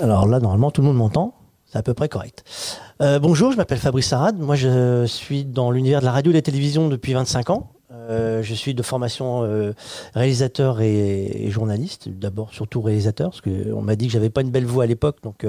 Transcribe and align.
Alors 0.00 0.26
là, 0.26 0.38
normalement, 0.38 0.70
tout 0.70 0.80
le 0.80 0.86
monde 0.86 0.96
m'entend. 0.96 1.34
C'est 1.66 1.78
à 1.78 1.82
peu 1.82 1.92
près 1.92 2.08
correct. 2.08 2.44
Euh, 3.02 3.18
bonjour, 3.18 3.52
je 3.52 3.56
m'appelle 3.56 3.78
Fabrice 3.78 4.06
Sarad. 4.06 4.38
Moi, 4.38 4.54
je 4.54 5.04
suis 5.06 5.44
dans 5.44 5.70
l'univers 5.70 6.00
de 6.00 6.04
la 6.04 6.12
radio 6.12 6.30
et 6.30 6.34
de 6.34 6.38
la 6.38 6.42
télévision 6.42 6.88
depuis 6.88 7.12
25 7.12 7.50
ans. 7.50 7.72
Euh, 7.90 8.42
je 8.42 8.54
suis 8.54 8.74
de 8.74 8.82
formation 8.82 9.42
euh, 9.42 9.72
réalisateur 10.14 10.80
et, 10.80 11.50
journaliste. 11.50 12.08
D'abord, 12.08 12.54
surtout 12.54 12.80
réalisateur, 12.80 13.30
parce 13.30 13.40
qu'on 13.40 13.82
m'a 13.82 13.96
dit 13.96 14.06
que 14.06 14.12
j'avais 14.12 14.30
pas 14.30 14.40
une 14.40 14.50
belle 14.50 14.66
voix 14.66 14.84
à 14.84 14.86
l'époque. 14.86 15.18
Donc, 15.22 15.44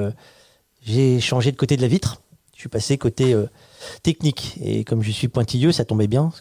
j'ai 0.81 1.19
changé 1.19 1.51
de 1.51 1.57
côté 1.57 1.77
de 1.77 1.81
la 1.81 1.87
vitre. 1.87 2.21
Je 2.55 2.61
suis 2.61 2.69
passé 2.69 2.97
côté 2.97 3.35
technique. 4.03 4.57
Et 4.61 4.83
comme 4.83 5.03
je 5.03 5.11
suis 5.11 5.29
pointilleux, 5.29 5.71
ça 5.71 5.85
tombait 5.85 6.07
bien. 6.07 6.31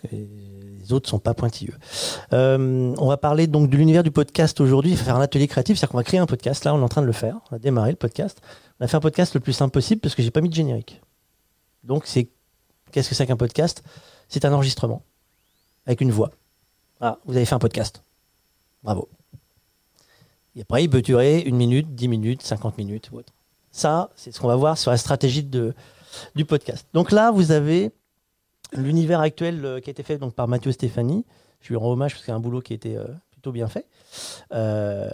Les 0.89 0.95
autres 0.95 1.09
sont 1.09 1.18
pas 1.18 1.34
pointilleux. 1.34 1.75
Euh, 2.32 2.95
on 2.98 3.07
va 3.07 3.16
parler 3.16 3.46
donc 3.46 3.68
de 3.68 3.77
l'univers 3.77 4.02
du 4.02 4.11
podcast 4.11 4.61
aujourd'hui. 4.61 4.96
Faire 4.96 5.16
un 5.16 5.20
atelier 5.20 5.46
créatif, 5.46 5.77
c'est-à-dire 5.77 5.91
qu'on 5.91 5.98
va 5.98 6.05
créer 6.05 6.20
un 6.20 6.27
podcast. 6.27 6.64
Là, 6.64 6.75
on 6.75 6.80
est 6.80 6.82
en 6.82 6.88
train 6.88 7.02
de 7.02 7.07
le 7.07 7.12
faire. 7.12 7.37
On 7.50 7.57
a 7.57 7.59
démarré 7.59 7.91
le 7.91 7.96
podcast. 7.96 8.41
On 8.80 8.84
a 8.84 8.88
fait 8.88 8.96
un 8.96 9.01
podcast 9.01 9.34
le 9.34 9.41
plus 9.41 9.52
simple 9.52 9.73
possible 9.73 10.01
parce 10.01 10.15
que 10.15 10.23
j'ai 10.23 10.30
pas 10.30 10.41
mis 10.41 10.48
de 10.48 10.55
générique. 10.55 11.01
Donc, 11.84 12.06
c'est 12.06 12.29
qu'est-ce 12.91 13.09
que 13.09 13.15
c'est 13.15 13.27
qu'un 13.27 13.37
podcast? 13.37 13.82
C'est 14.29 14.45
un 14.45 14.52
enregistrement 14.52 15.02
avec 15.87 16.01
une 16.01 16.10
voix. 16.10 16.30
Ah, 17.01 17.18
vous 17.27 17.37
avez 17.37 17.45
fait 17.45 17.55
un 17.55 17.59
podcast. 17.59 18.02
Bravo. 18.82 19.09
Et 20.57 20.62
après, 20.62 20.84
il 20.84 20.91
peut 20.91 21.02
durer 21.02 21.41
une 21.41 21.57
minute, 21.57 21.95
10 21.95 22.09
minutes, 22.09 22.43
50 22.43 22.79
minutes 22.79 23.10
ou 23.12 23.18
autre. 23.18 23.32
Ça, 23.70 24.10
c'est 24.16 24.32
ce 24.32 24.41
qu'on 24.41 24.48
va 24.48 24.57
voir 24.57 24.79
sur 24.79 24.91
la 24.91 24.96
stratégie 24.96 25.43
de, 25.43 25.74
du 26.34 26.45
podcast. 26.45 26.87
Donc 26.95 27.12
là, 27.12 27.30
vous 27.30 27.52
avez 27.52 27.93
l'univers 28.72 29.20
actuel 29.20 29.64
euh, 29.64 29.80
qui 29.80 29.90
a 29.90 29.92
été 29.92 30.02
fait 30.02 30.18
donc, 30.18 30.34
par 30.34 30.48
Mathieu 30.48 30.72
Stéphanie. 30.72 31.24
Je 31.60 31.68
lui 31.68 31.76
rends 31.76 31.92
hommage 31.92 32.12
parce 32.12 32.22
que 32.22 32.26
c'est 32.26 32.32
un 32.32 32.40
boulot 32.40 32.60
qui 32.60 32.72
a 32.72 32.76
été 32.76 32.96
euh, 32.96 33.06
plutôt 33.30 33.52
bien 33.52 33.68
fait. 33.68 33.86
Euh, 34.52 35.09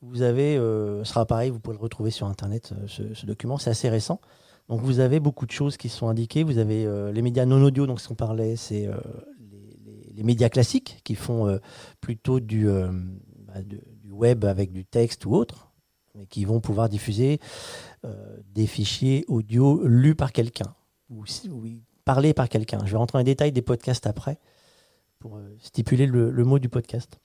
vous 0.00 0.22
avez, 0.22 0.56
euh, 0.56 1.04
ce 1.04 1.12
sera 1.12 1.26
pareil, 1.26 1.50
vous 1.50 1.60
pouvez 1.60 1.76
le 1.76 1.82
retrouver 1.82 2.10
sur 2.10 2.26
Internet, 2.26 2.74
ce, 2.86 3.26
document, 3.26 3.58
c'est 3.58 3.70
assez 3.70 3.88
récent. 3.88 4.20
Donc 4.68 4.80
vous 4.80 5.00
avez 5.00 5.20
beaucoup 5.20 5.46
de 5.46 5.50
choses 5.50 5.76
qui 5.76 5.88
sont 5.88 6.08
indiquées. 6.08 6.42
Vous 6.42 6.58
avez 6.58 6.86
les 7.12 7.22
médias 7.22 7.44
non 7.44 7.62
audio, 7.62 7.86
donc 7.86 8.00
ce 8.00 8.08
qu'on 8.08 8.14
parlait, 8.14 8.56
c'est 8.56 8.88
les, 10.14 10.22
médias 10.22 10.48
classiques 10.48 11.00
qui 11.04 11.14
font 11.14 11.58
plutôt 12.00 12.40
du, 12.40 12.66
bah, 12.66 13.60
du 13.62 14.10
web 14.10 14.46
avec 14.46 14.72
du 14.72 14.86
texte 14.86 15.26
ou 15.26 15.34
autre, 15.34 15.70
mais 16.14 16.24
qui 16.24 16.46
vont 16.46 16.60
pouvoir 16.60 16.88
diffuser 16.88 17.40
des 18.54 18.66
fichiers 18.66 19.26
audio 19.28 19.86
lus 19.86 20.14
par 20.14 20.32
quelqu'un 20.32 20.74
ou, 21.10 21.26
oui, 22.04 22.14
parlés 22.14 22.34
par 22.34 22.48
quelqu'un. 22.48 22.78
Je 22.84 22.92
vais 22.92 22.96
rentrer 22.96 23.18
dans 23.18 23.20
les 23.20 23.24
détails 23.24 23.52
des 23.52 23.62
podcasts 23.62 24.06
après 24.06 24.38
pour 25.18 25.36
euh, 25.36 25.56
stipuler 25.60 26.06
le, 26.06 26.44
mot 26.44 26.58
du 26.58 26.68
podcast. 26.68 27.18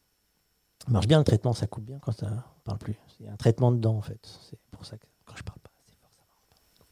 Ça 0.85 0.91
marche 0.91 1.08
bien 1.08 1.17
le 1.17 1.25
traitement, 1.25 1.53
ça 1.53 1.67
coupe 1.67 1.83
bien 1.83 1.99
quand 1.99 2.13
ça 2.13 2.45
parle 2.63 2.77
plus. 2.77 2.97
A 3.27 3.33
un 3.33 3.35
traitement 3.35 3.72
dedans 3.72 3.97
en 3.97 4.02
fait. 4.02 4.19
C'est 4.50 4.59
pour 4.72 4.85
ça 4.85 4.97
que 4.97 5.05
quand 5.25 5.35
je 5.35 5.44
parle 5.44 5.59
pas, 5.59 5.72
c'est 5.85 5.97
fort, 5.97 6.11
ça 6.16 6.25
marche. 6.27 6.89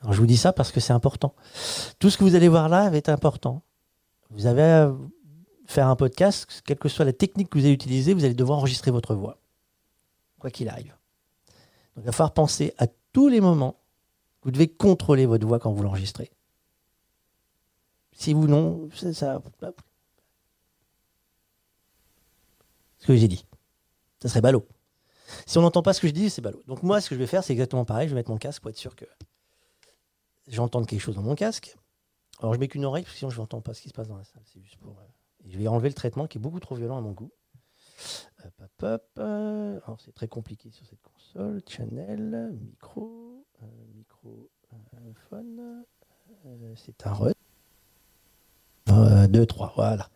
Alors 0.00 0.12
je 0.14 0.20
vous 0.20 0.26
dis 0.26 0.38
ça 0.38 0.52
parce 0.52 0.72
que 0.72 0.80
c'est 0.80 0.94
important. 0.94 1.34
Tout 1.98 2.08
ce 2.08 2.16
que 2.16 2.24
vous 2.24 2.34
allez 2.34 2.48
voir 2.48 2.68
là 2.68 2.90
être 2.94 3.10
important. 3.10 3.62
Vous 4.30 4.46
avez 4.46 4.62
à 4.62 4.94
faire 5.66 5.88
un 5.88 5.96
podcast, 5.96 6.62
quelle 6.64 6.78
que 6.78 6.88
soit 6.88 7.04
la 7.04 7.12
technique 7.12 7.50
que 7.50 7.58
vous 7.58 7.64
allez 7.66 7.74
utiliser, 7.74 8.14
vous 8.14 8.24
allez 8.24 8.34
devoir 8.34 8.58
enregistrer 8.58 8.90
votre 8.90 9.14
voix. 9.14 9.38
Quoi 10.38 10.50
qu'il 10.50 10.70
arrive. 10.70 10.96
Donc 11.94 12.04
il 12.04 12.06
va 12.06 12.12
falloir 12.12 12.32
penser 12.32 12.72
à 12.78 12.86
tous 13.12 13.28
les 13.28 13.42
moments 13.42 13.81
vous 14.42 14.50
devez 14.50 14.68
contrôler 14.68 15.26
votre 15.26 15.46
voix 15.46 15.58
quand 15.58 15.72
vous 15.72 15.82
l'enregistrez. 15.82 16.30
Si 18.12 18.32
vous 18.32 18.46
non, 18.46 18.88
c'est 18.94 19.12
ça. 19.12 19.42
Ce 22.98 23.06
que 23.06 23.16
j'ai 23.16 23.28
dit. 23.28 23.46
Ça 24.20 24.28
serait 24.28 24.40
ballot. 24.40 24.66
Si 25.46 25.58
on 25.58 25.62
n'entend 25.62 25.82
pas 25.82 25.92
ce 25.92 26.00
que 26.00 26.08
je 26.08 26.12
dis, 26.12 26.30
c'est 26.30 26.42
ballot. 26.42 26.62
Donc 26.66 26.82
moi, 26.82 27.00
ce 27.00 27.08
que 27.08 27.14
je 27.14 27.20
vais 27.20 27.26
faire, 27.26 27.42
c'est 27.42 27.52
exactement 27.52 27.84
pareil. 27.84 28.08
Je 28.08 28.14
vais 28.14 28.20
mettre 28.20 28.30
mon 28.30 28.36
casque 28.36 28.60
pour 28.60 28.70
être 28.70 28.76
sûr 28.76 28.94
que 28.94 29.06
j'entende 30.46 30.86
quelque 30.86 31.00
chose 31.00 31.14
dans 31.14 31.22
mon 31.22 31.34
casque. 31.34 31.76
Alors 32.40 32.54
je 32.54 32.58
mets 32.58 32.68
qu'une 32.68 32.84
oreille, 32.84 33.04
parce 33.04 33.14
que 33.14 33.18
sinon 33.18 33.30
je 33.30 33.40
n'entends 33.40 33.60
pas 33.60 33.74
ce 33.74 33.82
qui 33.82 33.88
se 33.88 33.94
passe 33.94 34.08
dans 34.08 34.16
la 34.16 34.24
salle. 34.24 34.42
C'est 34.44 34.60
juste 34.60 34.76
pour. 34.76 34.98
euh, 34.98 35.04
je 35.46 35.58
vais 35.58 35.68
enlever 35.68 35.88
le 35.88 35.94
traitement 35.94 36.26
qui 36.26 36.38
est 36.38 36.40
beaucoup 36.40 36.60
trop 36.60 36.74
violent 36.74 36.98
à 36.98 37.00
mon 37.00 37.12
goût. 37.12 37.30
Hop, 38.82 39.10
alors 39.16 40.00
c'est 40.04 40.12
très 40.12 40.26
compliqué 40.26 40.70
sur 40.70 40.84
cette 40.86 41.02
console. 41.02 41.62
Channel, 41.68 42.50
micro, 42.60 43.31
euh, 43.62 43.66
micro, 43.96 44.48
euh, 44.72 45.82
euh, 46.46 46.74
c'est 46.76 47.06
un 47.06 47.12
RUT. 47.12 47.32
2, 48.86 49.46
3, 49.46 49.72
voilà. 49.76 50.02
Ça 50.04 50.08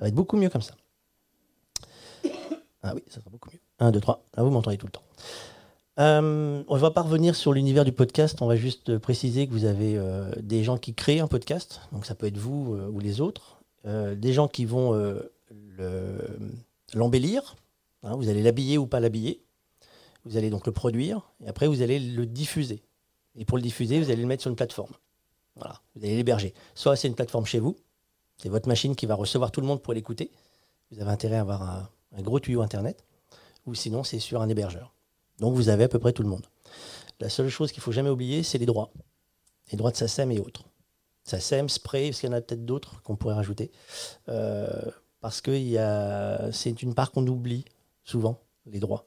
va 0.00 0.08
être 0.08 0.14
beaucoup 0.14 0.36
mieux 0.36 0.48
comme 0.50 0.62
ça. 0.62 0.74
Ah 2.82 2.92
oui, 2.94 3.02
ça 3.08 3.20
sera 3.20 3.30
beaucoup 3.30 3.50
mieux. 3.50 3.60
1, 3.80 3.90
2, 3.90 4.00
3. 4.00 4.24
Là, 4.36 4.42
vous 4.42 4.50
m'entendez 4.50 4.76
tout 4.78 4.86
le 4.86 4.92
temps. 4.92 5.02
Euh, 5.98 6.62
on 6.68 6.74
ne 6.74 6.80
va 6.80 6.90
pas 6.90 7.02
revenir 7.02 7.34
sur 7.34 7.52
l'univers 7.52 7.84
du 7.84 7.92
podcast. 7.92 8.42
On 8.42 8.46
va 8.46 8.56
juste 8.56 8.90
euh, 8.90 8.98
préciser 8.98 9.46
que 9.46 9.52
vous 9.52 9.64
avez 9.64 9.96
euh, 9.96 10.30
des 10.40 10.62
gens 10.62 10.76
qui 10.76 10.94
créent 10.94 11.20
un 11.20 11.26
podcast. 11.26 11.80
Donc, 11.92 12.04
ça 12.06 12.14
peut 12.14 12.26
être 12.26 12.36
vous 12.36 12.74
euh, 12.74 12.88
ou 12.88 13.00
les 13.00 13.20
autres. 13.20 13.60
Euh, 13.86 14.14
des 14.14 14.32
gens 14.32 14.46
qui 14.48 14.64
vont 14.66 14.94
euh, 14.94 15.20
le- 15.50 16.38
l'embellir. 16.94 17.56
Hein, 18.02 18.14
vous 18.16 18.28
allez 18.28 18.42
l'habiller 18.42 18.78
ou 18.78 18.86
pas 18.86 19.00
l'habiller. 19.00 19.40
Vous 20.26 20.36
allez 20.36 20.50
donc 20.50 20.66
le 20.66 20.72
produire. 20.72 21.32
Et 21.40 21.48
après, 21.48 21.68
vous 21.68 21.82
allez 21.82 22.00
le 22.00 22.26
diffuser. 22.26 22.82
Et 23.36 23.44
pour 23.44 23.56
le 23.56 23.62
diffuser, 23.62 24.00
vous 24.00 24.10
allez 24.10 24.20
le 24.20 24.26
mettre 24.26 24.42
sur 24.42 24.50
une 24.50 24.56
plateforme. 24.56 24.92
Voilà. 25.54 25.80
Vous 25.94 26.04
allez 26.04 26.16
l'héberger. 26.16 26.52
Soit 26.74 26.96
c'est 26.96 27.06
une 27.06 27.14
plateforme 27.14 27.46
chez 27.46 27.60
vous. 27.60 27.76
C'est 28.36 28.48
votre 28.48 28.68
machine 28.68 28.96
qui 28.96 29.06
va 29.06 29.14
recevoir 29.14 29.52
tout 29.52 29.60
le 29.60 29.68
monde 29.68 29.80
pour 29.80 29.94
l'écouter. 29.94 30.30
Vous 30.90 31.00
avez 31.00 31.10
intérêt 31.10 31.36
à 31.36 31.40
avoir 31.42 31.62
un, 31.62 32.22
gros 32.22 32.40
tuyau 32.40 32.60
Internet. 32.60 33.04
Ou 33.66 33.74
sinon, 33.74 34.02
c'est 34.02 34.18
sur 34.18 34.42
un 34.42 34.48
hébergeur. 34.48 34.92
Donc, 35.38 35.54
vous 35.54 35.68
avez 35.68 35.84
à 35.84 35.88
peu 35.88 36.00
près 36.00 36.12
tout 36.12 36.24
le 36.24 36.28
monde. 36.28 36.46
La 37.20 37.28
seule 37.28 37.48
chose 37.48 37.70
qu'il 37.70 37.82
faut 37.82 37.92
jamais 37.92 38.10
oublier, 38.10 38.42
c'est 38.42 38.58
les 38.58 38.66
droits. 38.66 38.90
Les 39.70 39.78
droits 39.78 39.92
de 39.92 39.96
SACEM 39.96 40.32
et 40.32 40.40
autres. 40.40 40.64
SACEM, 41.22 41.68
Spray, 41.68 42.10
parce 42.10 42.20
qu'il 42.20 42.28
y 42.28 42.32
en 42.32 42.36
a 42.36 42.40
peut-être 42.40 42.64
d'autres 42.64 43.00
qu'on 43.02 43.16
pourrait 43.16 43.34
rajouter. 43.34 43.70
Euh, 44.28 44.68
parce 45.20 45.40
que 45.40 45.52
c'est 46.52 46.82
une 46.82 46.94
part 46.94 47.12
qu'on 47.12 47.26
oublie 47.26 47.64
souvent, 48.04 48.40
les 48.66 48.80
droits. 48.80 49.06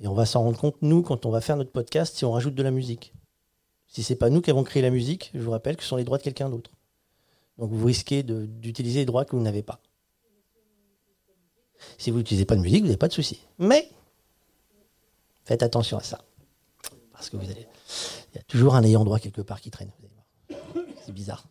Et 0.00 0.08
on 0.08 0.14
va 0.14 0.26
s'en 0.26 0.42
rendre 0.42 0.58
compte, 0.58 0.76
nous, 0.80 1.02
quand 1.02 1.26
on 1.26 1.30
va 1.30 1.40
faire 1.40 1.56
notre 1.56 1.72
podcast, 1.72 2.16
si 2.16 2.24
on 2.24 2.32
rajoute 2.32 2.54
de 2.54 2.62
la 2.62 2.70
musique. 2.70 3.12
Si 3.86 4.02
c'est 4.02 4.16
pas 4.16 4.30
nous 4.30 4.40
qui 4.40 4.50
avons 4.50 4.64
créé 4.64 4.82
la 4.82 4.90
musique, 4.90 5.30
je 5.34 5.40
vous 5.40 5.50
rappelle 5.50 5.76
que 5.76 5.82
ce 5.82 5.88
sont 5.88 5.96
les 5.96 6.04
droits 6.04 6.18
de 6.18 6.22
quelqu'un 6.22 6.48
d'autre. 6.48 6.70
Donc 7.58 7.70
vous 7.72 7.84
risquez 7.84 8.22
d'utiliser 8.22 9.00
les 9.00 9.06
droits 9.06 9.24
que 9.24 9.36
vous 9.36 9.42
n'avez 9.42 9.62
pas. 9.62 9.80
Si 11.98 12.10
vous 12.10 12.18
n'utilisez 12.18 12.46
pas 12.46 12.56
de 12.56 12.60
musique, 12.60 12.80
vous 12.80 12.86
n'avez 12.86 12.96
pas 12.96 13.08
de 13.08 13.12
souci. 13.12 13.46
Mais 13.58 13.90
faites 15.44 15.62
attention 15.62 15.98
à 15.98 16.02
ça. 16.02 16.24
Parce 17.12 17.28
que 17.28 17.36
vous 17.36 17.50
allez. 17.50 17.66
Il 18.32 18.36
y 18.36 18.38
a 18.38 18.42
toujours 18.44 18.76
un 18.76 18.84
ayant 18.84 19.04
droit 19.04 19.18
quelque 19.18 19.42
part 19.42 19.60
qui 19.60 19.70
traîne. 19.70 19.90
C'est 21.04 21.12
bizarre. 21.12 21.44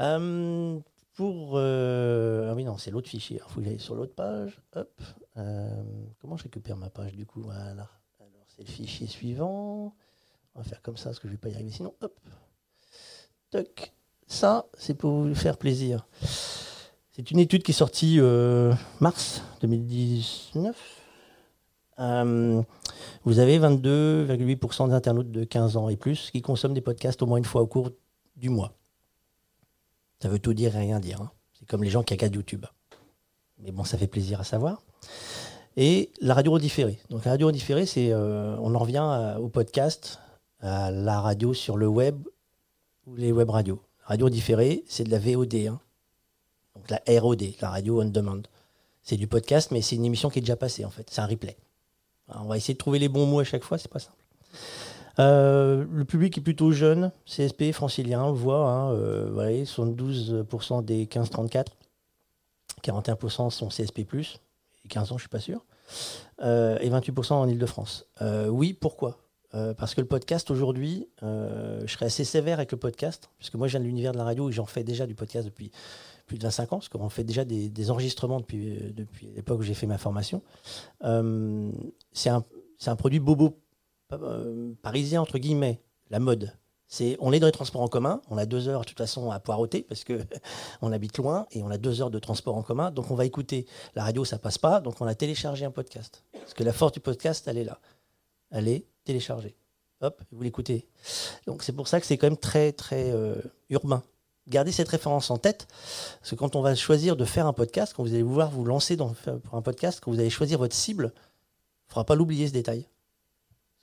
Euh, 0.00 0.78
pour. 1.18 1.54
euh, 1.56 2.48
Ah 2.50 2.54
oui, 2.54 2.62
non, 2.64 2.78
c'est 2.78 2.92
l'autre 2.92 3.08
fichier. 3.08 3.40
Il 3.44 3.52
faut 3.52 3.60
que 3.60 3.66
j'aille 3.66 3.80
sur 3.80 3.96
l'autre 3.96 4.14
page. 4.14 4.60
Hop. 4.76 5.00
Euh, 5.36 5.82
comment 6.20 6.36
je 6.36 6.44
récupère 6.44 6.76
ma 6.76 6.90
page 6.90 7.12
du 7.14 7.26
coup? 7.26 7.42
Voilà. 7.42 7.88
Alors, 8.20 8.46
c'est 8.46 8.62
le 8.62 8.68
fichier 8.68 9.08
suivant. 9.08 9.94
On 10.54 10.60
va 10.60 10.64
faire 10.64 10.80
comme 10.80 10.96
ça 10.96 11.06
parce 11.06 11.18
que 11.18 11.26
je 11.26 11.32
ne 11.32 11.36
vais 11.36 11.40
pas 11.40 11.48
y 11.48 11.54
arriver 11.54 11.70
sinon. 11.70 11.92
Hop. 12.00 12.18
Toc. 13.50 13.92
Ça, 14.28 14.66
c'est 14.78 14.94
pour 14.94 15.10
vous 15.10 15.34
faire 15.34 15.56
plaisir. 15.58 16.06
C'est 17.10 17.32
une 17.32 17.40
étude 17.40 17.64
qui 17.64 17.72
est 17.72 17.74
sortie 17.74 18.20
euh, 18.20 18.72
mars 19.00 19.42
2019. 19.62 20.76
Euh, 21.98 22.62
vous 23.24 23.38
avez 23.40 23.58
22,8% 23.58 24.88
d'internautes 24.90 25.32
de 25.32 25.42
15 25.42 25.76
ans 25.76 25.88
et 25.88 25.96
plus 25.96 26.30
qui 26.30 26.42
consomment 26.42 26.74
des 26.74 26.80
podcasts 26.80 27.20
au 27.22 27.26
moins 27.26 27.38
une 27.38 27.44
fois 27.44 27.62
au 27.62 27.66
cours 27.66 27.90
du 28.36 28.50
mois. 28.50 28.72
Ça 30.22 30.28
veut 30.28 30.38
tout 30.38 30.54
dire 30.54 30.74
et 30.76 30.80
rien 30.80 31.00
dire. 31.00 31.20
hein. 31.22 31.30
C'est 31.58 31.66
comme 31.68 31.82
les 31.84 31.90
gens 31.90 32.02
qui 32.02 32.14
regardent 32.14 32.34
YouTube. 32.34 32.66
Mais 33.58 33.72
bon, 33.72 33.84
ça 33.84 33.98
fait 33.98 34.06
plaisir 34.06 34.40
à 34.40 34.44
savoir. 34.44 34.82
Et 35.76 36.10
la 36.20 36.34
radio 36.34 36.52
redifférée. 36.52 36.98
Donc 37.10 37.24
la 37.24 37.32
radio 37.32 37.46
redifférée, 37.48 37.86
c'est, 37.86 38.12
euh, 38.12 38.56
on 38.60 38.74
en 38.74 38.78
revient 38.78 38.98
à- 38.98 39.40
au 39.40 39.48
podcast, 39.48 40.18
à 40.60 40.90
la 40.90 41.20
radio 41.20 41.54
sur 41.54 41.76
le 41.76 41.86
web 41.86 42.16
ou 43.06 43.14
les 43.16 43.32
web 43.32 43.48
radios. 43.50 43.80
Radio 44.02 44.28
différée, 44.28 44.84
c'est 44.88 45.04
de 45.04 45.10
la 45.10 45.18
VOD. 45.18 45.54
hein. 45.68 45.80
Donc 46.74 46.90
la 46.90 47.20
ROD, 47.20 47.42
la 47.60 47.70
radio 47.70 48.00
on 48.02 48.06
demand. 48.06 48.42
C'est 49.02 49.16
du 49.16 49.26
podcast, 49.26 49.70
mais 49.70 49.82
c'est 49.82 49.96
une 49.96 50.04
émission 50.04 50.30
qui 50.30 50.38
est 50.38 50.42
déjà 50.42 50.56
passée 50.56 50.84
en 50.84 50.90
fait. 50.90 51.06
C'est 51.10 51.20
un 51.20 51.26
replay. 51.26 51.56
On 52.28 52.44
va 52.44 52.56
essayer 52.56 52.74
de 52.74 52.78
trouver 52.78 52.98
les 52.98 53.08
bons 53.08 53.26
mots 53.26 53.40
à 53.40 53.44
chaque 53.44 53.64
fois, 53.64 53.78
c'est 53.78 53.90
pas 53.90 53.98
simple. 54.00 54.16
Euh, 55.18 55.84
le 55.90 56.04
public 56.04 56.38
est 56.38 56.40
plutôt 56.40 56.70
jeune, 56.70 57.10
CSP, 57.26 57.72
francilien, 57.72 58.24
on 58.24 58.30
le 58.30 58.38
voit. 58.38 58.68
Hein, 58.68 58.92
euh, 58.92 59.64
72% 59.64 60.84
des 60.84 61.06
15-34, 61.06 61.66
41% 62.82 63.50
sont 63.50 63.68
CSP+, 63.68 64.00
et 64.00 64.88
15 64.88 65.12
ans, 65.12 65.18
je 65.18 65.22
suis 65.22 65.28
pas 65.28 65.40
sûr, 65.40 65.64
Euh, 66.40 66.78
et 66.80 66.90
28% 66.90 67.32
en 67.32 67.48
Ile-de-France. 67.48 68.06
Oui, 68.48 68.72
pourquoi? 68.74 69.18
Parce 69.50 69.94
que 69.94 70.02
le 70.02 70.06
podcast 70.06 70.50
aujourd'hui, 70.50 71.08
je 71.22 71.86
serais 71.88 72.06
assez 72.06 72.24
sévère 72.24 72.58
avec 72.58 72.70
le 72.70 72.78
podcast, 72.78 73.30
puisque 73.38 73.54
moi 73.54 73.66
je 73.66 73.72
viens 73.72 73.80
de 73.80 73.86
l'univers 73.86 74.12
de 74.12 74.18
la 74.18 74.24
radio 74.24 74.50
et 74.50 74.52
j'en 74.52 74.66
fais 74.66 74.84
déjà 74.84 75.06
du 75.06 75.14
podcast 75.14 75.46
depuis 75.46 75.72
plus 76.26 76.36
de 76.36 76.42
25 76.42 76.72
ans, 76.74 76.76
parce 76.76 76.90
qu'on 76.90 77.08
fait 77.08 77.24
déjà 77.24 77.44
des, 77.44 77.90
enregistrements 77.90 78.38
depuis, 78.40 78.94
l'époque 79.34 79.60
où 79.60 79.62
j'ai 79.62 79.74
fait 79.74 79.86
ma 79.86 79.98
formation. 79.98 80.42
C'est 81.00 82.28
un, 82.28 82.44
un 82.86 82.96
produit 82.96 83.18
bobo 83.18 83.58
euh, 84.12 84.72
parisien, 84.82 85.20
entre 85.20 85.38
guillemets, 85.38 85.80
la 86.10 86.18
mode. 86.18 86.52
C'est, 86.86 87.18
on 87.20 87.32
est 87.32 87.40
dans 87.40 87.46
les 87.46 87.52
transports 87.52 87.82
en 87.82 87.88
commun, 87.88 88.22
on 88.30 88.38
a 88.38 88.46
deux 88.46 88.66
heures 88.66 88.80
de 88.80 88.86
toute 88.86 88.96
façon 88.96 89.30
à 89.30 89.38
poireauter 89.40 89.82
parce 89.82 90.04
que 90.04 90.20
on 90.80 90.90
habite 90.90 91.18
loin 91.18 91.46
et 91.50 91.62
on 91.62 91.70
a 91.70 91.76
deux 91.76 92.00
heures 92.00 92.10
de 92.10 92.18
transport 92.18 92.56
en 92.56 92.62
commun, 92.62 92.90
donc 92.90 93.10
on 93.10 93.14
va 93.14 93.26
écouter. 93.26 93.66
La 93.94 94.04
radio, 94.04 94.24
ça 94.24 94.38
passe 94.38 94.56
pas, 94.56 94.80
donc 94.80 95.00
on 95.00 95.06
a 95.06 95.14
téléchargé 95.14 95.66
un 95.66 95.70
podcast. 95.70 96.24
Parce 96.32 96.54
que 96.54 96.64
la 96.64 96.72
force 96.72 96.92
du 96.92 97.00
podcast, 97.00 97.46
elle 97.46 97.58
est 97.58 97.64
là. 97.64 97.78
Elle 98.50 98.68
est 98.68 98.86
téléchargée. 99.04 99.54
Hop, 100.00 100.22
vous 100.32 100.42
l'écoutez. 100.42 100.88
Donc 101.46 101.62
c'est 101.62 101.72
pour 101.72 101.88
ça 101.88 102.00
que 102.00 102.06
c'est 102.06 102.16
quand 102.16 102.28
même 102.28 102.38
très 102.38 102.72
très 102.72 103.10
euh, 103.10 103.34
urbain. 103.68 104.02
Gardez 104.46 104.72
cette 104.72 104.88
référence 104.88 105.30
en 105.30 105.36
tête, 105.36 105.68
parce 106.20 106.30
que 106.30 106.36
quand 106.36 106.56
on 106.56 106.62
va 106.62 106.74
choisir 106.74 107.16
de 107.16 107.26
faire 107.26 107.46
un 107.46 107.52
podcast, 107.52 107.92
quand 107.94 108.02
vous 108.02 108.14
allez 108.14 108.22
vouloir 108.22 108.50
vous 108.50 108.64
lancer 108.64 108.96
dans, 108.96 109.12
pour 109.44 109.54
un 109.56 109.60
podcast, 109.60 110.00
quand 110.02 110.10
vous 110.10 110.20
allez 110.20 110.30
choisir 110.30 110.58
votre 110.58 110.74
cible, 110.74 111.12
il 111.14 111.88
ne 111.88 111.92
faudra 111.92 112.04
pas 112.04 112.14
l'oublier 112.14 112.48
ce 112.48 112.54
détail 112.54 112.86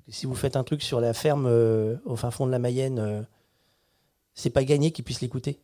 si 0.09 0.25
vous 0.25 0.35
faites 0.35 0.55
un 0.55 0.63
truc 0.63 0.81
sur 0.81 0.99
la 1.01 1.13
ferme 1.13 1.47
euh, 1.47 1.97
au 2.05 2.15
fin 2.15 2.31
fond 2.31 2.45
de 2.45 2.51
la 2.51 2.59
Mayenne, 2.59 2.99
euh, 2.99 3.21
c'est 4.33 4.49
pas 4.49 4.63
gagné 4.63 4.91
qu'ils 4.91 5.03
puissent 5.03 5.21
l'écouter. 5.21 5.59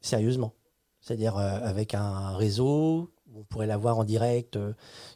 Sérieusement. 0.00 0.54
C'est-à-dire 1.00 1.36
euh, 1.36 1.60
avec 1.62 1.94
un 1.94 2.36
réseau, 2.36 3.12
on 3.36 3.42
pourrait 3.44 3.66
l'avoir 3.66 3.98
en 3.98 4.04
direct 4.04 4.58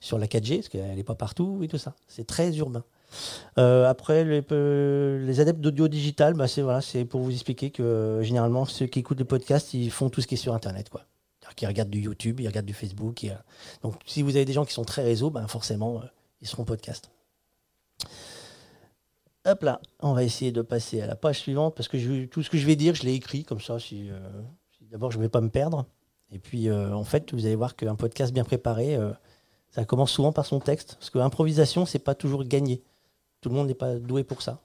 sur 0.00 0.18
la 0.18 0.26
4G, 0.26 0.56
parce 0.56 0.68
qu'elle 0.68 0.94
n'est 0.94 1.04
pas 1.04 1.14
partout 1.14 1.60
et 1.62 1.68
tout 1.68 1.78
ça. 1.78 1.94
C'est 2.06 2.26
très 2.26 2.56
urbain. 2.58 2.84
après, 3.56 4.24
les, 4.24 5.40
adeptes 5.40 5.60
d'audio 5.60 5.88
digital, 5.88 6.34
bah, 6.34 6.46
c'est 6.46 6.62
voilà, 6.62 6.80
pour 7.08 7.22
vous 7.22 7.32
expliquer 7.32 7.70
que 7.70 8.20
généralement, 8.22 8.64
ceux 8.64 8.86
qui 8.86 9.00
écoutent 9.00 9.18
les 9.18 9.24
podcasts, 9.24 9.74
ils 9.74 9.90
font 9.90 10.10
tout 10.10 10.20
ce 10.20 10.26
qui 10.26 10.34
est 10.34 10.38
sur 10.38 10.54
Internet. 10.54 10.90
Quoi. 10.90 11.04
Ils 11.60 11.66
regardent 11.66 11.90
du 11.90 12.00
YouTube, 12.00 12.40
ils 12.40 12.46
regardent 12.46 12.66
du 12.66 12.74
Facebook. 12.74 13.26
Donc, 13.82 13.94
si 14.06 14.22
vous 14.22 14.36
avez 14.36 14.44
des 14.44 14.52
gens 14.52 14.64
qui 14.64 14.72
sont 14.72 14.84
très 14.84 15.02
réseau, 15.02 15.30
bah, 15.30 15.46
forcément, 15.48 16.02
ils 16.40 16.46
seront 16.46 16.64
podcast. 16.64 17.10
Hop 19.44 19.62
là, 19.62 19.80
on 19.98 20.12
va 20.12 20.22
essayer 20.22 20.52
de 20.52 20.62
passer 20.62 21.00
à 21.00 21.06
la 21.06 21.16
page 21.16 21.40
suivante 21.40 21.74
parce 21.74 21.88
que 21.88 22.26
tout 22.26 22.42
ce 22.42 22.50
que 22.50 22.58
je 22.58 22.66
vais 22.66 22.76
dire, 22.76 22.94
je 22.94 23.02
l'ai 23.02 23.14
écrit 23.14 23.44
comme 23.44 23.60
ça. 23.60 23.78
Si, 23.80 24.08
euh, 24.08 24.20
d'abord, 24.82 25.10
je 25.10 25.18
ne 25.18 25.22
vais 25.22 25.28
pas 25.28 25.40
me 25.40 25.48
perdre. 25.48 25.84
Et 26.30 26.38
puis, 26.38 26.68
euh, 26.68 26.94
en 26.94 27.02
fait, 27.02 27.34
vous 27.34 27.44
allez 27.44 27.56
voir 27.56 27.74
qu'un 27.74 27.96
podcast 27.96 28.32
bien 28.32 28.44
préparé, 28.44 28.94
euh, 28.94 29.10
ça 29.70 29.84
commence 29.84 30.12
souvent 30.12 30.32
par 30.32 30.46
son 30.46 30.60
texte. 30.60 30.94
Parce 30.94 31.10
que 31.10 31.18
l'improvisation, 31.18 31.86
c'est 31.86 31.98
pas 31.98 32.14
toujours 32.14 32.44
gagné. 32.44 32.82
Tout 33.40 33.48
le 33.48 33.56
monde 33.56 33.66
n'est 33.66 33.74
pas 33.74 33.96
doué 33.96 34.22
pour 34.22 34.42
ça. 34.42 34.60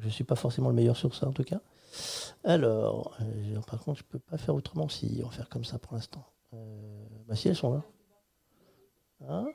je 0.00 0.06
ne 0.06 0.10
suis 0.10 0.24
pas 0.24 0.36
forcément 0.36 0.70
le 0.70 0.74
meilleur 0.74 0.96
sur 0.96 1.14
ça, 1.14 1.28
en 1.28 1.32
tout 1.32 1.44
cas. 1.44 1.60
Alors, 2.44 3.18
par 3.66 3.80
contre, 3.80 3.98
je 3.98 4.04
ne 4.04 4.08
peux 4.08 4.18
pas 4.18 4.38
faire 4.38 4.54
autrement 4.54 4.88
si 4.88 5.20
on 5.24 5.28
faire 5.28 5.50
comme 5.50 5.64
ça 5.64 5.78
pour 5.78 5.94
l'instant. 5.94 6.24
bah, 7.26 7.36
si 7.36 7.48
elles 7.48 7.56
sont 7.56 7.74
là. 7.74 7.82
Hein? 9.28 9.48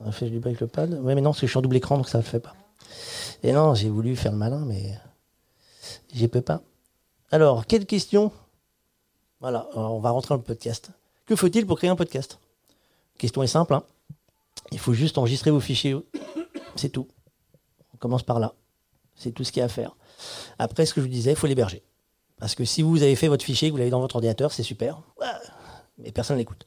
On 0.00 0.12
fait 0.12 0.28
du 0.28 0.38
avec 0.38 0.60
le 0.60 0.66
pad. 0.66 0.98
Oui, 1.02 1.14
mais 1.14 1.20
non, 1.20 1.30
parce 1.30 1.40
que 1.40 1.46
je 1.46 1.50
suis 1.50 1.58
en 1.58 1.62
double 1.62 1.76
écran, 1.76 1.96
donc 1.96 2.08
ça 2.08 2.18
ne 2.18 2.22
le 2.22 2.28
fait 2.28 2.40
pas. 2.40 2.54
Et 3.42 3.52
non, 3.52 3.74
j'ai 3.74 3.88
voulu 3.88 4.16
faire 4.16 4.32
le 4.32 4.38
malin, 4.38 4.64
mais 4.66 4.98
j'y 6.12 6.28
peux 6.28 6.40
pas. 6.40 6.62
Alors, 7.30 7.66
quelle 7.66 7.86
question? 7.86 8.32
Voilà, 9.40 9.68
on 9.74 9.98
va 9.98 10.10
rentrer 10.10 10.30
dans 10.30 10.38
le 10.38 10.42
podcast. 10.42 10.90
Que 11.26 11.36
faut-il 11.36 11.66
pour 11.66 11.78
créer 11.78 11.90
un 11.90 11.96
podcast? 11.96 12.38
La 13.14 13.18
question 13.18 13.42
est 13.42 13.48
simple. 13.48 13.74
Hein. 13.74 13.82
Il 14.72 14.78
faut 14.78 14.94
juste 14.94 15.18
enregistrer 15.18 15.50
vos 15.50 15.60
fichiers. 15.60 15.96
C'est 16.76 16.88
tout. 16.88 17.08
On 17.94 17.96
commence 17.96 18.22
par 18.22 18.40
là. 18.40 18.54
C'est 19.14 19.32
tout 19.32 19.44
ce 19.44 19.52
qu'il 19.52 19.60
y 19.60 19.62
a 19.62 19.66
à 19.66 19.68
faire. 19.68 19.96
Après, 20.58 20.86
ce 20.86 20.94
que 20.94 21.00
je 21.00 21.06
vous 21.06 21.12
disais, 21.12 21.30
il 21.30 21.36
faut 21.36 21.46
l'héberger. 21.46 21.82
Parce 22.38 22.54
que 22.54 22.64
si 22.64 22.82
vous 22.82 23.02
avez 23.02 23.16
fait 23.16 23.28
votre 23.28 23.44
fichier, 23.44 23.68
que 23.68 23.72
vous 23.72 23.78
l'avez 23.78 23.90
dans 23.90 24.00
votre 24.00 24.16
ordinateur, 24.16 24.52
c'est 24.52 24.62
super. 24.62 25.00
Mais 25.98 26.12
personne 26.12 26.36
n'écoute. 26.36 26.66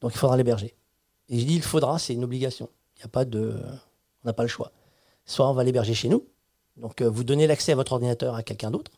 Donc 0.00 0.12
il 0.14 0.18
faudra 0.18 0.36
l'héberger. 0.36 0.74
Et 1.30 1.38
je 1.38 1.46
dis 1.46 1.54
il 1.54 1.62
faudra, 1.62 1.98
c'est 1.98 2.12
une 2.12 2.24
obligation. 2.24 2.68
Il 2.96 2.98
n'y 2.98 3.04
a 3.04 3.08
pas 3.08 3.24
de, 3.24 3.56
on 4.24 4.28
n'a 4.28 4.32
pas 4.32 4.42
le 4.42 4.48
choix. 4.48 4.72
Soit 5.24 5.48
on 5.48 5.54
va 5.54 5.64
l'héberger 5.64 5.94
chez 5.94 6.08
nous, 6.08 6.26
donc 6.76 7.00
euh, 7.00 7.08
vous 7.08 7.24
donnez 7.24 7.46
l'accès 7.46 7.72
à 7.72 7.76
votre 7.76 7.92
ordinateur 7.92 8.34
à 8.34 8.42
quelqu'un 8.42 8.70
d'autre. 8.70 8.90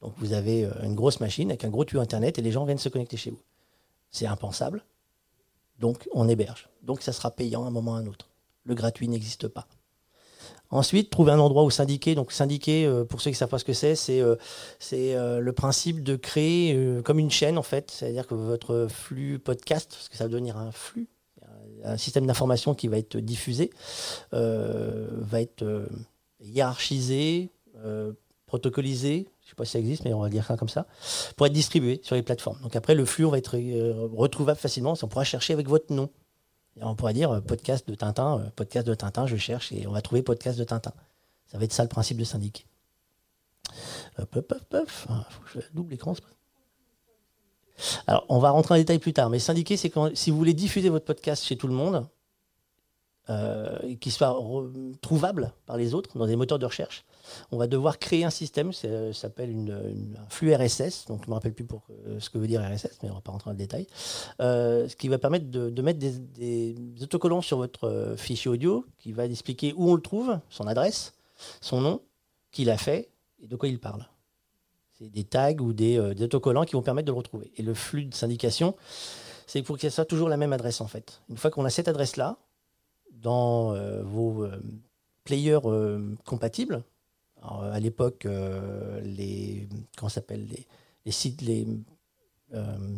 Donc 0.00 0.14
vous 0.18 0.32
avez 0.32 0.64
euh, 0.64 0.70
une 0.82 0.94
grosse 0.94 1.20
machine 1.20 1.50
avec 1.50 1.64
un 1.64 1.68
gros 1.68 1.84
tuyau 1.84 2.00
internet 2.00 2.38
et 2.38 2.42
les 2.42 2.52
gens 2.52 2.64
viennent 2.64 2.78
se 2.78 2.88
connecter 2.88 3.16
chez 3.16 3.30
vous. 3.30 3.40
C'est 4.10 4.26
impensable. 4.26 4.84
Donc 5.78 6.08
on 6.12 6.28
héberge. 6.28 6.68
Donc 6.82 7.02
ça 7.02 7.12
sera 7.12 7.30
payant 7.30 7.64
à 7.64 7.68
un 7.68 7.70
moment 7.70 7.92
ou 7.92 7.94
à 7.96 7.98
un 7.98 8.06
autre. 8.06 8.28
Le 8.64 8.74
gratuit 8.74 9.08
n'existe 9.08 9.48
pas. 9.48 9.66
Ensuite, 10.72 11.10
trouver 11.10 11.32
un 11.32 11.40
endroit 11.40 11.64
où 11.64 11.70
syndiquer. 11.70 12.14
Donc 12.14 12.30
syndiquer, 12.32 12.86
euh, 12.86 13.04
pour 13.04 13.20
ceux 13.20 13.30
qui 13.30 13.34
ne 13.34 13.38
savent 13.38 13.48
pas 13.48 13.58
ce 13.58 13.64
que 13.64 13.72
c'est, 13.72 13.96
c'est 13.96 14.20
le 14.20 15.50
principe 15.50 16.02
de 16.02 16.16
créer 16.16 17.02
comme 17.02 17.18
une 17.18 17.30
chaîne 17.30 17.58
en 17.58 17.62
fait. 17.62 17.90
C'est-à-dire 17.90 18.26
que 18.26 18.34
votre 18.34 18.86
flux 18.88 19.38
podcast, 19.38 19.90
parce 19.90 20.08
que 20.08 20.16
ça 20.16 20.24
va 20.24 20.28
devenir 20.28 20.56
un 20.56 20.70
flux, 20.70 21.08
un 21.84 21.96
système 21.96 22.26
d'information 22.26 22.74
qui 22.74 22.88
va 22.88 22.98
être 22.98 23.16
diffusé, 23.18 23.70
euh, 24.32 25.08
va 25.12 25.40
être 25.40 25.62
euh, 25.62 25.86
hiérarchisé, 26.40 27.50
euh, 27.84 28.12
protocolisé, 28.46 29.28
je 29.40 29.46
ne 29.46 29.48
sais 29.50 29.54
pas 29.54 29.64
si 29.64 29.72
ça 29.72 29.78
existe, 29.78 30.04
mais 30.04 30.12
on 30.12 30.20
va 30.20 30.28
dire 30.28 30.44
ça 30.44 30.56
comme 30.56 30.68
ça, 30.68 30.86
pour 31.36 31.46
être 31.46 31.52
distribué 31.52 32.00
sur 32.02 32.16
les 32.16 32.22
plateformes. 32.22 32.58
Donc 32.62 32.74
après, 32.76 32.94
le 32.94 33.04
flux 33.04 33.24
va 33.24 33.38
être 33.38 33.56
retrouvable 34.16 34.58
facilement, 34.58 34.94
on 35.02 35.08
pourra 35.08 35.24
chercher 35.24 35.52
avec 35.52 35.68
votre 35.68 35.92
nom. 35.92 36.10
on 36.80 36.94
pourra 36.94 37.12
dire 37.12 37.42
podcast 37.42 37.88
de 37.88 37.94
Tintin, 37.94 38.50
podcast 38.56 38.86
de 38.86 38.94
Tintin, 38.94 39.26
je 39.26 39.36
cherche 39.36 39.72
et 39.72 39.86
on 39.86 39.92
va 39.92 40.02
trouver 40.02 40.22
podcast 40.22 40.58
de 40.58 40.64
Tintin. 40.64 40.92
Ça 41.46 41.58
va 41.58 41.64
être 41.64 41.72
ça 41.72 41.82
le 41.82 41.88
principe 41.88 42.16
de 42.16 42.24
hop, 44.36 44.52
hop, 44.52 44.74
hop. 44.74 44.90
Ah, 45.08 45.26
faut 45.30 45.42
que 45.42 45.60
je 45.60 45.66
double 45.74 45.94
écran, 45.94 46.14
alors, 48.06 48.24
on 48.28 48.38
va 48.38 48.50
rentrer 48.50 48.74
en 48.74 48.78
détail 48.78 48.98
plus 48.98 49.12
tard, 49.12 49.30
mais 49.30 49.38
syndiquer, 49.38 49.76
c'est 49.76 49.90
quand 49.90 50.14
si 50.14 50.30
vous 50.30 50.36
voulez 50.36 50.54
diffuser 50.54 50.88
votre 50.88 51.04
podcast 51.04 51.44
chez 51.44 51.56
tout 51.56 51.66
le 51.66 51.74
monde, 51.74 52.06
euh, 53.28 53.78
et 53.84 53.96
qu'il 53.96 54.10
soit 54.10 54.36
trouvable 55.02 55.52
par 55.66 55.76
les 55.76 55.94
autres 55.94 56.18
dans 56.18 56.26
des 56.26 56.34
moteurs 56.34 56.58
de 56.58 56.66
recherche, 56.66 57.04
on 57.52 57.58
va 57.58 57.68
devoir 57.68 57.98
créer 57.98 58.24
un 58.24 58.30
système, 58.30 58.72
ça 58.72 59.12
s'appelle 59.12 59.54
un 60.18 60.28
flux 60.30 60.52
RSS, 60.52 61.04
donc 61.06 61.20
je 61.20 61.26
ne 61.26 61.30
me 61.30 61.34
rappelle 61.34 61.52
plus 61.52 61.64
pour, 61.64 61.86
euh, 62.06 62.18
ce 62.18 62.28
que 62.28 62.38
veut 62.38 62.48
dire 62.48 62.60
RSS, 62.60 62.98
mais 63.02 63.08
on 63.08 63.12
ne 63.12 63.18
va 63.18 63.20
pas 63.20 63.30
rentrer 63.30 63.50
dans 63.50 63.52
le 63.52 63.58
détail, 63.58 63.86
euh, 64.40 64.88
ce 64.88 64.96
qui 64.96 65.06
va 65.08 65.18
permettre 65.18 65.48
de, 65.48 65.82
mettre 65.82 66.00
des, 66.00 66.18
des, 66.18 67.02
autocollants 67.02 67.42
sur 67.42 67.58
votre 67.58 68.14
fichier 68.16 68.50
audio, 68.50 68.84
qui 68.98 69.12
va 69.12 69.26
expliquer 69.26 69.74
où 69.76 69.90
on 69.90 69.94
le 69.94 70.02
trouve, 70.02 70.40
son 70.48 70.66
adresse, 70.66 71.12
son 71.60 71.80
nom, 71.80 72.00
qui 72.50 72.64
l'a 72.64 72.78
fait 72.78 73.10
et 73.42 73.46
de 73.46 73.54
quoi 73.54 73.68
il 73.68 73.78
parle 73.78 74.08
des 75.00 75.24
tags 75.24 75.56
ou 75.60 75.70
euh, 75.70 76.14
des, 76.14 76.24
autocollants 76.24 76.64
qui 76.64 76.72
vont 76.72 76.82
permettre 76.82 77.06
de 77.06 77.12
le 77.12 77.18
retrouver. 77.18 77.52
Et 77.56 77.62
le 77.62 77.74
flux 77.74 78.04
de 78.04 78.14
syndication, 78.14 78.76
c'est 79.46 79.58
qu'il 79.60 79.66
faut 79.66 79.74
que 79.74 79.80
ce 79.80 79.90
soit 79.90 80.04
toujours 80.04 80.28
la 80.28 80.36
même 80.36 80.52
adresse 80.52 80.80
en 80.80 80.86
fait. 80.86 81.22
Une 81.28 81.36
fois 81.36 81.50
qu'on 81.50 81.64
a 81.64 81.70
cette 81.70 81.88
adresse-là, 81.88 82.36
dans 83.12 83.74
euh, 83.74 84.02
vos 84.02 84.44
euh, 84.44 84.60
players 85.24 85.60
compatibles, 86.24 86.82
à 87.42 87.80
l'époque, 87.80 88.26
les, 89.02 89.66
les, 91.06 91.12
sites, 91.12 91.40
les 91.40 91.66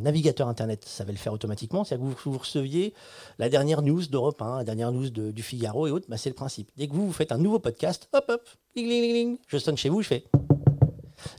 navigateurs 0.01 0.49
Internet 0.49 0.85
savaient 0.85 1.13
le 1.13 1.19
faire 1.19 1.33
automatiquement. 1.33 1.85
C'est-à-dire 1.85 2.17
que 2.17 2.29
vous, 2.29 2.39
receviez 2.39 2.93
la 3.39 3.49
dernière 3.49 3.83
news 3.83 4.05
d'Europe 4.07 4.43
1, 4.43 4.59
la 4.59 4.65
dernière 4.65 4.91
news 4.91 5.11
du 5.11 5.43
Figaro 5.45 5.87
et 5.87 5.93
autres, 5.93 6.07
bah, 6.09 6.17
c'est 6.17 6.31
le 6.31 6.35
principe. 6.35 6.71
Dès 6.77 6.89
que 6.89 6.93
vous, 6.93 7.07
vous 7.07 7.13
faites 7.13 7.31
un 7.31 7.39
nouveau 7.39 7.61
podcast, 7.61 8.09
hop, 8.13 8.25
hop, 8.29 8.49
je 8.75 9.59
sonne 9.59 9.77
chez 9.77 9.91
vous, 9.91 10.03
je 10.03 10.09
fais 10.09 10.25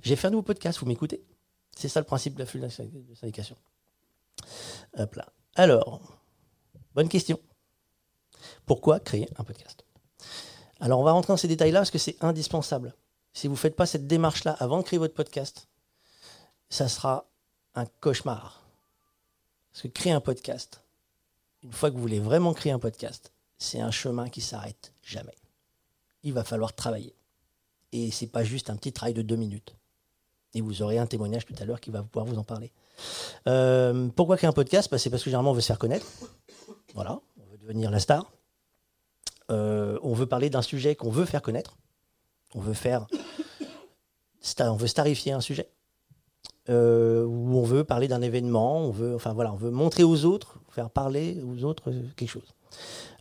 j'ai 0.02 0.16
fait 0.16 0.28
un 0.28 0.32
nouveau 0.32 0.44
podcast, 0.44 0.80
vous 0.80 0.86
m'écoutez? 0.86 1.24
C'est 1.75 1.90
ça 1.90 2.00
le 2.00 2.06
principe 2.06 2.36
de 2.36 2.40
la 2.40 2.46
flux 2.46 2.60
de 2.60 3.16
syndication. 3.16 3.56
Hop 4.98 5.16
là. 5.16 5.28
Alors, 5.56 6.02
bonne 6.94 7.10
question. 7.10 7.40
Pourquoi 8.66 9.00
créer 9.00 9.28
un 9.38 9.44
podcast? 9.44 9.86
Alors, 10.80 11.00
on 11.00 11.04
va 11.04 11.12
rentrer 11.12 11.34
dans 11.34 11.38
ces 11.38 11.48
détails-là 11.48 11.80
parce 11.80 11.92
que 11.92 11.98
c'est 11.98 12.22
indispensable. 12.24 12.94
Si 13.34 13.48
vous 13.48 13.54
ne 13.54 13.60
faites 13.60 13.75
pas 13.75 13.86
cette 13.86 14.08
démarche-là 14.08 14.52
avant 14.60 14.78
de 14.78 14.84
créer 14.84 15.00
votre 15.00 15.13
podcast, 15.13 15.68
ça 16.70 16.88
sera 16.88 17.25
un 17.75 17.86
cauchemar. 17.86 18.63
Parce 19.72 19.84
que 19.84 19.88
créer 19.88 20.13
un 20.13 20.22
podcast, 20.22 20.82
une 21.63 21.72
fois 21.72 21.90
que 21.90 21.96
vous 21.96 22.02
voulez 22.02 22.20
vraiment 22.20 22.54
créer 22.54 22.72
un 22.72 22.80
podcast, 22.80 23.32
c'est 23.58 23.80
un 23.80 23.92
chemin 23.92 24.30
qui 24.30 24.42
s'arrête 24.42 24.94
jamais. 25.02 25.36
Il 26.24 26.34
va 26.34 26.44
falloir 26.44 26.74
travailler. 26.74 27.16
Et 27.94 28.10
c'est 28.12 28.28
pas 28.28 28.44
juste 28.44 28.70
un 28.70 28.76
petit 28.76 28.92
travail 28.92 29.14
de 29.14 29.22
deux 29.22 29.36
minutes. 29.36 29.76
Et 30.56 30.62
vous 30.62 30.82
aurez 30.82 30.98
un 30.98 31.06
témoignage 31.06 31.46
tout 31.46 31.56
à 31.60 31.66
l'heure 31.66 31.80
qui 31.80 31.92
va 31.92 32.04
pouvoir 32.04 32.26
vous 32.26 32.38
en 32.38 32.44
parler. 32.44 32.72
Euh, 33.48 34.10
pourquoi 34.16 34.36
créer 34.36 34.48
un 34.48 34.54
podcast? 34.54 34.90
Bah, 34.92 34.98
C'est 34.98 35.10
parce 35.10 35.24
que 35.24 35.30
généralement 35.30 35.52
on 35.52 35.54
veut 35.54 35.62
se 35.62 35.68
faire 35.68 35.80
connaître. 35.80 36.06
Voilà, 36.96 37.20
on 37.38 37.52
veut 37.52 37.58
devenir 37.58 37.92
la 37.92 38.00
star. 38.00 38.32
Euh, 39.52 40.00
on 40.02 40.14
veut 40.14 40.26
parler 40.26 40.50
d'un 40.50 40.62
sujet 40.62 40.96
qu'on 40.96 41.12
veut 41.12 41.26
faire 41.26 41.42
connaître. 41.42 41.78
On 42.56 42.60
veut 42.60 42.74
faire, 42.74 43.08
on 44.60 44.76
veut 44.76 44.88
starifier 44.88 45.32
un 45.32 45.42
sujet. 45.42 45.70
Euh, 46.70 47.26
ou 47.26 47.58
on 47.58 47.64
veut 47.64 47.84
parler 47.84 48.08
d'un 48.08 48.22
événement. 48.22 48.80
On 48.80 48.92
veut, 48.92 49.16
enfin 49.16 49.34
voilà, 49.34 49.54
on 49.54 49.58
veut 49.58 49.72
montrer 49.72 50.04
aux 50.04 50.26
autres, 50.26 50.60
faire 50.70 50.90
parler 50.90 51.42
aux 51.44 51.64
autres 51.64 51.92
quelque 52.16 52.30
chose. 52.30 52.54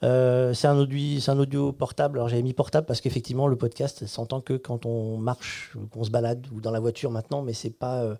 Euh, 0.02 0.52
c'est 0.54 0.66
un, 0.66 0.78
audio, 0.78 1.72
portable. 1.72 2.18
Alors 2.18 2.28
j'avais 2.28 2.42
mis 2.42 2.54
portable 2.54 2.86
parce 2.86 3.00
qu'effectivement 3.00 3.46
le 3.46 3.56
podcast 3.56 4.06
s'entend 4.06 4.40
que 4.40 4.54
quand 4.54 4.86
on 4.86 5.16
marche, 5.16 5.76
qu'on 5.90 6.04
se 6.04 6.10
balade 6.10 6.46
ou 6.52 6.60
dans 6.60 6.70
la 6.70 6.80
voiture 6.80 7.10
maintenant, 7.10 7.42
mais 7.42 7.52
c'est 7.52 7.70
pas. 7.70 8.02
Euh, 8.02 8.16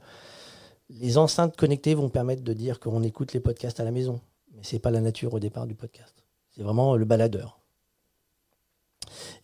les 0.90 1.16
enceintes 1.16 1.56
connectées 1.56 1.94
vont 1.94 2.10
permettre 2.10 2.42
de 2.42 2.52
dire 2.52 2.78
qu'on 2.78 3.02
écoute 3.02 3.32
les 3.32 3.40
podcasts 3.40 3.80
à 3.80 3.84
la 3.84 3.90
maison, 3.90 4.20
mais 4.54 4.60
c'est 4.62 4.78
pas 4.78 4.90
la 4.90 5.00
nature 5.00 5.32
au 5.34 5.40
départ 5.40 5.66
du 5.66 5.74
podcast. 5.74 6.14
C'est 6.54 6.62
vraiment 6.62 6.96
le 6.96 7.04
baladeur. 7.04 7.58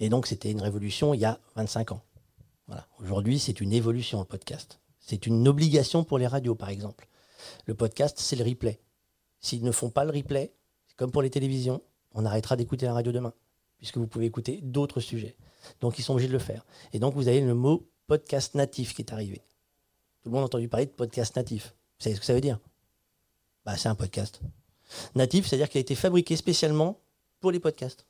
Et 0.00 0.08
donc, 0.08 0.26
c'était 0.26 0.50
une 0.50 0.60
révolution 0.60 1.14
il 1.14 1.20
y 1.20 1.24
a 1.24 1.38
25 1.56 1.92
ans. 1.92 2.02
Voilà. 2.66 2.86
Aujourd'hui, 3.00 3.38
c'est 3.38 3.60
une 3.60 3.72
évolution, 3.72 4.18
le 4.20 4.26
podcast. 4.26 4.78
C'est 5.00 5.26
une 5.26 5.48
obligation 5.48 6.04
pour 6.04 6.18
les 6.18 6.26
radios, 6.26 6.54
par 6.54 6.68
exemple. 6.68 7.08
Le 7.66 7.74
podcast, 7.74 8.18
c'est 8.18 8.36
le 8.36 8.44
replay. 8.44 8.78
S'ils 9.40 9.64
ne 9.64 9.72
font 9.72 9.90
pas 9.90 10.04
le 10.04 10.10
replay, 10.10 10.52
comme 10.98 11.10
pour 11.10 11.22
les 11.22 11.30
télévisions, 11.30 11.80
on 12.12 12.26
arrêtera 12.26 12.56
d'écouter 12.56 12.84
la 12.84 12.92
radio 12.92 13.12
demain, 13.12 13.32
puisque 13.78 13.96
vous 13.96 14.06
pouvez 14.06 14.26
écouter 14.26 14.60
d'autres 14.62 15.00
sujets. 15.00 15.36
Donc, 15.80 15.98
ils 15.98 16.02
sont 16.02 16.12
obligés 16.12 16.28
de 16.28 16.32
le 16.32 16.38
faire. 16.38 16.66
Et 16.92 16.98
donc, 16.98 17.14
vous 17.14 17.28
avez 17.28 17.40
le 17.40 17.54
mot 17.54 17.88
podcast 18.06 18.54
natif 18.54 18.94
qui 18.94 19.02
est 19.02 19.12
arrivé. 19.12 19.42
Tout 20.22 20.28
le 20.28 20.32
monde 20.32 20.42
a 20.42 20.46
entendu 20.46 20.68
parler 20.68 20.86
de 20.86 20.90
podcast 20.90 21.36
natif. 21.36 21.74
Vous 21.98 22.04
savez 22.04 22.16
ce 22.16 22.20
que 22.20 22.26
ça 22.26 22.34
veut 22.34 22.40
dire? 22.40 22.58
Bah, 23.64 23.76
C'est 23.76 23.88
un 23.88 23.94
podcast. 23.94 24.40
Natif, 25.14 25.46
c'est-à-dire 25.46 25.68
qu'il 25.68 25.78
a 25.78 25.82
été 25.82 25.94
fabriqué 25.94 26.36
spécialement 26.36 27.00
pour 27.40 27.52
les 27.52 27.60
podcasts. 27.60 28.06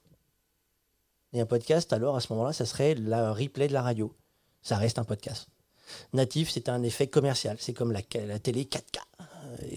Et 1.33 1.40
un 1.40 1.47
podcast, 1.47 1.92
alors 1.92 2.16
à 2.16 2.21
ce 2.21 2.33
moment-là, 2.33 2.52
ça 2.52 2.64
serait 2.64 2.95
la 2.95 3.33
replay 3.35 3.68
de 3.68 3.75
la 3.75 3.83
radio. 3.83 4.14
Ça 4.62 4.76
reste 4.78 4.99
un 4.99 5.04
podcast. 5.04 5.49
Natif, 6.12 6.50
c'est 6.50 6.68
un 6.68 6.83
effet 6.83 7.09
commercial. 7.09 7.57
C'est 7.61 7.75
comme 7.75 7.92
la, 7.92 8.02
télé 8.02 8.64
4K 8.64 8.99
euh, 9.21 9.25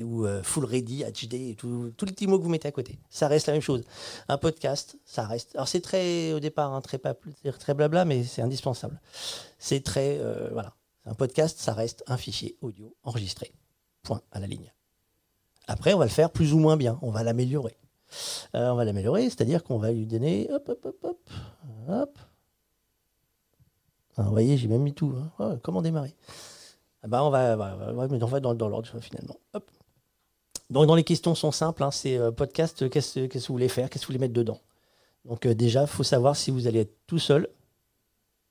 ou 0.03 0.25
euh, 0.25 0.43
Full 0.43 0.65
Ready, 0.65 1.03
HD, 1.03 1.55
tous 1.55 2.05
les 2.05 2.11
petits 2.11 2.27
mots 2.27 2.37
que 2.37 2.43
vous 2.43 2.49
mettez 2.49 2.67
à 2.67 2.71
côté. 2.71 2.99
Ça 3.09 3.27
reste 3.27 3.47
la 3.47 3.53
même 3.53 3.61
chose. 3.61 3.83
Un 4.27 4.37
podcast, 4.37 4.97
ça 5.05 5.25
reste. 5.25 5.55
Alors 5.55 5.67
c'est 5.67 5.81
très, 5.81 6.33
au 6.33 6.39
départ, 6.39 6.73
hein, 6.73 6.81
très, 6.81 6.99
très 7.59 7.73
blabla, 7.73 8.05
mais 8.05 8.23
c'est 8.23 8.41
indispensable. 8.41 8.99
C'est 9.59 9.83
très. 9.83 10.17
Euh, 10.19 10.49
voilà. 10.51 10.73
Un 11.05 11.15
podcast, 11.15 11.57
ça 11.59 11.73
reste 11.73 12.03
un 12.07 12.17
fichier 12.17 12.57
audio 12.61 12.95
enregistré. 13.03 13.51
Point 14.03 14.21
à 14.31 14.39
la 14.39 14.47
ligne. 14.47 14.71
Après, 15.67 15.93
on 15.93 15.97
va 15.97 16.05
le 16.05 16.11
faire 16.11 16.29
plus 16.29 16.53
ou 16.53 16.59
moins 16.59 16.77
bien. 16.77 16.99
On 17.01 17.11
va 17.11 17.23
l'améliorer. 17.23 17.77
on 18.53 18.75
va 18.75 18.85
l'améliorer, 18.85 19.23
c'est-à-dire 19.25 19.63
qu'on 19.63 19.77
va 19.77 19.91
lui 19.91 20.05
donner. 20.05 20.47
Hop, 20.51 20.69
hop, 20.69 20.85
hop, 20.85 20.97
hop. 21.03 21.29
Hop. 21.87 22.19
Ah, 24.17 24.23
vous 24.23 24.31
voyez, 24.31 24.57
j'ai 24.57 24.67
même 24.67 24.81
mis 24.83 24.93
tout. 24.93 25.13
Hein. 25.17 25.31
Ah, 25.39 25.55
comment 25.63 25.81
démarrer 25.81 26.15
bah, 27.07 27.23
on, 27.23 27.29
va, 27.29 27.57
on 27.57 28.25
va 28.25 28.39
dans, 28.39 28.53
dans 28.53 28.67
l'ordre 28.67 28.99
finalement. 28.99 29.37
Donc 30.69 30.87
dans 30.87 30.95
les 30.95 31.03
questions 31.03 31.35
sont 31.35 31.51
simples, 31.51 31.83
hein, 31.83 31.91
c'est 31.91 32.17
euh, 32.17 32.31
podcast, 32.31 32.89
qu'est-ce 32.89 33.27
que 33.27 33.37
vous 33.39 33.53
voulez 33.53 33.67
faire, 33.67 33.89
qu'est-ce 33.89 34.03
que 34.03 34.07
vous 34.07 34.13
voulez 34.13 34.19
mettre 34.19 34.33
dedans? 34.33 34.61
Donc 35.25 35.45
euh, 35.45 35.53
déjà, 35.53 35.81
il 35.81 35.87
faut 35.87 36.03
savoir 36.03 36.35
si 36.35 36.49
vous 36.49 36.65
allez 36.65 36.79
être 36.79 36.95
tout 37.07 37.19
seul, 37.19 37.49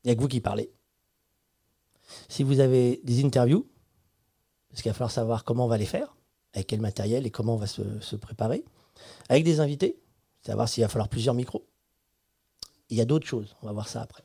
il 0.05 0.17
vous 0.17 0.29
qui 0.29 0.41
parlez. 0.41 0.71
Si 2.29 2.43
vous 2.43 2.61
avez 2.61 3.01
des 3.05 3.25
interviews, 3.25 3.67
parce 4.69 4.83
qu'il 4.83 4.91
va 4.91 4.95
falloir 4.95 5.11
savoir 5.11 5.45
comment 5.45 5.65
on 5.65 5.69
va 5.69 5.79
les 5.79 5.87
faire, 5.87 6.15
avec 6.53 6.67
quel 6.67 6.81
matériel 6.81 7.27
et 7.27 7.31
comment 7.31 7.55
on 7.55 7.59
va 7.59 7.67
se, 7.67 7.83
se 8.01 8.17
préparer. 8.17 8.65
Avec 9.29 9.45
des 9.45 9.61
invités, 9.61 9.99
savoir 10.45 10.69
s'il 10.69 10.83
va 10.83 10.89
falloir 10.89 11.09
plusieurs 11.09 11.35
micros. 11.35 11.65
Il 12.91 12.99
y 12.99 13.01
a 13.01 13.05
d'autres 13.05 13.27
choses, 13.27 13.57
on 13.63 13.67
va 13.67 13.73
voir 13.73 13.89
ça 13.89 14.03
après. 14.03 14.25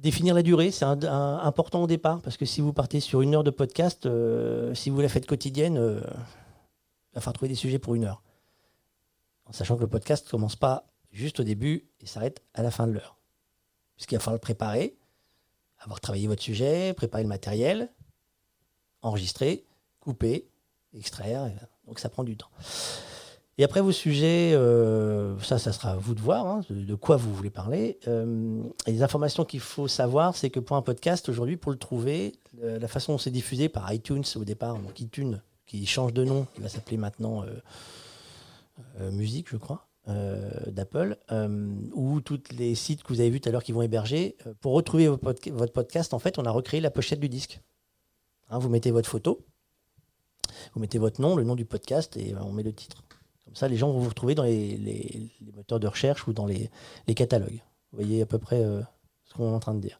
Définir 0.00 0.34
la 0.34 0.42
durée, 0.42 0.70
c'est 0.70 0.86
important 0.86 1.82
au 1.82 1.86
départ, 1.86 2.22
parce 2.22 2.38
que 2.38 2.46
si 2.46 2.62
vous 2.62 2.72
partez 2.72 3.00
sur 3.00 3.20
une 3.20 3.34
heure 3.34 3.44
de 3.44 3.50
podcast, 3.50 4.06
euh, 4.06 4.74
si 4.74 4.88
vous 4.88 4.98
la 5.02 5.10
faites 5.10 5.26
quotidienne, 5.26 5.76
euh, 5.76 6.00
il 6.00 7.16
va 7.16 7.20
falloir 7.20 7.34
trouver 7.34 7.50
des 7.50 7.54
sujets 7.54 7.78
pour 7.78 7.94
une 7.94 8.04
heure. 8.04 8.22
En 9.44 9.52
sachant 9.52 9.76
que 9.76 9.82
le 9.82 9.88
podcast 9.88 10.24
ne 10.24 10.30
commence 10.30 10.56
pas 10.56 10.86
juste 11.12 11.40
au 11.40 11.42
début 11.42 11.86
et 12.00 12.06
s'arrête 12.06 12.42
à 12.54 12.62
la 12.62 12.70
fin 12.70 12.86
de 12.86 12.92
l'heure. 12.92 13.18
Puisqu'il 13.96 14.14
va 14.14 14.20
falloir 14.20 14.36
le 14.36 14.40
préparer, 14.40 14.96
avoir 15.80 16.00
travaillé 16.00 16.28
votre 16.28 16.42
sujet, 16.42 16.94
préparer 16.94 17.22
le 17.22 17.28
matériel, 17.28 17.92
enregistrer, 19.02 19.66
couper, 19.98 20.48
extraire. 20.94 21.50
Donc 21.86 21.98
ça 21.98 22.08
prend 22.08 22.24
du 22.24 22.38
temps. 22.38 22.50
Et 23.60 23.62
après 23.62 23.82
vos 23.82 23.92
sujets, 23.92 24.54
euh, 24.54 25.38
ça, 25.40 25.58
ça 25.58 25.72
sera 25.72 25.90
à 25.90 25.96
vous 25.96 26.14
de 26.14 26.20
voir, 26.22 26.46
hein, 26.46 26.62
de, 26.70 26.94
quoi 26.94 27.18
vous 27.18 27.34
voulez 27.34 27.50
parler. 27.50 27.98
Euh, 28.08 28.62
les 28.86 29.02
informations 29.02 29.44
qu'il 29.44 29.60
faut 29.60 29.86
savoir, 29.86 30.34
c'est 30.34 30.48
que 30.48 30.60
pour 30.60 30.78
un 30.78 30.82
podcast, 30.82 31.28
aujourd'hui, 31.28 31.58
pour 31.58 31.70
le 31.70 31.76
trouver, 31.76 32.32
la 32.62 32.88
façon 32.88 33.12
dont 33.12 33.18
c'est 33.18 33.30
diffusé 33.30 33.68
par 33.68 33.92
iTunes 33.92 34.24
au 34.36 34.44
départ, 34.44 34.78
donc 34.78 34.98
iTunes, 34.98 35.42
qui 35.66 35.84
change 35.84 36.14
de 36.14 36.24
nom, 36.24 36.46
qui 36.54 36.62
va 36.62 36.70
s'appeler 36.70 36.96
maintenant 36.96 37.44
euh, 38.98 39.10
Musique, 39.10 39.50
je 39.50 39.58
crois, 39.58 39.86
d'Apple, 40.06 41.18
ou 41.92 42.22
tous 42.22 42.40
les 42.56 42.74
sites 42.74 43.02
que 43.02 43.12
vous 43.12 43.20
avez 43.20 43.28
vus 43.28 43.42
tout 43.42 43.50
à 43.50 43.52
l'heure 43.52 43.62
qui 43.62 43.72
vont 43.72 43.82
héberger, 43.82 44.38
pour 44.62 44.72
retrouver 44.72 45.06
votre 45.08 45.72
podcast, 45.74 46.14
en 46.14 46.18
fait, 46.18 46.38
on 46.38 46.46
a 46.46 46.50
recréé 46.50 46.80
la 46.80 46.90
pochette 46.90 47.20
du 47.20 47.28
disque. 47.28 47.60
Hein, 48.48 48.58
vous 48.58 48.70
mettez 48.70 48.90
votre 48.90 49.10
photo, 49.10 49.44
vous 50.72 50.80
mettez 50.80 50.96
votre 50.96 51.20
nom, 51.20 51.36
le 51.36 51.44
nom 51.44 51.56
du 51.56 51.66
podcast, 51.66 52.16
et 52.16 52.34
on 52.40 52.52
met 52.52 52.62
le 52.62 52.72
titre. 52.72 53.02
Comme 53.50 53.56
ça, 53.56 53.66
les 53.66 53.76
gens 53.76 53.90
vont 53.90 53.98
vous 53.98 54.08
retrouver 54.08 54.36
dans 54.36 54.44
les, 54.44 55.28
moteurs 55.56 55.80
de 55.80 55.88
recherche 55.88 56.28
ou 56.28 56.32
dans 56.32 56.46
les, 56.46 56.70
catalogues. 57.16 57.60
Vous 57.90 57.98
voyez 57.98 58.22
à 58.22 58.26
peu 58.26 58.38
près 58.38 58.62
euh, 58.62 58.80
ce 59.24 59.34
qu'on 59.34 59.50
est 59.50 59.54
en 59.54 59.58
train 59.58 59.74
de 59.74 59.80
dire. 59.80 59.98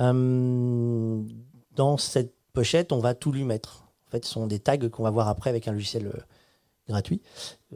Euh, 0.00 1.22
dans 1.74 1.96
cette 1.96 2.34
pochette, 2.52 2.92
on 2.92 2.98
va 2.98 3.14
tout 3.14 3.32
lui 3.32 3.44
mettre. 3.44 3.86
En 4.06 4.10
fait, 4.10 4.26
ce 4.26 4.32
sont 4.32 4.46
des 4.46 4.58
tags 4.58 4.76
qu'on 4.90 5.02
va 5.02 5.10
voir 5.10 5.28
après 5.28 5.48
avec 5.48 5.66
un 5.66 5.72
logiciel 5.72 6.08
euh, 6.08 6.20
gratuit. 6.86 7.22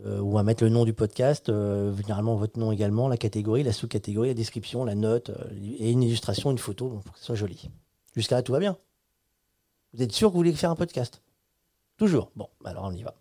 on 0.04 0.32
va 0.32 0.42
mettre 0.42 0.62
le 0.62 0.68
nom 0.68 0.84
du 0.84 0.92
podcast, 0.92 1.46
généralement 1.46 2.36
votre 2.36 2.58
nom 2.58 2.70
également, 2.70 3.08
la 3.08 3.16
catégorie, 3.16 3.62
la 3.62 3.72
sous-catégorie, 3.72 4.28
la 4.28 4.34
description, 4.34 4.84
la 4.84 4.94
note, 4.94 5.30
et 5.78 5.90
une 5.90 6.02
illustration, 6.02 6.50
une 6.50 6.58
photo, 6.58 7.00
pour 7.02 7.14
que 7.14 7.18
ce 7.18 7.24
soit 7.24 7.34
joli. 7.34 7.70
Jusqu'à 8.14 8.36
là, 8.36 8.42
tout 8.42 8.52
va 8.52 8.58
bien. 8.58 8.76
Vous 9.94 10.02
êtes 10.02 10.12
sûr 10.12 10.28
que 10.28 10.32
vous 10.32 10.40
voulez 10.40 10.52
faire 10.52 10.70
un 10.70 10.76
podcast? 10.76 11.22
Toujours. 11.96 12.30
Bon, 12.36 12.50
alors 12.66 12.84
on 12.84 12.92
y 12.92 13.02
va. 13.02 13.14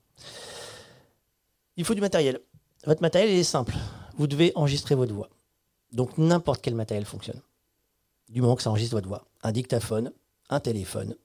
Il 1.78 1.86
faut 1.86 1.94
du 1.94 2.02
matériel. 2.02 2.42
Votre 2.86 3.02
matériel 3.02 3.30
est 3.30 3.44
simple. 3.44 3.76
Vous 4.18 4.26
devez 4.26 4.52
enregistrer 4.56 4.96
votre 4.96 5.14
voix. 5.14 5.30
Donc 5.92 6.18
n'importe 6.18 6.62
quel 6.62 6.74
matériel 6.74 7.06
fonctionne. 7.06 7.40
Du 8.30 8.42
moment 8.42 8.56
que 8.56 8.64
ça 8.64 8.72
enregistre 8.72 8.96
votre 8.96 9.08
voix. 9.08 9.28
Un 9.44 9.52
dictaphone, 9.52 10.12
un 10.50 10.60
téléphone, 10.60 11.16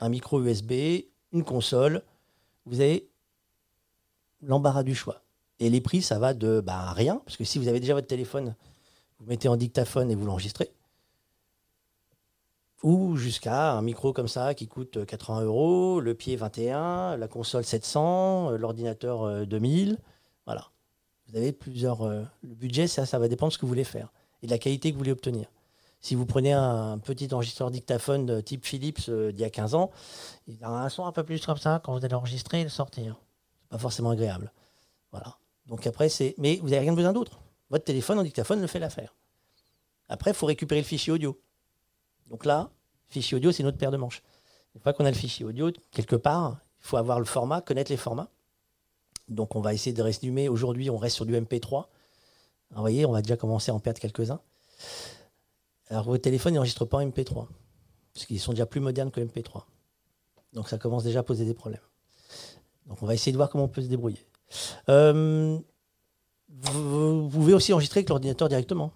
un 0.00 0.08
micro 0.08 0.42
USB, 0.42 0.72
une 1.32 1.44
console. 1.44 2.02
Vous 2.64 2.80
avez 2.80 3.08
l'embarras 4.42 4.82
du 4.82 4.94
choix. 4.94 5.22
Et 5.60 5.68
les 5.68 5.80
prix, 5.80 6.00
ça 6.00 6.18
va 6.18 6.32
de 6.32 6.60
bah, 6.60 6.92
rien, 6.92 7.20
parce 7.24 7.36
que 7.36 7.44
si 7.44 7.58
vous 7.58 7.68
avez 7.68 7.80
déjà 7.80 7.94
votre 7.94 8.06
téléphone, 8.06 8.54
vous 9.18 9.26
mettez 9.26 9.48
en 9.48 9.56
dictaphone 9.56 10.10
et 10.10 10.14
vous 10.14 10.24
l'enregistrez. 10.24 10.70
Ou 12.84 13.16
jusqu'à 13.16 13.72
un 13.72 13.82
micro 13.82 14.12
comme 14.12 14.28
ça 14.28 14.54
qui 14.54 14.68
coûte 14.68 15.04
80 15.04 15.42
euros, 15.42 16.00
le 16.00 16.14
pied 16.14 16.36
21, 16.36 17.16
la 17.16 17.28
console 17.28 17.64
700, 17.64 18.52
euh, 18.52 18.56
l'ordinateur 18.56 19.46
2000. 19.46 19.92
Euh, 19.92 19.96
voilà. 20.46 20.70
Vous 21.28 21.36
avez 21.36 21.52
plusieurs. 21.52 22.02
Euh, 22.02 22.22
le 22.42 22.54
budget, 22.54 22.86
ça, 22.86 23.04
ça 23.04 23.18
va 23.18 23.26
dépendre 23.26 23.50
de 23.50 23.54
ce 23.54 23.58
que 23.58 23.62
vous 23.62 23.68
voulez 23.68 23.84
faire 23.84 24.12
et 24.42 24.46
de 24.46 24.52
la 24.52 24.58
qualité 24.58 24.90
que 24.90 24.94
vous 24.94 25.00
voulez 25.00 25.12
obtenir. 25.12 25.50
Si 26.00 26.14
vous 26.14 26.26
prenez 26.26 26.52
un 26.52 26.98
petit 26.98 27.34
enregistreur 27.34 27.72
dictaphone 27.72 28.40
type 28.44 28.64
Philips 28.64 29.10
d'il 29.10 29.40
y 29.40 29.44
a 29.44 29.50
15 29.50 29.74
ans, 29.74 29.90
il 30.46 30.62
a 30.62 30.70
un 30.70 30.88
son 30.88 31.06
un 31.06 31.12
peu 31.12 31.24
plus 31.24 31.44
comme 31.44 31.56
ça 31.56 31.80
quand 31.82 31.98
vous 31.98 32.04
allez 32.04 32.14
enregistrer 32.14 32.60
et 32.60 32.62
le 32.62 32.70
sortir. 32.70 33.16
C'est 33.62 33.68
pas 33.70 33.78
forcément 33.78 34.10
agréable. 34.10 34.52
Voilà. 35.10 35.38
Donc 35.66 35.84
après, 35.88 36.08
c'est. 36.08 36.36
Mais 36.38 36.60
vous 36.62 36.68
n'avez 36.68 36.80
rien 36.80 36.92
besoin 36.92 37.12
d'autre. 37.12 37.40
Votre 37.70 37.84
téléphone 37.84 38.20
en 38.20 38.22
dictaphone 38.22 38.60
le 38.60 38.68
fait 38.68 38.78
l'affaire. 38.78 39.16
Après, 40.08 40.30
il 40.30 40.34
faut 40.34 40.46
récupérer 40.46 40.80
le 40.80 40.86
fichier 40.86 41.12
audio. 41.12 41.36
Donc 42.30 42.44
là, 42.44 42.70
fichier 43.08 43.36
audio, 43.36 43.52
c'est 43.52 43.62
une 43.62 43.68
autre 43.68 43.78
paire 43.78 43.90
de 43.90 43.96
manches. 43.96 44.22
Une 44.74 44.80
fois 44.80 44.92
qu'on 44.92 45.04
a 45.04 45.10
le 45.10 45.16
fichier 45.16 45.44
audio, 45.44 45.70
quelque 45.90 46.16
part, 46.16 46.58
il 46.80 46.86
faut 46.86 46.96
avoir 46.96 47.18
le 47.18 47.24
format, 47.24 47.60
connaître 47.60 47.90
les 47.90 47.96
formats. 47.96 48.28
Donc 49.28 49.56
on 49.56 49.60
va 49.60 49.74
essayer 49.74 49.92
de 49.92 50.02
résumer. 50.02 50.48
Aujourd'hui, 50.48 50.90
on 50.90 50.96
reste 50.96 51.16
sur 51.16 51.26
du 51.26 51.34
MP3. 51.34 51.86
vous 52.70 52.80
voyez, 52.80 53.06
on 53.06 53.12
va 53.12 53.22
déjà 53.22 53.36
commencer 53.36 53.70
à 53.70 53.74
en 53.74 53.80
perdre 53.80 54.00
quelques-uns. 54.00 54.40
Alors 55.90 56.04
vos 56.04 56.18
téléphones 56.18 56.54
n'enregistrent 56.54 56.86
pas 56.86 56.98
en 56.98 57.06
MP3, 57.06 57.46
parce 58.12 58.26
qu'ils 58.26 58.40
sont 58.40 58.52
déjà 58.52 58.66
plus 58.66 58.80
modernes 58.80 59.10
que 59.10 59.20
MP3. 59.20 59.64
Donc 60.52 60.68
ça 60.68 60.78
commence 60.78 61.04
déjà 61.04 61.20
à 61.20 61.22
poser 61.22 61.44
des 61.44 61.54
problèmes. 61.54 61.80
Donc 62.86 63.02
on 63.02 63.06
va 63.06 63.14
essayer 63.14 63.32
de 63.32 63.36
voir 63.36 63.50
comment 63.50 63.64
on 63.64 63.68
peut 63.68 63.82
se 63.82 63.88
débrouiller. 63.88 64.24
Euh, 64.88 65.58
vous 66.48 67.28
pouvez 67.28 67.54
aussi 67.54 67.72
enregistrer 67.72 68.00
avec 68.00 68.08
l'ordinateur 68.08 68.48
directement. 68.48 68.92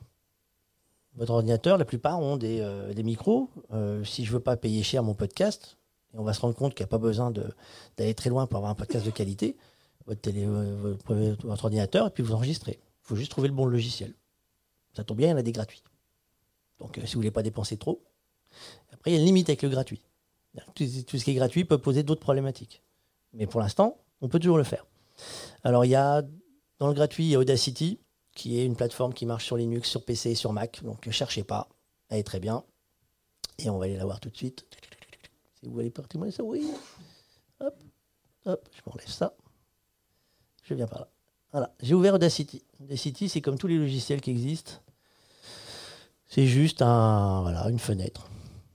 Votre 1.15 1.33
ordinateur, 1.33 1.77
la 1.77 1.85
plupart 1.85 2.21
ont 2.21 2.37
des, 2.37 2.61
euh, 2.61 2.95
micros. 3.03 3.51
Euh, 3.73 4.03
si 4.05 4.25
je 4.25 4.31
ne 4.31 4.35
veux 4.35 4.41
pas 4.41 4.57
payer 4.57 4.83
cher 4.83 5.03
mon 5.03 5.15
podcast, 5.15 5.77
et 6.15 6.19
on 6.19 6.25
va 6.25 6.33
se 6.33 6.41
rendre 6.41 6.55
compte 6.55 6.75
qu'il 6.75 6.85
n'y 6.85 6.89
a 6.89 6.91
pas 6.91 6.99
besoin 6.99 7.31
d'aller 7.31 8.15
très 8.15 8.31
loin 8.31 8.47
pour 8.47 8.57
avoir 8.57 8.71
un 8.71 8.75
podcast 8.75 9.05
de 9.05 9.11
qualité, 9.11 9.57
euh, 10.09 10.95
votre 11.45 11.65
ordinateur, 11.65 12.07
et 12.07 12.11
puis 12.11 12.23
vous 12.23 12.33
enregistrez. 12.33 12.81
Il 12.83 13.09
faut 13.09 13.17
juste 13.17 13.31
trouver 13.31 13.49
le 13.49 13.55
bon 13.55 13.67
logiciel. 13.67 14.15
Ça 14.95 15.05
tombe 15.05 15.19
bien, 15.19 15.29
il 15.29 15.31
y 15.31 15.35
en 15.35 15.39
a 15.39 15.43
des 15.43 15.53
gratuits. 15.53 15.83
Donc 16.79 16.99
si 17.05 17.15
vous 17.15 17.21
voulez 17.21 17.31
pas 17.31 17.43
dépenser 17.43 17.77
trop, 17.77 18.03
après 18.93 19.11
il 19.11 19.15
y 19.15 19.17
a 19.17 19.21
une 19.21 19.27
limite 19.27 19.49
avec 19.49 19.63
le 19.63 19.69
gratuit. 19.69 20.03
Tout, 20.75 20.85
tout 21.07 21.19
ce 21.19 21.25
qui 21.25 21.31
est 21.31 21.35
gratuit 21.35 21.65
peut 21.65 21.79
poser 21.79 22.03
d'autres 22.03 22.21
problématiques. 22.21 22.83
Mais 23.33 23.47
pour 23.47 23.61
l'instant, 23.61 23.97
on 24.21 24.29
peut 24.29 24.39
toujours 24.39 24.59
le 24.59 24.65
faire. 24.65 24.87
Alors 25.63 25.85
il 25.85 25.91
y 25.91 25.95
a 25.95 26.23
dans 26.79 26.89
le 26.89 26.95
gratuit, 26.95 27.25
il 27.25 27.31
y 27.31 27.35
a 27.37 27.39
Audacity 27.39 28.01
qui 28.35 28.59
est 28.59 28.65
une 28.65 28.77
plateforme 28.77 29.15
qui 29.15 29.27
marche 29.27 29.45
sur 29.45 29.57
Linux, 29.57 29.89
sur 29.89 30.05
PC 30.05 30.31
et 30.31 30.35
sur 30.35 30.53
Mac. 30.53 30.83
Donc 30.83 31.07
ne 31.07 31.13
cherchez 31.13 31.45
pas, 31.45 31.69
elle 32.09 32.19
est 32.19 32.25
très 32.25 32.41
bien. 32.41 32.65
Et 33.59 33.71
on 33.71 33.79
va 33.79 33.85
aller 33.85 33.97
la 33.97 34.05
voir 34.05 34.21
tout 34.21 34.31
de 34.31 34.37
suite. 34.37 34.67
Si 35.61 35.67
vous 35.67 35.73
voulez 35.73 35.91
partir, 35.91 36.21
ça, 36.33 36.43
oui. 36.43 36.67
Hop, 37.61 37.77
hop, 38.47 38.69
je 38.75 38.81
m'enlève 38.87 39.09
ça. 39.09 39.35
Je 40.65 40.75
viens 40.75 40.87
par 40.87 41.01
là. 41.01 41.09
Voilà, 41.53 41.75
j'ai 41.81 41.95
ouvert 41.95 42.15
Audacity. 42.15 42.63
Audacity, 42.83 43.29
c'est 43.29 43.41
comme 43.41 43.59
tous 43.59 43.67
les 43.67 43.77
logiciels 43.77 44.21
qui 44.21 44.31
existent. 44.31 44.73
C'est 46.27 46.47
juste 46.47 46.81
une 46.81 47.79
fenêtre. 47.79 48.27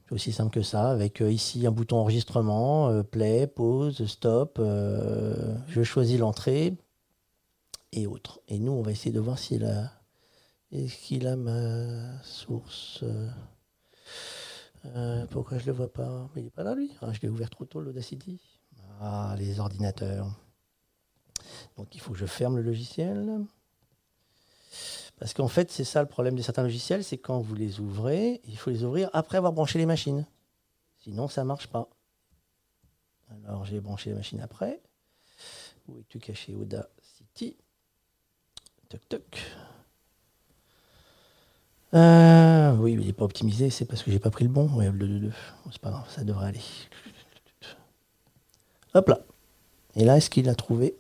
C'est 0.06 0.16
aussi 0.16 0.32
simple 0.32 0.54
que 0.54 0.62
ça, 0.62 0.92
avec 0.92 1.22
euh, 1.22 1.32
ici 1.32 1.66
un 1.68 1.72
bouton 1.72 1.98
enregistrement, 1.98 2.90
euh, 2.90 3.04
play, 3.04 3.48
pause, 3.48 4.06
stop. 4.06 4.58
euh, 4.60 5.56
je 5.68 5.84
choisis 5.84 6.18
l'entrée 6.18 6.76
et 7.92 8.08
autres. 8.08 8.42
Et 8.48 8.60
nous, 8.60 8.72
on 8.72 8.82
va 8.82 8.92
essayer 8.92 9.12
de 9.12 9.20
voir 9.20 9.40
s'il 9.40 9.66
a, 9.66 9.92
est-ce 10.72 10.98
qu'il 10.98 11.28
a 11.28 11.36
ma 11.36 12.22
source. 12.24 13.04
euh, 13.04 13.30
euh, 14.86 15.26
pourquoi 15.28 15.58
je 15.58 15.66
le 15.66 15.72
vois 15.72 15.92
pas? 15.92 16.30
Mais 16.36 16.42
il 16.42 16.48
est 16.48 16.52
pas 16.52 16.64
là, 16.64 16.76
lui. 16.76 16.92
Ah, 17.02 17.12
je 17.14 17.20
l'ai 17.22 17.30
ouvert 17.30 17.50
trop 17.50 17.66
tôt, 17.66 17.82
l'Audacity. 17.82 18.40
Ah, 19.00 19.36
les 19.38 19.60
ordinateurs. 19.60 20.28
Donc 21.76 21.94
il 21.96 22.02
faut 22.02 22.14
que 22.14 22.20
je 22.20 22.26
ferme 22.26 22.58
le 22.58 22.64
logiciel. 22.64 23.46
Parce 25.20 25.34
qu'en 25.34 25.48
fait, 25.48 25.72
c'est 25.72 25.84
ça 25.84 26.02
le 26.02 26.08
problème 26.08 26.36
de 26.36 26.42
certains 26.42 26.64
logiciels, 26.64 27.04
c'est 27.04 27.18
quand 27.18 27.40
vous 27.40 27.56
les 27.56 27.80
ouvrez, 27.80 28.42
il 28.46 28.58
faut 28.58 28.70
les 28.70 28.84
ouvrir 28.84 29.10
après 29.14 29.38
avoir 29.38 29.52
branché 29.52 29.80
les 29.80 29.86
machines. 29.86 30.26
Sinon, 30.98 31.28
ça 31.28 31.44
marche 31.44 31.68
pas. 31.68 31.90
Alors, 33.44 33.66
j'ai 33.66 33.80
branché 33.80 34.12
les 34.12 34.16
machines 34.16 34.42
après. 34.42 34.82
Où 35.88 36.00
es-tu 36.00 36.20
caché 36.20 36.54
Audacity? 36.54 37.58
Euh, 41.94 42.76
oui, 42.78 42.94
il 42.94 43.06
n'est 43.06 43.14
pas 43.14 43.26
optimisé, 43.26 43.70
c'est 43.70 43.86
parce 43.86 44.04
que 44.04 44.12
j'ai 44.12 44.20
pas 44.20 44.30
pris 44.30 44.44
le 44.44 44.50
bon. 44.50 44.68
Ouais, 44.76 44.86
le 44.92 45.08
2, 45.08 45.20
2. 45.20 45.32
C'est 45.72 45.82
pas 45.82 45.90
grave, 45.92 46.06
ça 46.10 46.24
devrait 46.24 46.48
aller. 46.48 46.62
Hop 48.94 49.08
là. 49.10 49.20
Et 49.96 50.06
là, 50.06 50.18
est-ce 50.18 50.30
qu'il 50.30 50.50
a 50.50 50.56
trouvé? 50.56 50.96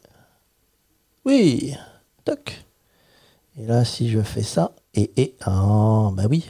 Oui. 1.25 1.75
Toc. 2.25 2.65
Et 3.57 3.65
là, 3.65 3.83
si 3.85 4.09
je 4.09 4.21
fais 4.21 4.43
ça, 4.43 4.71
et, 4.93 5.11
et, 5.21 5.35
ah, 5.41 6.09
bah 6.13 6.23
oui. 6.29 6.49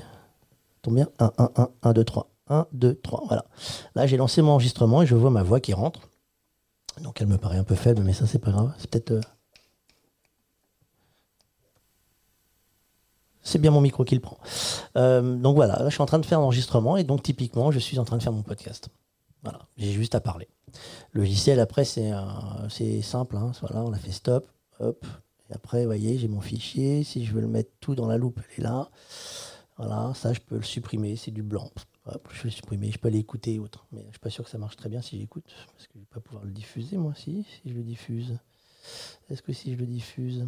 Tombe 0.81 0.95
bien. 0.95 1.07
1, 1.19 1.31
1, 1.37 1.51
1, 1.55 1.69
1, 1.83 1.93
2, 1.93 2.03
3. 2.03 2.29
1, 2.49 2.67
2, 2.73 2.95
3. 2.95 3.23
Voilà. 3.27 3.45
Là, 3.95 4.07
j'ai 4.07 4.17
lancé 4.17 4.41
mon 4.41 4.51
enregistrement 4.51 5.01
et 5.01 5.05
je 5.07 5.15
vois 5.15 5.31
ma 5.31 5.43
voix 5.43 5.59
qui 5.59 5.73
rentre. 5.73 6.01
Donc, 7.01 7.21
elle 7.21 7.27
me 7.27 7.37
paraît 7.37 7.57
un 7.57 7.63
peu 7.63 7.75
faible, 7.75 8.03
mais 8.03 8.13
ça, 8.13 8.25
c'est 8.27 8.39
pas 8.39 8.51
grave. 8.51 8.73
C'est 8.77 8.89
peut-être. 8.89 9.11
euh, 9.11 9.21
C'est 13.47 13.59
bien 13.59 13.71
mon 13.71 13.79
micro 13.79 14.03
qui 14.03 14.13
le 14.13 14.19
prend. 14.19 14.37
Euh, 14.97 15.37
donc 15.37 15.55
voilà, 15.55 15.79
là, 15.79 15.87
je 15.87 15.93
suis 15.93 16.01
en 16.01 16.05
train 16.05 16.19
de 16.19 16.25
faire 16.25 16.41
l'enregistrement 16.41 16.97
et 16.97 17.05
donc 17.05 17.23
typiquement, 17.23 17.71
je 17.71 17.79
suis 17.79 17.97
en 17.97 18.03
train 18.03 18.17
de 18.17 18.21
faire 18.21 18.33
mon 18.33 18.41
podcast. 18.41 18.89
Voilà, 19.41 19.59
j'ai 19.77 19.93
juste 19.93 20.15
à 20.15 20.19
parler. 20.19 20.49
Le 21.13 21.21
logiciel, 21.21 21.61
après, 21.61 21.85
c'est 21.85 22.11
simple. 23.01 23.37
Hein. 23.37 23.53
Voilà, 23.61 23.85
on 23.85 23.93
a 23.93 23.97
fait 23.97 24.11
stop, 24.11 24.51
hop. 24.81 25.05
Et 25.49 25.53
après, 25.53 25.79
vous 25.79 25.85
voyez, 25.85 26.17
j'ai 26.17 26.27
mon 26.27 26.41
fichier. 26.41 27.05
Si 27.05 27.23
je 27.23 27.31
veux 27.31 27.39
le 27.39 27.47
mettre 27.47 27.71
tout 27.79 27.95
dans 27.95 28.05
la 28.05 28.17
loupe, 28.17 28.41
elle 28.49 28.65
est 28.65 28.67
là. 28.67 28.89
Voilà, 29.77 30.11
ça, 30.13 30.33
je 30.33 30.41
peux 30.41 30.57
le 30.57 30.63
supprimer. 30.63 31.15
C'est 31.15 31.31
du 31.31 31.41
blanc. 31.41 31.71
Hop, 32.05 32.27
je 32.33 32.39
vais 32.39 32.49
le 32.49 32.51
supprimer. 32.51 32.91
Je 32.91 32.99
peux 32.99 33.07
aller 33.07 33.19
écouter 33.19 33.53
et 33.53 33.59
autres. 33.59 33.87
Mais 33.93 34.03
je 34.07 34.11
suis 34.11 34.19
pas 34.19 34.29
sûr 34.29 34.43
que 34.43 34.49
ça 34.49 34.57
marche 34.57 34.75
très 34.75 34.89
bien 34.89 35.01
si 35.01 35.17
j'écoute. 35.17 35.45
Parce 35.73 35.87
que 35.87 35.93
je 35.95 35.99
vais 35.99 36.05
pas 36.13 36.19
pouvoir 36.19 36.43
le 36.43 36.51
diffuser, 36.51 36.97
moi, 36.97 37.13
si, 37.15 37.45
si 37.45 37.69
je 37.69 37.75
le 37.75 37.83
diffuse. 37.83 38.39
Est-ce 39.29 39.41
que 39.41 39.53
si 39.53 39.71
je 39.71 39.77
le 39.77 39.85
diffuse? 39.85 40.45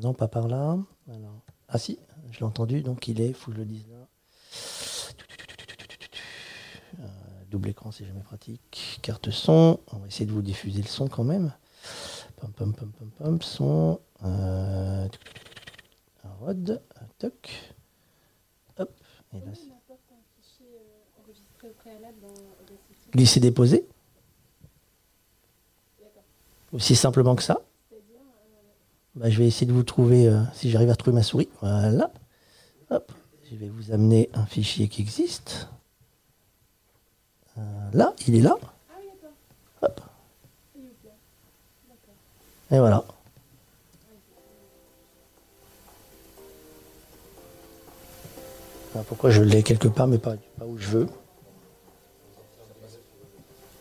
Non, 0.00 0.14
pas 0.14 0.28
par 0.28 0.48
là. 0.48 0.78
Alors, 1.08 1.40
ah 1.68 1.78
si, 1.78 1.98
je 2.30 2.38
l'ai 2.38 2.44
entendu, 2.44 2.82
donc 2.82 3.06
il 3.08 3.20
est, 3.20 3.32
faut 3.32 3.50
que 3.50 3.56
je 3.56 3.62
le 3.62 3.66
dise 3.66 3.86
là. 3.88 4.06
Euh, 7.00 7.06
double 7.50 7.68
écran, 7.68 7.92
c'est 7.92 8.04
jamais 8.06 8.22
pratique. 8.22 8.98
Carte 9.02 9.30
son, 9.30 9.78
on 9.92 9.98
va 9.98 10.06
essayer 10.06 10.26
de 10.26 10.32
vous 10.32 10.42
diffuser 10.42 10.80
le 10.82 10.88
son 10.88 11.08
quand 11.08 11.24
même. 11.24 11.52
Pom 12.36 12.50
pom 12.52 12.72
pom 12.72 12.90
pom 12.92 13.10
pom, 13.10 13.42
son. 13.42 14.00
Euh, 14.24 15.08
un 16.24 16.32
rod, 16.40 16.82
un 17.00 17.06
toc. 17.18 17.74
Hop. 18.78 18.90
Et 19.34 19.40
là, 19.40 19.52
c'est- 19.54 19.70
glisser 23.12 23.40
déposer. 23.40 23.86
Aussi 26.72 26.94
simplement 26.96 27.34
que 27.34 27.42
ça. 27.42 27.60
Bah, 29.20 29.28
je 29.28 29.36
vais 29.38 29.46
essayer 29.46 29.66
de 29.66 29.72
vous 29.74 29.82
trouver, 29.82 30.28
euh, 30.28 30.40
si 30.54 30.70
j'arrive 30.70 30.88
à 30.88 30.96
trouver 30.96 31.14
ma 31.14 31.22
souris. 31.22 31.50
Voilà. 31.60 32.10
Hop. 32.88 33.12
Je 33.50 33.54
vais 33.54 33.68
vous 33.68 33.92
amener 33.92 34.30
un 34.32 34.46
fichier 34.46 34.88
qui 34.88 35.02
existe. 35.02 35.68
Euh, 37.58 37.60
là, 37.92 38.14
il 38.26 38.36
est 38.36 38.40
là. 38.40 38.56
Hop. 39.82 40.00
Et 42.70 42.78
voilà. 42.78 43.04
Alors, 48.94 49.04
pourquoi 49.04 49.28
je 49.28 49.42
l'ai 49.42 49.62
quelque 49.62 49.88
part, 49.88 50.06
mais 50.06 50.16
pas, 50.16 50.36
où 50.64 50.78
je 50.78 50.88
veux 50.88 51.08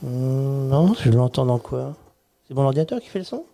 Hum, 0.03 0.67
Non, 0.67 0.93
je 0.95 1.09
l'entends 1.11 1.45
dans 1.45 1.59
quoi? 1.59 1.95
C'est 2.45 2.53
mon 2.53 2.63
ordinateur 2.63 2.99
qui 2.99 3.07
fait 3.07 3.19
le 3.19 3.25
son? 3.25 3.45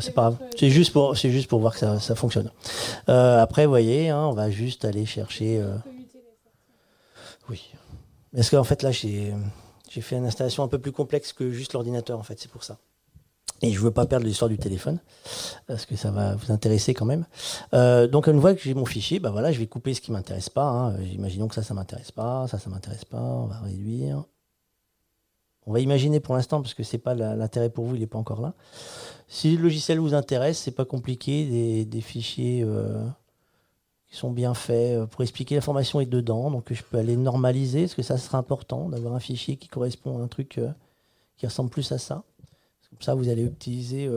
C'est 0.00 0.12
pas 0.14 0.22
grave. 0.30 0.36
C'est 0.58 0.70
juste 0.70 0.92
pour, 0.92 1.60
voir 1.60 1.74
que 1.74 1.98
ça, 1.98 2.14
fonctionne. 2.14 2.50
Euh, 3.08 3.40
après, 3.40 3.64
vous 3.66 3.70
voyez, 3.70 4.10
hein, 4.10 4.26
on 4.26 4.32
va 4.32 4.50
juste 4.50 4.84
aller 4.84 5.06
chercher. 5.06 5.58
euh, 5.60 5.76
Oui. 7.48 7.72
Parce 8.34 8.50
qu'en 8.50 8.64
fait, 8.64 8.82
là, 8.82 8.90
j'ai, 8.90 9.32
j'ai 9.90 10.00
fait 10.00 10.16
une 10.16 10.26
installation 10.26 10.62
un 10.62 10.68
peu 10.68 10.78
plus 10.78 10.92
complexe 10.92 11.32
que 11.32 11.50
juste 11.50 11.74
l'ordinateur, 11.74 12.18
en 12.18 12.22
fait, 12.22 12.38
c'est 12.40 12.50
pour 12.50 12.64
ça. 12.64 12.78
Et 13.64 13.70
je 13.70 13.78
veux 13.78 13.92
pas 13.92 14.06
perdre 14.06 14.26
l'histoire 14.26 14.48
du 14.48 14.58
téléphone, 14.58 14.98
parce 15.68 15.86
que 15.86 15.94
ça 15.94 16.10
va 16.10 16.34
vous 16.34 16.50
intéresser 16.50 16.94
quand 16.94 17.04
même. 17.04 17.26
Euh, 17.74 18.08
donc, 18.08 18.26
une 18.26 18.40
fois 18.40 18.54
que 18.54 18.60
j'ai 18.60 18.74
mon 18.74 18.84
fichier, 18.86 19.20
bah 19.20 19.30
voilà, 19.30 19.52
je 19.52 19.60
vais 19.60 19.68
couper 19.68 19.94
ce 19.94 20.00
qui 20.00 20.10
m'intéresse 20.10 20.48
pas. 20.48 20.64
hein. 20.68 20.96
Imaginons 21.12 21.46
que 21.46 21.54
ça, 21.54 21.62
ça 21.62 21.72
m'intéresse 21.72 22.10
pas, 22.10 22.48
ça, 22.48 22.58
ça 22.58 22.68
m'intéresse 22.68 23.04
pas. 23.04 23.20
On 23.20 23.46
va 23.46 23.60
réduire. 23.60 24.24
On 25.66 25.72
va 25.72 25.80
imaginer 25.80 26.20
pour 26.20 26.34
l'instant, 26.34 26.60
parce 26.60 26.74
que 26.74 26.82
c'est 26.82 26.98
pas 26.98 27.14
la- 27.14 27.36
l'intérêt 27.36 27.70
pour 27.70 27.84
vous, 27.84 27.94
il 27.94 28.00
n'est 28.00 28.06
pas 28.06 28.18
encore 28.18 28.40
là. 28.40 28.54
Si 29.28 29.56
le 29.56 29.62
logiciel 29.62 29.98
vous 30.00 30.14
intéresse, 30.14 30.58
c'est 30.58 30.72
pas 30.72 30.84
compliqué, 30.84 31.84
des, 31.84 32.00
fichiers 32.00 32.62
euh, 32.64 33.06
qui 34.08 34.16
sont 34.16 34.30
bien 34.30 34.54
faits 34.54 34.98
euh, 34.98 35.06
pour 35.06 35.22
expliquer 35.22 35.54
l'information 35.54 36.00
est 36.00 36.06
dedans. 36.06 36.50
Donc 36.50 36.72
je 36.72 36.82
peux 36.82 36.98
aller 36.98 37.16
normaliser, 37.16 37.82
parce 37.82 37.94
que 37.94 38.02
ça 38.02 38.18
sera 38.18 38.38
important 38.38 38.88
d'avoir 38.88 39.14
un 39.14 39.20
fichier 39.20 39.56
qui 39.56 39.68
correspond 39.68 40.18
à 40.18 40.22
un 40.22 40.28
truc 40.28 40.58
euh, 40.58 40.70
qui 41.36 41.46
ressemble 41.46 41.70
plus 41.70 41.92
à 41.92 41.98
ça. 41.98 42.24
Comme 42.90 43.00
ça, 43.00 43.14
vous 43.14 43.28
allez 43.28 43.44
utiliser 43.44 44.10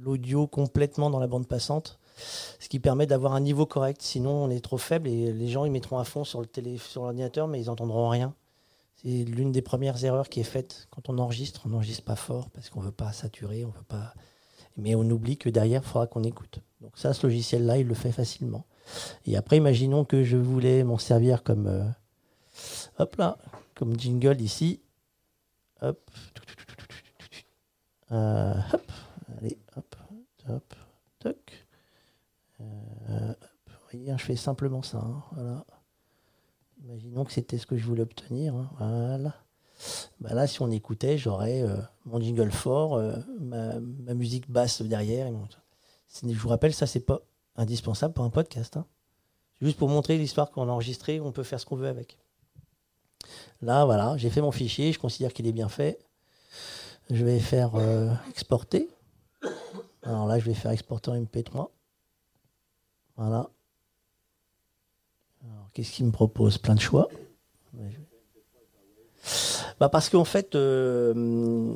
l'audio 0.00 0.46
complètement 0.46 1.10
dans 1.10 1.18
la 1.18 1.26
bande 1.26 1.46
passante, 1.46 1.98
ce 2.16 2.68
qui 2.68 2.78
permet 2.78 3.06
d'avoir 3.06 3.34
un 3.34 3.40
niveau 3.40 3.66
correct. 3.66 4.00
Sinon, 4.00 4.44
on 4.44 4.50
est 4.50 4.64
trop 4.64 4.78
faible 4.78 5.08
et 5.08 5.32
les 5.32 5.48
gens 5.48 5.66
ils 5.66 5.70
mettront 5.70 5.98
à 5.98 6.04
fond 6.04 6.24
sur 6.24 6.40
le 6.40 6.46
télé, 6.46 6.78
sur 6.78 7.02
l'ordinateur, 7.02 7.46
mais 7.46 7.60
ils 7.60 7.68
entendront 7.68 8.08
rien. 8.08 8.32
C'est 9.02 9.24
l'une 9.24 9.52
des 9.52 9.62
premières 9.62 10.02
erreurs 10.04 10.28
qui 10.28 10.40
est 10.40 10.44
faite 10.44 10.88
quand 10.90 11.08
on 11.08 11.18
enregistre. 11.18 11.62
On 11.66 11.68
n'enregistre 11.70 12.04
pas 12.04 12.16
fort 12.16 12.50
parce 12.50 12.70
qu'on 12.70 12.80
veut 12.80 12.90
pas 12.92 13.12
saturer, 13.12 13.64
on 13.64 13.70
veut 13.70 13.84
pas. 13.86 14.14
Mais 14.76 14.94
on 14.94 15.02
oublie 15.02 15.36
que 15.36 15.48
derrière, 15.48 15.82
il 15.82 15.88
faudra 15.88 16.06
qu'on 16.06 16.24
écoute. 16.24 16.60
Donc 16.80 16.96
ça, 16.98 17.12
ce 17.14 17.26
logiciel-là, 17.26 17.78
il 17.78 17.86
le 17.86 17.94
fait 17.94 18.12
facilement. 18.12 18.66
Et 19.26 19.36
après, 19.36 19.56
imaginons 19.56 20.04
que 20.04 20.22
je 20.24 20.36
voulais 20.36 20.84
m'en 20.84 20.98
servir 20.98 21.42
comme, 21.42 21.66
euh, 21.66 21.84
hop 22.98 23.16
là, 23.16 23.38
comme 23.74 23.98
jingle 23.98 24.40
ici. 24.40 24.80
Hop. 25.82 26.10
Euh, 28.12 28.54
hop. 28.72 28.92
Allez, 29.38 29.58
hop, 29.76 29.96
hop, 30.48 30.74
toc. 31.18 31.66
Euh. 32.60 33.34
Vous 33.66 33.74
voyez, 33.92 34.10
hein, 34.10 34.16
je 34.18 34.24
fais 34.24 34.36
simplement 34.36 34.82
ça. 34.82 34.98
hein, 34.98 35.22
voilà. 35.32 35.64
Imaginons 36.86 37.24
que 37.24 37.32
c'était 37.32 37.58
ce 37.58 37.66
que 37.66 37.76
je 37.76 37.84
voulais 37.84 38.02
obtenir. 38.02 38.54
hein, 38.54 38.70
Voilà. 38.78 39.34
Bah 40.20 40.34
là, 40.34 40.46
si 40.46 40.62
on 40.62 40.70
écoutait, 40.70 41.18
j'aurais 41.18 41.60
euh, 41.62 41.76
mon 42.04 42.20
jingle 42.20 42.52
fort, 42.52 42.94
euh, 42.94 43.16
ma, 43.40 44.14
musique 44.14 44.48
basse 44.48 44.82
derrière. 44.82 45.28
Je 46.22 46.32
vous 46.38 46.48
rappelle, 46.48 46.72
ça, 46.72 46.86
c'est 46.86 47.00
pas 47.00 47.22
indispensable 47.56 48.14
pour 48.14 48.24
un 48.24 48.30
podcast. 48.30 48.76
hein. 48.76 48.86
Juste 49.60 49.78
pour 49.78 49.88
montrer 49.88 50.16
l'histoire 50.16 50.50
qu'on 50.52 50.68
a 50.68 50.72
enregistrée, 50.72 51.20
on 51.20 51.32
peut 51.32 51.42
faire 51.42 51.58
ce 51.58 51.66
qu'on 51.66 51.74
veut 51.74 51.88
avec. 51.88 52.18
Là, 53.62 53.84
voilà, 53.84 54.16
j'ai 54.16 54.30
fait 54.30 54.40
mon 54.40 54.52
fichier, 54.52 54.92
je 54.92 55.00
considère 55.00 55.32
qu'il 55.32 55.48
est 55.48 55.52
bien 55.52 55.68
fait. 55.68 55.98
Je 57.10 57.24
vais 57.24 57.40
faire 57.40 57.74
euh, 57.74 58.12
exporter. 58.30 58.88
Alors 60.02 60.26
là, 60.26 60.38
je 60.38 60.44
vais 60.44 60.54
faire 60.54 60.70
exporter 60.70 61.10
en 61.10 61.20
MP3. 61.20 61.68
Voilà. 63.16 63.50
Qu'est-ce 65.76 65.92
qu'il 65.92 66.06
me 66.06 66.10
propose? 66.10 66.56
Plein 66.56 66.74
de 66.74 66.80
choix. 66.80 67.10
Bah 69.78 69.90
parce 69.90 70.08
qu'en 70.08 70.24
fait, 70.24 70.54
euh, 70.54 71.74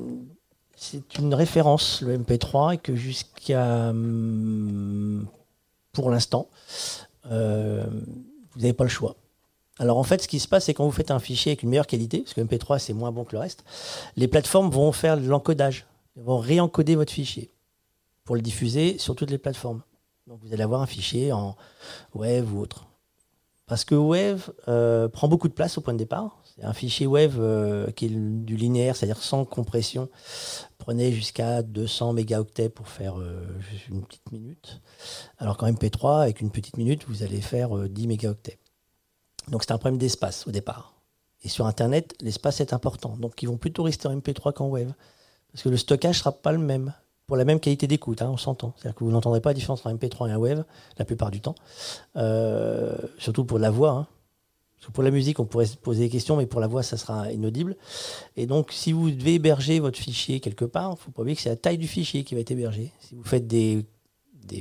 c'est 0.74 1.18
une 1.18 1.34
référence, 1.34 2.00
le 2.00 2.16
MP3, 2.16 2.72
et 2.72 2.78
que 2.78 2.94
jusqu'à. 2.94 3.90
hum, 3.90 5.26
Pour 5.92 6.08
l'instant, 6.08 6.48
euh, 7.30 7.84
vous 8.52 8.60
n'avez 8.60 8.72
pas 8.72 8.84
le 8.84 8.90
choix. 8.90 9.16
Alors 9.78 9.98
en 9.98 10.02
fait, 10.02 10.22
ce 10.22 10.28
qui 10.28 10.40
se 10.40 10.48
passe, 10.48 10.64
c'est 10.64 10.72
quand 10.72 10.86
vous 10.86 10.92
faites 10.92 11.10
un 11.10 11.18
fichier 11.18 11.52
avec 11.52 11.62
une 11.62 11.68
meilleure 11.68 11.86
qualité, 11.86 12.20
parce 12.20 12.32
que 12.32 12.40
MP3 12.40 12.78
c'est 12.78 12.94
moins 12.94 13.12
bon 13.12 13.24
que 13.24 13.32
le 13.32 13.40
reste, 13.40 13.64
les 14.16 14.28
plateformes 14.28 14.70
vont 14.70 14.92
faire 14.92 15.16
l'encodage. 15.16 15.84
Vont 16.16 16.38
réencoder 16.38 16.94
votre 16.96 17.12
fichier 17.12 17.50
pour 18.24 18.34
le 18.34 18.40
diffuser 18.40 18.96
sur 18.96 19.14
toutes 19.14 19.30
les 19.30 19.36
plateformes. 19.36 19.82
Donc 20.26 20.40
vous 20.42 20.54
allez 20.54 20.62
avoir 20.62 20.80
un 20.80 20.86
fichier 20.86 21.32
en 21.32 21.54
Wave 22.14 22.54
ou 22.54 22.60
autre. 22.60 22.86
Parce 23.70 23.84
que 23.84 23.94
Wave 23.94 24.52
euh, 24.66 25.06
prend 25.06 25.28
beaucoup 25.28 25.46
de 25.46 25.52
place 25.52 25.78
au 25.78 25.80
point 25.80 25.92
de 25.92 25.98
départ. 25.98 26.42
C'est 26.42 26.64
un 26.64 26.72
fichier 26.72 27.06
Wave 27.06 27.36
euh, 27.38 27.92
qui 27.92 28.06
est 28.06 28.08
du 28.08 28.56
linéaire, 28.56 28.96
c'est-à-dire 28.96 29.22
sans 29.22 29.44
compression. 29.44 30.08
Prenez 30.78 31.12
jusqu'à 31.12 31.62
200 31.62 32.14
mégaoctets 32.14 32.68
pour 32.68 32.88
faire 32.88 33.20
euh, 33.20 33.46
une 33.88 34.04
petite 34.04 34.32
minute. 34.32 34.80
Alors 35.38 35.56
qu'en 35.56 35.70
MP3, 35.70 36.22
avec 36.22 36.40
une 36.40 36.50
petite 36.50 36.78
minute, 36.78 37.04
vous 37.06 37.22
allez 37.22 37.40
faire 37.40 37.88
10 37.88 38.08
mégaoctets. 38.08 38.58
Donc 39.46 39.62
c'est 39.62 39.70
un 39.70 39.78
problème 39.78 39.98
d'espace 39.98 40.48
au 40.48 40.50
départ. 40.50 40.94
Et 41.44 41.48
sur 41.48 41.66
Internet, 41.66 42.16
l'espace 42.20 42.60
est 42.60 42.72
important. 42.72 43.16
Donc 43.18 43.40
ils 43.40 43.46
vont 43.46 43.56
plutôt 43.56 43.84
rester 43.84 44.08
en 44.08 44.16
MP3 44.16 44.52
qu'en 44.52 44.66
Wave. 44.66 44.94
Parce 45.52 45.62
que 45.62 45.68
le 45.68 45.76
stockage 45.76 46.16
ne 46.16 46.18
sera 46.18 46.32
pas 46.32 46.50
le 46.50 46.58
même. 46.58 46.92
Pour 47.30 47.36
la 47.36 47.44
même 47.44 47.60
qualité 47.60 47.86
d'écoute, 47.86 48.22
hein, 48.22 48.30
on 48.32 48.36
s'entend. 48.36 48.74
C'est-à-dire 48.76 48.96
que 48.96 49.04
vous 49.04 49.12
n'entendrez 49.12 49.40
pas 49.40 49.50
la 49.50 49.54
différence 49.54 49.86
entre 49.86 49.86
un 49.86 49.94
MP3 49.94 50.30
et 50.30 50.32
un 50.32 50.36
Wave, 50.36 50.64
la 50.98 51.04
plupart 51.04 51.30
du 51.30 51.40
temps. 51.40 51.54
Euh, 52.16 52.96
surtout 53.18 53.44
pour 53.44 53.60
la 53.60 53.70
voix. 53.70 53.90
Hein. 53.92 54.06
pour 54.92 55.04
la 55.04 55.12
musique, 55.12 55.38
on 55.38 55.44
pourrait 55.44 55.66
se 55.66 55.76
poser 55.76 56.00
des 56.00 56.08
questions, 56.08 56.36
mais 56.36 56.46
pour 56.46 56.58
la 56.58 56.66
voix, 56.66 56.82
ça 56.82 56.96
sera 56.96 57.30
inaudible. 57.30 57.76
Et 58.36 58.46
donc, 58.46 58.72
si 58.72 58.90
vous 58.90 59.12
devez 59.12 59.34
héberger 59.34 59.78
votre 59.78 59.96
fichier 59.96 60.40
quelque 60.40 60.64
part, 60.64 60.96
il 60.98 61.00
faut 61.00 61.12
pas 61.12 61.22
oublier 61.22 61.36
que 61.36 61.42
c'est 61.42 61.50
la 61.50 61.54
taille 61.54 61.78
du 61.78 61.86
fichier 61.86 62.24
qui 62.24 62.34
va 62.34 62.40
être 62.40 62.50
hébergé. 62.50 62.92
Si 62.98 63.14
vous 63.14 63.22
faites 63.22 63.46
des, 63.46 63.86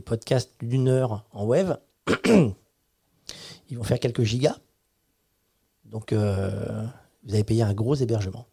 podcasts 0.05 0.51
d'une 0.62 0.89
heure 0.89 1.25
en 1.32 1.45
Wave, 1.45 1.79
ils 2.27 3.77
vont 3.79 3.84
faire 3.84 3.99
quelques 3.99 4.21
gigas. 4.21 4.60
Donc, 5.86 6.13
euh, 6.13 6.86
vous 7.23 7.34
allez 7.34 7.43
payer 7.43 7.63
un 7.63 7.73
gros 7.73 7.95
hébergement. 7.95 8.45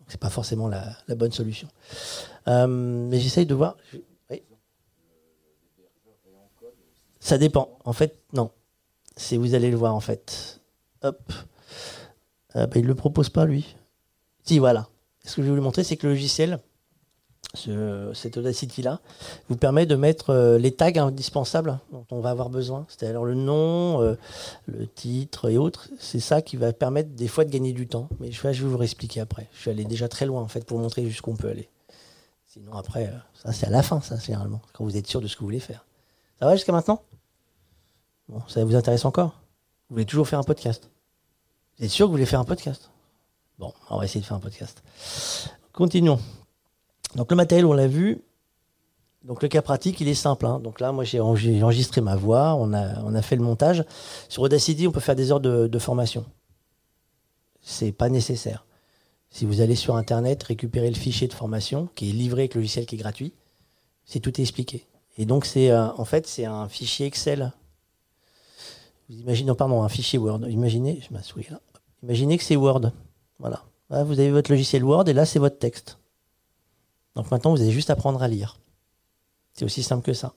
Donc, 0.00 0.08
c'est 0.08 0.20
pas 0.20 0.30
forcément 0.30 0.66
la, 0.66 0.96
bonne 1.14 1.30
solution. 1.30 1.68
Euh, 2.48 2.66
mais 2.66 3.18
j'essaye 3.18 3.46
de 3.46 3.54
voir. 3.54 3.76
Ça 7.26 7.38
dépend. 7.38 7.76
En 7.84 7.92
fait, 7.92 8.20
non. 8.34 8.52
C'est 9.16 9.36
vous 9.36 9.54
allez 9.54 9.70
le 9.70 9.76
voir 9.76 9.96
en 9.96 10.00
fait. 10.00 10.60
Hop. 11.02 11.32
Euh, 12.54 12.68
bah, 12.68 12.76
il 12.76 12.86
le 12.86 12.94
propose 12.94 13.30
pas 13.30 13.44
lui. 13.44 13.74
Si 14.44 14.60
voilà. 14.60 14.86
Ce 15.24 15.34
que 15.34 15.42
je 15.42 15.48
vais 15.48 15.56
vous 15.56 15.62
montrer, 15.62 15.82
c'est 15.82 15.96
que 15.96 16.06
le 16.06 16.12
logiciel, 16.12 16.60
ce, 17.54 18.12
cette 18.14 18.36
Audacity-là, 18.36 19.00
vous 19.48 19.56
permet 19.56 19.86
de 19.86 19.96
mettre 19.96 20.30
euh, 20.30 20.56
les 20.56 20.70
tags 20.70 20.92
indispensables 21.04 21.80
dont 21.90 22.06
on 22.12 22.20
va 22.20 22.30
avoir 22.30 22.48
besoin. 22.48 22.86
C'est-à-dire 22.88 23.24
le 23.24 23.34
nom, 23.34 24.02
euh, 24.02 24.14
le 24.66 24.86
titre 24.86 25.50
et 25.50 25.58
autres. 25.58 25.88
C'est 25.98 26.20
ça 26.20 26.42
qui 26.42 26.56
va 26.56 26.72
permettre 26.72 27.10
des 27.10 27.26
fois 27.26 27.44
de 27.44 27.50
gagner 27.50 27.72
du 27.72 27.88
temps. 27.88 28.08
Mais 28.20 28.30
je 28.30 28.40
vais, 28.40 28.52
vous 28.52 28.80
expliquer 28.82 29.20
après. 29.20 29.48
Je 29.52 29.62
suis 29.62 29.70
allé 29.70 29.84
déjà 29.84 30.08
très 30.08 30.26
loin 30.26 30.42
en 30.42 30.48
fait 30.48 30.64
pour 30.64 30.78
montrer 30.78 31.04
jusqu'où 31.06 31.32
on 31.32 31.36
peut 31.36 31.48
aller. 31.48 31.68
Sinon 32.56 32.72
après, 32.72 33.08
euh, 33.08 33.18
ça 33.34 33.52
c'est 33.52 33.66
à 33.66 33.70
la 33.70 33.82
fin, 33.82 34.00
ça 34.00 34.16
généralement, 34.16 34.62
quand 34.72 34.82
vous 34.82 34.96
êtes 34.96 35.06
sûr 35.06 35.20
de 35.20 35.26
ce 35.26 35.34
que 35.34 35.40
vous 35.40 35.46
voulez 35.46 35.60
faire. 35.60 35.84
Ça 36.38 36.46
va 36.46 36.56
jusqu'à 36.56 36.72
maintenant? 36.72 37.02
Bon, 38.28 38.40
ça 38.48 38.64
vous 38.64 38.74
intéresse 38.74 39.04
encore? 39.04 39.42
Vous 39.88 39.96
voulez 39.96 40.06
toujours 40.06 40.26
faire 40.26 40.38
un 40.38 40.44
podcast? 40.44 40.90
Vous 41.78 41.84
êtes 41.84 41.90
sûr 41.90 42.06
que 42.06 42.08
vous 42.08 42.14
voulez 42.14 42.26
faire 42.26 42.40
un 42.40 42.44
podcast? 42.44 42.90
Bon, 43.58 43.74
on 43.90 43.98
va 43.98 44.04
essayer 44.06 44.20
de 44.20 44.26
faire 44.26 44.38
un 44.38 44.40
podcast. 44.40 44.82
Continuons. 45.72 46.18
Donc 47.14 47.30
le 47.30 47.36
matériel, 47.36 47.66
on 47.66 47.74
l'a 47.74 47.88
vu. 47.88 48.22
Donc 49.22 49.42
le 49.42 49.48
cas 49.48 49.60
pratique, 49.62 50.00
il 50.00 50.08
est 50.08 50.14
simple. 50.14 50.46
Hein. 50.46 50.58
Donc 50.60 50.80
là, 50.80 50.92
moi, 50.92 51.04
j'ai 51.04 51.20
enregistré 51.20 52.00
ma 52.00 52.16
voix, 52.16 52.54
on 52.54 52.72
a, 52.72 53.02
on 53.02 53.14
a 53.14 53.22
fait 53.22 53.36
le 53.36 53.42
montage. 53.42 53.84
Sur 54.28 54.42
Audacity, 54.42 54.88
on 54.88 54.92
peut 54.92 55.00
faire 55.00 55.16
des 55.16 55.30
heures 55.30 55.40
de, 55.40 55.66
de 55.66 55.78
formation. 55.78 56.24
C'est 57.60 57.92
pas 57.92 58.08
nécessaire. 58.08 58.65
Si 59.36 59.44
vous 59.44 59.60
allez 59.60 59.74
sur 59.74 59.96
Internet, 59.96 60.42
récupérer 60.44 60.88
le 60.88 60.96
fichier 60.96 61.28
de 61.28 61.34
formation 61.34 61.90
qui 61.94 62.08
est 62.08 62.12
livré 62.14 62.40
avec 62.40 62.54
le 62.54 62.62
logiciel 62.62 62.86
qui 62.86 62.94
est 62.94 62.98
gratuit, 62.98 63.34
c'est 64.06 64.18
tout 64.18 64.40
expliqué. 64.40 64.86
Et 65.18 65.26
donc 65.26 65.44
c'est 65.44 65.70
euh, 65.70 65.92
en 65.98 66.06
fait 66.06 66.26
c'est 66.26 66.46
un 66.46 66.70
fichier 66.70 67.04
Excel. 67.04 67.52
Vous 69.10 69.18
imaginez, 69.18 69.48
non, 69.48 69.54
pardon, 69.54 69.82
un 69.82 69.90
fichier 69.90 70.18
Word. 70.18 70.48
Imaginez, 70.48 71.02
je 71.06 71.12
m'assois 71.12 71.42
là. 71.50 71.60
Imaginez 72.02 72.38
que 72.38 72.44
c'est 72.44 72.56
Word. 72.56 72.92
Voilà. 73.38 73.62
Là, 73.90 74.04
vous 74.04 74.18
avez 74.18 74.30
votre 74.30 74.50
logiciel 74.50 74.82
Word 74.82 75.06
et 75.06 75.12
là 75.12 75.26
c'est 75.26 75.38
votre 75.38 75.58
texte. 75.58 75.98
Donc 77.14 77.30
maintenant, 77.30 77.50
vous 77.50 77.60
avez 77.60 77.72
juste 77.72 77.90
apprendre 77.90 78.22
à 78.22 78.28
lire. 78.28 78.58
C'est 79.52 79.66
aussi 79.66 79.82
simple 79.82 80.02
que 80.02 80.14
ça. 80.14 80.32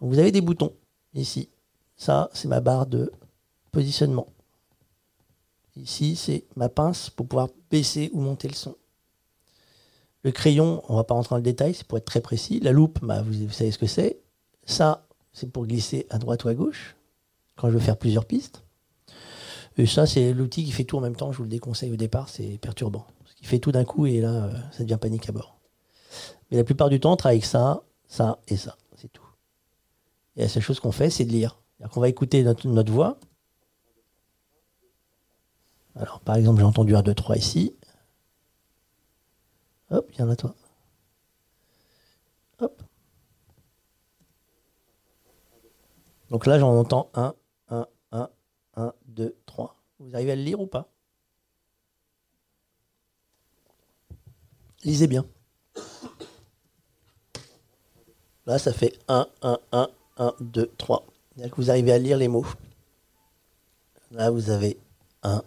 vous 0.00 0.18
avez 0.18 0.32
des 0.32 0.40
boutons 0.40 0.72
ici. 1.14 1.50
Ça, 1.96 2.30
c'est 2.32 2.48
ma 2.48 2.58
barre 2.58 2.86
de 2.86 3.12
positionnement. 3.70 4.26
Ici, 5.76 6.16
c'est 6.16 6.44
ma 6.56 6.68
pince 6.68 7.10
pour 7.10 7.26
pouvoir 7.26 7.48
baisser 7.70 8.10
ou 8.12 8.20
monter 8.20 8.48
le 8.48 8.54
son. 8.54 8.76
Le 10.22 10.30
crayon, 10.30 10.82
on 10.88 10.92
ne 10.92 10.98
va 10.98 11.04
pas 11.04 11.14
rentrer 11.14 11.32
dans 11.32 11.38
le 11.38 11.42
détail, 11.42 11.74
c'est 11.74 11.86
pour 11.86 11.98
être 11.98 12.04
très 12.04 12.20
précis. 12.20 12.60
La 12.60 12.72
loupe, 12.72 12.98
bah, 13.02 13.22
vous, 13.22 13.50
savez 13.50 13.70
ce 13.70 13.78
que 13.78 13.86
c'est. 13.86 14.20
Ça, 14.64 15.06
c'est 15.32 15.50
pour 15.50 15.66
glisser 15.66 16.06
à 16.10 16.18
droite 16.18 16.44
ou 16.44 16.48
à 16.48 16.54
gauche, 16.54 16.94
quand 17.56 17.68
je 17.68 17.74
veux 17.74 17.80
faire 17.80 17.96
plusieurs 17.96 18.24
pistes. 18.24 18.62
Et 19.78 19.86
ça, 19.86 20.06
c'est 20.06 20.32
l'outil 20.32 20.64
qui 20.64 20.72
fait 20.72 20.84
tout 20.84 20.98
en 20.98 21.00
même 21.00 21.16
temps. 21.16 21.32
Je 21.32 21.38
vous 21.38 21.44
le 21.44 21.48
déconseille 21.48 21.90
au 21.90 21.96
départ, 21.96 22.28
c'est 22.28 22.58
perturbant. 22.58 23.06
Parce 23.22 23.34
qu'il 23.34 23.46
fait 23.46 23.58
tout 23.58 23.72
d'un 23.72 23.84
coup 23.84 24.06
et 24.06 24.20
là, 24.20 24.44
euh, 24.44 24.52
ça 24.70 24.84
devient 24.84 24.98
panique 25.00 25.28
à 25.28 25.32
bord. 25.32 25.58
Mais 26.50 26.58
la 26.58 26.64
plupart 26.64 26.90
du 26.90 27.00
temps, 27.00 27.12
on 27.12 27.16
travaille 27.16 27.38
avec 27.38 27.46
ça, 27.46 27.82
ça 28.06 28.38
et 28.48 28.56
ça. 28.56 28.76
C'est 28.96 29.10
tout. 29.10 29.26
Et 30.36 30.42
la 30.42 30.48
seule 30.48 30.62
chose 30.62 30.78
qu'on 30.78 30.92
fait, 30.92 31.10
c'est 31.10 31.24
de 31.24 31.32
lire. 31.32 31.58
On 31.96 32.00
va 32.00 32.08
écouter 32.08 32.44
notre, 32.44 32.92
voix. 32.92 33.18
Alors, 35.94 36.20
par 36.20 36.36
exemple, 36.36 36.60
j'ai 36.60 36.66
entendu 36.66 36.96
un 36.96 37.02
2, 37.02 37.14
3 37.14 37.36
ici. 37.36 37.76
Hop, 39.90 40.08
il 40.12 40.20
y 40.20 40.22
en 40.22 40.30
a 40.30 40.36
toi. 40.36 40.54
Hop. 42.60 42.82
Donc 46.30 46.46
là, 46.46 46.58
j'en 46.58 46.74
entends 46.78 47.10
1, 47.14 47.34
1, 47.68 47.88
1, 48.12 48.30
1, 48.76 48.94
2, 49.06 49.36
3. 49.44 49.76
Vous 50.00 50.14
arrivez 50.14 50.32
à 50.32 50.36
le 50.36 50.42
lire 50.42 50.60
ou 50.60 50.66
pas? 50.66 50.88
Lisez 54.84 55.06
bien. 55.06 55.26
Là, 58.46 58.58
ça 58.58 58.72
fait 58.72 58.98
1, 59.08 59.26
1, 59.42 59.58
1, 59.72 59.88
1, 60.16 60.34
2, 60.40 60.66
3. 60.78 61.06
que 61.36 61.56
vous 61.56 61.70
arrivez 61.70 61.92
à 61.92 61.98
lire 61.98 62.16
les 62.16 62.28
mots. 62.28 62.46
Là, 64.10 64.30
vous 64.30 64.50
avez 64.50 64.78
1, 65.22 65.42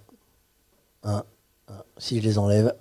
1, 1.05 1.23
1. 1.69 1.83
Si 1.97 2.19
je 2.19 2.23
les 2.23 2.37
enlève, 2.37 2.75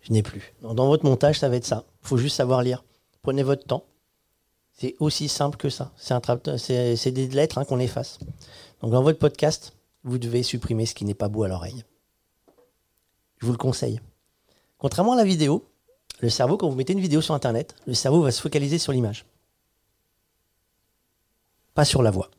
je 0.00 0.12
n'ai 0.12 0.22
plus. 0.22 0.54
dans 0.62 0.86
votre 0.86 1.04
montage, 1.04 1.38
ça 1.38 1.48
va 1.48 1.56
être 1.56 1.66
ça. 1.66 1.84
Il 2.02 2.08
faut 2.08 2.16
juste 2.16 2.36
savoir 2.36 2.62
lire. 2.62 2.84
Prenez 3.22 3.42
votre 3.42 3.64
temps. 3.64 3.84
C'est 4.72 4.96
aussi 4.98 5.28
simple 5.28 5.58
que 5.58 5.68
ça. 5.68 5.92
C'est 5.96 7.10
des 7.12 7.28
lettres 7.28 7.58
hein, 7.58 7.64
qu'on 7.66 7.78
efface. 7.78 8.18
Donc 8.80 8.92
dans 8.92 9.02
votre 9.02 9.18
podcast, 9.18 9.74
vous 10.04 10.18
devez 10.18 10.42
supprimer 10.42 10.86
ce 10.86 10.94
qui 10.94 11.04
n'est 11.04 11.14
pas 11.14 11.28
beau 11.28 11.42
à 11.42 11.48
l'oreille. 11.48 11.84
Je 13.38 13.46
vous 13.46 13.52
le 13.52 13.58
conseille. 13.58 14.00
Contrairement 14.78 15.12
à 15.12 15.16
la 15.16 15.24
vidéo, 15.24 15.66
le 16.20 16.30
cerveau, 16.30 16.56
quand 16.56 16.68
vous 16.68 16.76
mettez 16.76 16.94
une 16.94 17.00
vidéo 17.00 17.20
sur 17.20 17.34
Internet, 17.34 17.74
le 17.86 17.92
cerveau 17.92 18.22
va 18.22 18.30
se 18.30 18.40
focaliser 18.40 18.78
sur 18.78 18.92
l'image. 18.92 19.26
Pas 21.74 21.84
sur 21.84 22.02
la 22.02 22.10
voix. 22.10 22.30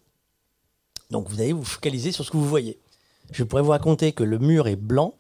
Donc 1.12 1.30
vous 1.30 1.42
allez 1.42 1.54
vous 1.54 1.64
focaliser 1.64 2.12
sur 2.12 2.26
ce 2.26 2.32
que 2.32 2.38
vous 2.38 2.48
voyez. 2.48 2.80
Je 3.32 3.44
pourrais 3.44 3.62
vous 3.62 3.72
raconter 3.72 4.12
que 4.12 4.24
le 4.24 4.40
mur 4.40 4.68
est 4.68 4.76
blanc. 4.76 5.16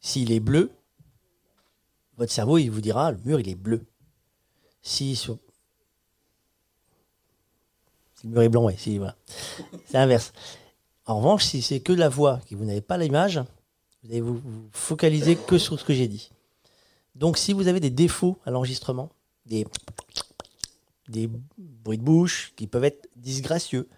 S'il 0.00 0.30
est 0.32 0.40
bleu, 0.40 0.70
votre 2.16 2.32
cerveau, 2.32 2.58
vous 2.58 2.80
dira, 2.80 3.12
le 3.12 3.18
mur, 3.24 3.40
il 3.40 3.48
est 3.48 3.54
bleu. 3.54 3.84
Si 4.80 5.20
le 8.24 8.30
mur 8.30 8.42
est 8.42 8.48
blanc, 8.48 8.64
oui, 8.66 8.74
si, 8.76 8.98
voilà. 8.98 9.16
C'est 9.86 9.98
inverse. 9.98 10.32
En 11.06 11.18
revanche, 11.18 11.44
si 11.44 11.62
c'est 11.62 11.80
que 11.80 11.92
la 11.92 12.08
voix, 12.08 12.40
que 12.48 12.54
vous 12.54 12.64
n'avez 12.64 12.80
pas 12.80 12.96
l'image, 12.96 13.38
vous 14.02 14.10
allez 14.10 14.20
vous 14.20 14.40
focaliser 14.72 15.36
que 15.36 15.58
sur 15.58 15.78
ce 15.78 15.84
que 15.84 15.94
j'ai 15.94 16.08
dit. 16.08 16.30
Donc 17.14 17.38
si 17.38 17.52
vous 17.52 17.66
avez 17.66 17.80
des 17.80 17.90
défauts 17.90 18.38
à 18.44 18.50
l'enregistrement, 18.50 19.10
des 19.46 19.66
bruits 21.56 21.98
de 21.98 22.02
bouche 22.02 22.52
qui 22.54 22.66
peuvent 22.66 22.84
être 22.84 23.08
disgracieux, 23.16 23.88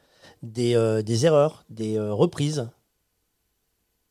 des, 0.43 0.75
euh, 0.75 1.03
erreurs, 1.03 1.65
des 1.69 1.99
euh, 1.99 2.13
reprises, 2.13 2.69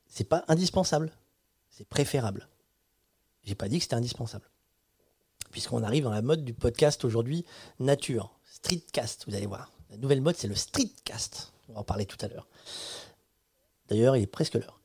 c'est 0.08 0.28
pas 0.28 0.44
indispensable, 0.48 1.12
c'est 1.70 1.88
préférable. 1.88 2.48
J'ai 3.44 3.56
pas 3.56 3.68
dit 3.68 3.78
que 3.78 3.84
c'était 3.84 3.96
indispensable. 3.96 4.50
Puisqu'on 5.52 5.84
arrive 5.84 6.04
dans 6.04 6.12
la 6.12 6.22
mode 6.22 6.46
du 6.46 6.54
podcast 6.54 7.04
aujourd'hui, 7.06 7.46
nature, 7.80 8.32
streetcast, 8.46 9.26
vous 9.28 9.36
allez 9.36 9.48
voir. 9.48 9.72
La 9.90 9.98
nouvelle 9.98 10.22
mode, 10.22 10.36
c'est 10.36 10.48
le 10.48 10.56
streetcast. 10.56 11.52
On 11.68 11.74
va 11.74 11.80
en 11.80 11.84
parler 11.84 12.06
tout 12.06 12.18
à 12.22 12.28
l'heure. 12.28 12.48
D'ailleurs, 13.88 14.16
il 14.16 14.24
est 14.24 14.28
presque 14.28 14.56
l'heure 14.56 14.80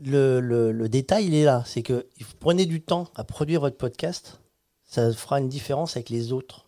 le, 0.00 0.86
détail, 0.88 1.26
il 1.26 1.34
est 1.34 1.44
là. 1.44 1.62
C'est 1.66 1.82
que 1.82 2.06
vous 2.20 2.36
prenez 2.40 2.66
du 2.66 2.82
temps 2.82 3.08
à 3.14 3.24
produire 3.24 3.60
votre 3.60 3.76
podcast, 3.76 4.40
ça 4.84 5.12
fera 5.12 5.40
une 5.40 5.48
différence 5.48 5.96
avec 5.96 6.10
les 6.10 6.32
autres. 6.32 6.63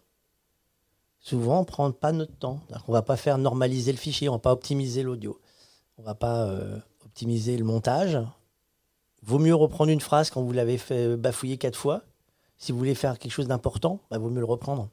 Souvent, 1.27 1.57
on 1.57 1.61
ne 1.63 1.65
prend 1.65 1.91
pas 1.91 2.13
notre 2.13 2.37
temps. 2.37 2.61
On 2.87 2.93
ne 2.93 2.97
va 2.97 3.03
pas 3.03 3.17
faire 3.17 3.37
normaliser 3.37 3.91
le 3.91 3.99
fichier, 3.99 4.29
on 4.29 4.35
ne 4.35 4.37
va 4.37 4.43
pas 4.43 4.53
optimiser 4.53 5.03
l'audio. 5.03 5.41
On 5.99 6.03
ne 6.03 6.07
va 6.07 6.15
pas 6.15 6.45
euh, 6.45 6.79
optimiser 7.05 7.57
le 7.57 7.65
montage. 7.65 8.17
Vaut 9.25 9.41
mieux 9.41 9.57
reprendre 9.57 9.91
une 9.91 10.01
phrase 10.01 10.31
quand 10.31 10.41
vous 10.41 10.53
l'avez 10.53 10.79
fait 10.79 11.17
bafouiller 11.17 11.59
quatre 11.59 11.75
fois 11.75 12.05
Si 12.59 12.71
vous 12.71 12.79
voulez 12.79 12.95
faire 12.95 13.19
quelque 13.19 13.33
chose 13.33 13.49
d'important, 13.49 14.03
bah, 14.09 14.19
vaut 14.19 14.31
mieux 14.31 14.39
le 14.39 14.47
reprendre. 14.47 14.89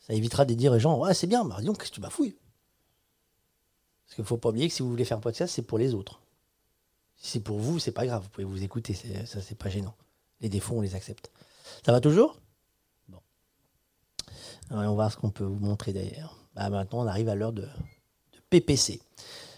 Ça 0.00 0.12
évitera 0.12 0.44
de 0.44 0.54
dire 0.54 0.72
aux 0.72 0.80
gens 0.80 0.98
Ouais, 0.98 1.14
c'est 1.14 1.28
bien, 1.28 1.44
bah, 1.44 1.58
dis 1.60 1.66
donc, 1.66 1.78
qu'est-ce 1.78 1.90
que 1.90 1.94
tu 1.94 2.00
bafouilles? 2.00 2.36
Parce 4.06 4.16
qu'il 4.16 4.22
ne 4.22 4.26
faut 4.26 4.38
pas 4.38 4.48
oublier 4.48 4.66
que 4.66 4.74
si 4.74 4.82
vous 4.82 4.90
voulez 4.90 5.04
faire 5.04 5.18
un 5.18 5.20
podcast, 5.20 5.54
c'est 5.54 5.62
pour 5.62 5.78
les 5.78 5.94
autres. 5.94 6.20
Si 7.16 7.30
c'est 7.30 7.40
pour 7.40 7.60
vous, 7.60 7.78
c'est 7.78 7.92
pas 7.92 8.06
grave, 8.06 8.24
vous 8.24 8.28
pouvez 8.30 8.44
vous 8.44 8.64
écouter, 8.64 8.94
ça, 8.94 9.40
c'est 9.40 9.56
pas 9.56 9.70
gênant. 9.70 9.94
Les 10.40 10.48
défauts, 10.48 10.74
on 10.74 10.80
les 10.80 10.96
accepte. 10.96 11.30
Ça 11.84 11.92
va 11.92 12.00
toujours? 12.00 12.40
On 14.70 14.76
va 14.76 14.88
voir 14.90 15.12
ce 15.12 15.16
qu'on 15.16 15.30
peut 15.30 15.44
vous 15.44 15.58
montrer 15.58 15.92
d'ailleurs. 15.92 16.36
Bah, 16.54 16.68
maintenant, 16.70 17.00
on 17.04 17.06
arrive 17.06 17.28
à 17.28 17.34
l'heure 17.34 17.52
de, 17.52 17.66
PPC. 18.50 19.00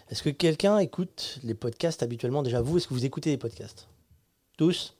Est-ce 0.09 0.23
que 0.23 0.29
quelqu'un 0.29 0.79
écoute 0.79 1.39
les 1.43 1.53
podcasts 1.53 2.01
habituellement 2.01 2.41
Déjà, 2.41 2.61
vous, 2.61 2.77
est-ce 2.77 2.87
que 2.87 2.93
vous 2.93 3.05
écoutez 3.05 3.29
les 3.29 3.37
podcasts? 3.37 3.87
Tous? 4.57 4.95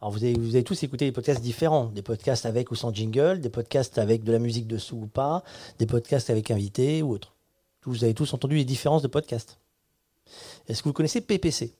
Alors, 0.00 0.10
vous 0.10 0.24
avez, 0.24 0.64
tous 0.64 0.82
écouté 0.82 1.04
des 1.04 1.12
podcasts 1.12 1.42
différents. 1.42 1.86
Des 1.86 2.02
podcasts 2.02 2.46
avec 2.46 2.70
ou 2.70 2.74
sans 2.74 2.92
jingle, 2.92 3.40
des 3.40 3.50
podcasts 3.50 3.98
avec 3.98 4.24
de 4.24 4.32
la 4.32 4.38
musique 4.38 4.66
dessous 4.66 4.96
ou 4.96 5.06
pas, 5.06 5.42
des 5.78 5.86
podcasts 5.86 6.30
avec 6.30 6.50
invité 6.50 7.02
ou 7.02 7.12
autre. 7.12 7.34
Vous 7.84 8.02
avez 8.02 8.14
tous 8.14 8.34
entendu 8.34 8.56
les 8.56 8.64
différences 8.64 9.02
de 9.02 9.08
podcasts. 9.08 9.58
Est-ce 10.66 10.82
que 10.82 10.88
vous 10.88 10.92
connaissez 10.92 11.20
PPC. 11.20 11.72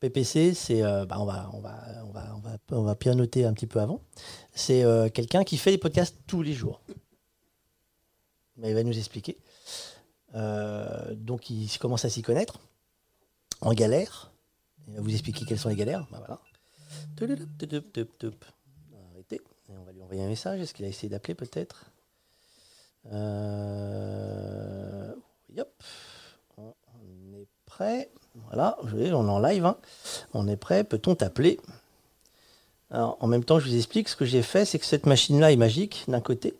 PPC, 0.00 0.54
c'est, 0.54 0.82
euh, 0.82 1.06
bah, 1.06 1.16
on, 1.18 1.24
va, 1.24 1.50
on, 1.52 1.60
va, 1.60 2.90
un 2.90 2.94
petit 2.94 3.66
peu 3.66 3.80
avant. 3.80 4.00
C'est 4.54 4.84
euh, 4.84 5.08
quelqu'un 5.08 5.44
qui 5.44 5.56
fait 5.56 5.72
des 5.72 5.78
podcasts 5.78 6.16
tous 6.26 6.42
les 6.42 6.52
jours 6.52 6.80
il 8.66 8.74
va 8.74 8.82
nous 8.82 8.96
expliquer. 8.96 9.38
Euh, 10.34 11.14
donc 11.14 11.48
il 11.50 11.68
commence 11.78 12.04
à 12.04 12.10
s'y 12.10 12.22
connaître, 12.22 12.58
en 13.60 13.72
galère. 13.72 14.32
Il 14.88 14.94
va 14.94 15.00
vous 15.00 15.12
expliquer 15.12 15.44
quelles 15.44 15.58
sont 15.58 15.68
les 15.68 15.76
galères. 15.76 16.06
Bah, 16.10 16.18
voilà. 16.18 16.40
Arrêtez. 19.12 19.40
on 19.68 19.84
va 19.84 19.92
lui 19.92 20.02
envoyer 20.02 20.22
un 20.22 20.28
message. 20.28 20.60
Est-ce 20.60 20.74
qu'il 20.74 20.84
a 20.84 20.88
essayé 20.88 21.08
d'appeler 21.08 21.34
peut-être? 21.34 21.92
On 27.00 27.32
est 27.34 27.46
prêt. 27.66 28.10
Voilà, 28.50 28.78
on 28.82 28.98
est 28.98 29.12
en 29.12 29.38
live. 29.38 29.66
Hein. 29.66 29.76
On 30.34 30.48
est 30.48 30.56
prêt. 30.56 30.84
Peut-on 30.84 31.14
t'appeler? 31.14 31.60
En 32.90 33.26
même 33.26 33.44
temps, 33.44 33.58
je 33.58 33.68
vous 33.68 33.76
explique. 33.76 34.08
Ce 34.08 34.16
que 34.16 34.24
j'ai 34.24 34.42
fait, 34.42 34.64
c'est 34.64 34.78
que 34.78 34.86
cette 34.86 35.06
machine-là 35.06 35.52
est 35.52 35.56
magique 35.56 36.04
d'un 36.08 36.20
côté. 36.20 36.54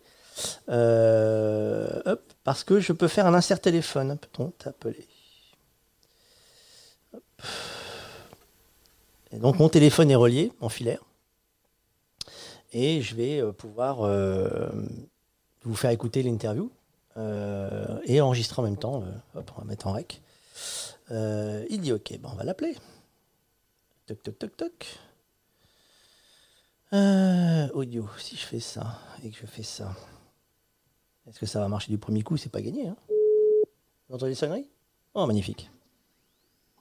Euh, 0.69 2.15
parce 2.43 2.63
que 2.63 2.79
je 2.79 2.93
peux 2.93 3.07
faire 3.07 3.25
un 3.25 3.33
insert 3.33 3.59
téléphone. 3.61 4.17
Peut-on 4.17 4.51
t'appeler? 4.51 5.07
Donc 9.33 9.59
mon 9.59 9.69
téléphone 9.69 10.09
est 10.11 10.15
relié 10.15 10.51
en 10.59 10.69
filaire. 10.69 11.03
Et 12.71 13.01
je 13.01 13.15
vais 13.15 13.41
euh, 13.41 13.51
pouvoir 13.51 14.01
euh, 14.01 14.69
vous 15.63 15.75
faire 15.75 15.91
écouter 15.91 16.23
l'interview 16.23 16.71
et 18.05 18.21
enregistrer 18.21 18.61
en 18.61 18.63
même 18.63 18.77
temps. 18.77 19.03
hop, 19.35 19.51
on 19.57 19.61
va 19.61 19.67
mettre 19.67 19.87
en 19.87 19.91
rec. 19.91 20.21
Il 21.09 21.79
dit 21.81 21.91
ok, 21.91 22.17
bon, 22.19 22.29
on 22.31 22.35
va 22.35 22.43
l'appeler. 22.43 22.75
Toc 24.05 24.21
toc 24.23 24.39
toc 24.39 24.57
toc. 24.57 24.99
audio, 27.73 28.07
si 28.17 28.35
je 28.35 28.45
fais 28.45 28.59
ça 28.59 28.99
et 29.23 29.29
que 29.29 29.37
je 29.37 29.45
fais 29.45 29.63
ça. 29.63 29.95
Est-ce 31.27 31.39
que 31.39 31.45
ça 31.45 31.59
va 31.59 31.67
marcher 31.67 31.91
du 31.91 31.99
premier 31.99 32.23
coup? 32.23 32.37
C'est 32.37 32.49
pas 32.51 32.61
gagné. 32.61 32.87
Hein 32.87 32.95
Vous 34.07 34.15
entendez 34.15 34.31
les 34.31 34.35
sonneries? 34.35 34.67
Oh, 35.13 35.25
magnifique. 35.27 35.69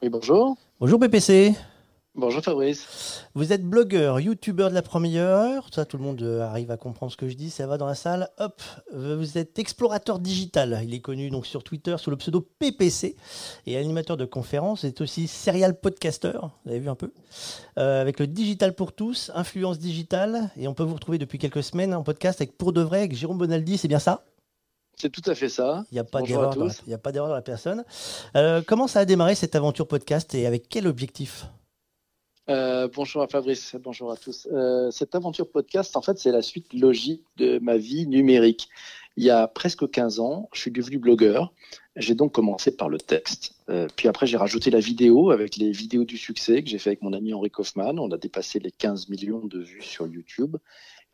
Oui, 0.00 0.08
bonjour. 0.08 0.56
Bonjour 0.80 0.98
PPC. 0.98 1.54
Bonjour 2.18 2.42
Fabrice. 2.42 3.22
Vous 3.34 3.52
êtes 3.52 3.62
blogueur, 3.62 4.18
youtubeur 4.18 4.70
de 4.70 4.74
la 4.74 4.82
première 4.82 5.22
heure. 5.22 5.68
Ça, 5.72 5.84
tout 5.84 5.98
le 5.98 6.02
monde 6.02 6.20
euh, 6.20 6.40
arrive 6.40 6.72
à 6.72 6.76
comprendre 6.76 7.12
ce 7.12 7.16
que 7.16 7.28
je 7.28 7.36
dis. 7.36 7.48
Ça 7.48 7.68
va 7.68 7.78
dans 7.78 7.86
la 7.86 7.94
salle. 7.94 8.28
Hop. 8.38 8.60
Vous 8.92 9.38
êtes 9.38 9.56
explorateur 9.60 10.18
digital. 10.18 10.80
Il 10.82 10.92
est 10.94 11.00
connu 11.00 11.30
donc 11.30 11.46
sur 11.46 11.62
Twitter 11.62 11.94
sous 11.96 12.10
le 12.10 12.16
pseudo 12.16 12.40
PPC 12.40 13.14
et 13.66 13.76
animateur 13.76 14.16
de 14.16 14.24
conférences. 14.24 14.80
C'est 14.80 15.00
aussi 15.00 15.28
serial 15.28 15.78
podcaster. 15.78 16.40
Vous 16.64 16.72
avez 16.72 16.80
vu 16.80 16.88
un 16.88 16.96
peu 16.96 17.12
euh, 17.78 18.02
avec 18.02 18.18
le 18.18 18.26
digital 18.26 18.74
pour 18.74 18.94
tous, 18.94 19.30
influence 19.36 19.78
digitale. 19.78 20.50
Et 20.56 20.66
on 20.66 20.74
peut 20.74 20.82
vous 20.82 20.94
retrouver 20.94 21.18
depuis 21.18 21.38
quelques 21.38 21.62
semaines 21.62 21.94
en 21.94 22.02
podcast 22.02 22.40
avec 22.40 22.58
Pour 22.58 22.72
de 22.72 22.80
vrai 22.80 22.98
avec 22.98 23.14
Jérôme 23.14 23.38
Bonaldi. 23.38 23.78
C'est 23.78 23.86
bien 23.86 24.00
ça? 24.00 24.24
C'est 24.96 25.10
tout 25.10 25.22
à 25.30 25.36
fait 25.36 25.48
ça. 25.48 25.84
Il 25.92 25.94
n'y 25.94 26.00
a 26.00 26.04
pas 26.04 26.22
d'erreur 26.22 26.56
dans, 26.56 27.28
dans, 27.28 27.32
la 27.32 27.42
personne. 27.42 27.84
Euh, 28.34 28.60
comment 28.66 28.88
ça 28.88 28.98
a 28.98 29.04
démarré 29.04 29.36
cette 29.36 29.54
aventure 29.54 29.86
podcast? 29.86 30.34
Et 30.34 30.48
avec 30.48 30.68
quel 30.68 30.88
objectif? 30.88 31.46
Euh, 32.48 32.88
bonjour 32.94 33.22
à 33.22 33.28
Fabrice, 33.28 33.76
bonjour 33.82 34.10
à 34.10 34.16
tous. 34.16 34.48
Euh, 34.52 34.90
cette 34.90 35.14
aventure 35.14 35.50
podcast, 35.50 35.96
en 35.96 36.02
fait, 36.02 36.18
c'est 36.18 36.32
la 36.32 36.42
suite 36.42 36.72
logique 36.72 37.22
de 37.36 37.58
ma 37.58 37.76
vie 37.76 38.06
numérique. 38.06 38.68
Il 39.16 39.24
y 39.24 39.30
a 39.30 39.48
presque 39.48 39.90
15 39.90 40.20
ans, 40.20 40.48
je 40.52 40.60
suis 40.60 40.70
devenu 40.70 40.98
blogueur. 40.98 41.52
J'ai 41.96 42.14
donc 42.14 42.32
commencé 42.32 42.76
par 42.76 42.88
le 42.88 42.98
texte. 42.98 43.56
puis 43.96 44.06
après, 44.06 44.26
j'ai 44.26 44.36
rajouté 44.36 44.70
la 44.70 44.78
vidéo 44.78 45.30
avec 45.30 45.56
les 45.56 45.72
vidéos 45.72 46.04
du 46.04 46.16
succès 46.16 46.62
que 46.62 46.68
j'ai 46.70 46.78
fait 46.78 46.90
avec 46.90 47.02
mon 47.02 47.12
ami 47.12 47.34
Henri 47.34 47.50
Kaufmann. 47.50 47.98
On 47.98 48.10
a 48.12 48.16
dépassé 48.16 48.60
les 48.60 48.70
15 48.70 49.08
millions 49.08 49.44
de 49.44 49.58
vues 49.58 49.82
sur 49.82 50.06
YouTube. 50.06 50.56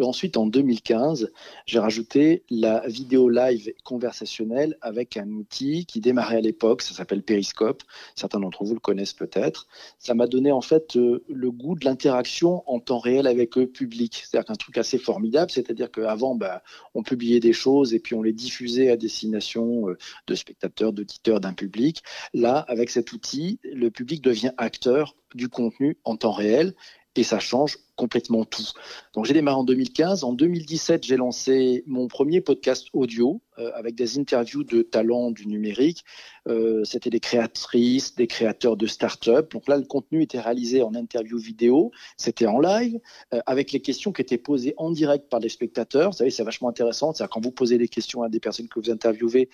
Et 0.00 0.02
ensuite, 0.02 0.36
en 0.36 0.46
2015, 0.46 1.30
j'ai 1.66 1.78
rajouté 1.78 2.42
la 2.50 2.86
vidéo 2.88 3.28
live 3.28 3.72
conversationnelle 3.84 4.76
avec 4.80 5.16
un 5.16 5.30
outil 5.30 5.86
qui 5.86 6.00
démarrait 6.00 6.38
à 6.38 6.40
l'époque, 6.40 6.82
ça 6.82 6.94
s'appelle 6.94 7.22
Periscope. 7.22 7.82
Certains 8.16 8.40
d'entre 8.40 8.64
vous 8.64 8.74
le 8.74 8.80
connaissent 8.80 9.14
peut-être. 9.14 9.68
Ça 9.98 10.14
m'a 10.14 10.26
donné 10.26 10.50
en 10.50 10.60
fait 10.60 10.96
euh, 10.96 11.24
le 11.28 11.50
goût 11.50 11.76
de 11.76 11.84
l'interaction 11.84 12.62
en 12.66 12.80
temps 12.80 12.98
réel 12.98 13.26
avec 13.26 13.54
le 13.54 13.66
public. 13.68 14.24
C'est-à-dire 14.24 14.46
qu'un 14.46 14.54
truc 14.54 14.78
assez 14.78 14.98
formidable, 14.98 15.50
c'est-à-dire 15.50 15.90
qu'avant, 15.90 16.34
bah, 16.34 16.62
on 16.94 17.02
publiait 17.02 17.40
des 17.40 17.52
choses 17.52 17.94
et 17.94 18.00
puis 18.00 18.14
on 18.14 18.22
les 18.22 18.32
diffusait 18.32 18.90
à 18.90 18.96
destination 18.96 19.88
euh, 19.88 19.96
de 20.26 20.34
spectateurs, 20.34 20.92
d'auditeurs, 20.92 21.38
d'un 21.38 21.52
public. 21.52 22.02
Là, 22.32 22.58
avec 22.68 22.90
cet 22.90 23.12
outil, 23.12 23.60
le 23.62 23.90
public 23.90 24.22
devient 24.22 24.52
acteur 24.56 25.14
du 25.34 25.48
contenu 25.48 25.98
en 26.04 26.16
temps 26.16 26.32
réel 26.32 26.74
et 27.16 27.22
ça 27.22 27.38
change 27.38 27.78
complètement 27.96 28.44
tout. 28.44 28.66
Donc 29.12 29.24
j'ai 29.24 29.34
démarré 29.34 29.56
en 29.56 29.64
2015. 29.64 30.24
En 30.24 30.32
2017, 30.32 31.04
j'ai 31.04 31.16
lancé 31.16 31.84
mon 31.86 32.08
premier 32.08 32.40
podcast 32.40 32.88
audio 32.92 33.40
euh, 33.58 33.70
avec 33.74 33.94
des 33.94 34.18
interviews 34.18 34.64
de 34.64 34.82
talents 34.82 35.30
du 35.30 35.46
numérique. 35.46 36.04
Euh, 36.48 36.82
C'était 36.84 37.10
des 37.10 37.20
créatrices, 37.20 38.16
des 38.16 38.26
créateurs 38.26 38.76
de 38.76 38.86
start-up. 38.86 39.52
Donc 39.52 39.68
là, 39.68 39.76
le 39.76 39.84
contenu 39.84 40.22
était 40.22 40.40
réalisé 40.40 40.82
en 40.82 40.94
interview 40.94 41.38
vidéo. 41.38 41.92
C'était 42.16 42.46
en 42.46 42.58
live 42.58 42.98
euh, 43.32 43.40
avec 43.46 43.70
les 43.70 43.80
questions 43.80 44.12
qui 44.12 44.22
étaient 44.22 44.38
posées 44.38 44.74
en 44.76 44.90
direct 44.90 45.28
par 45.28 45.38
les 45.38 45.48
spectateurs. 45.48 46.10
Vous 46.10 46.16
savez, 46.16 46.30
c'est 46.30 46.42
vachement 46.42 46.68
intéressant. 46.68 47.12
C'est-à-dire 47.12 47.30
quand 47.30 47.44
vous 47.44 47.52
posez 47.52 47.78
des 47.78 47.88
questions 47.88 48.22
à 48.22 48.28
des 48.28 48.40
personnes 48.40 48.68
que 48.68 48.80
vous 48.80 48.90
interviewez, 48.90 49.48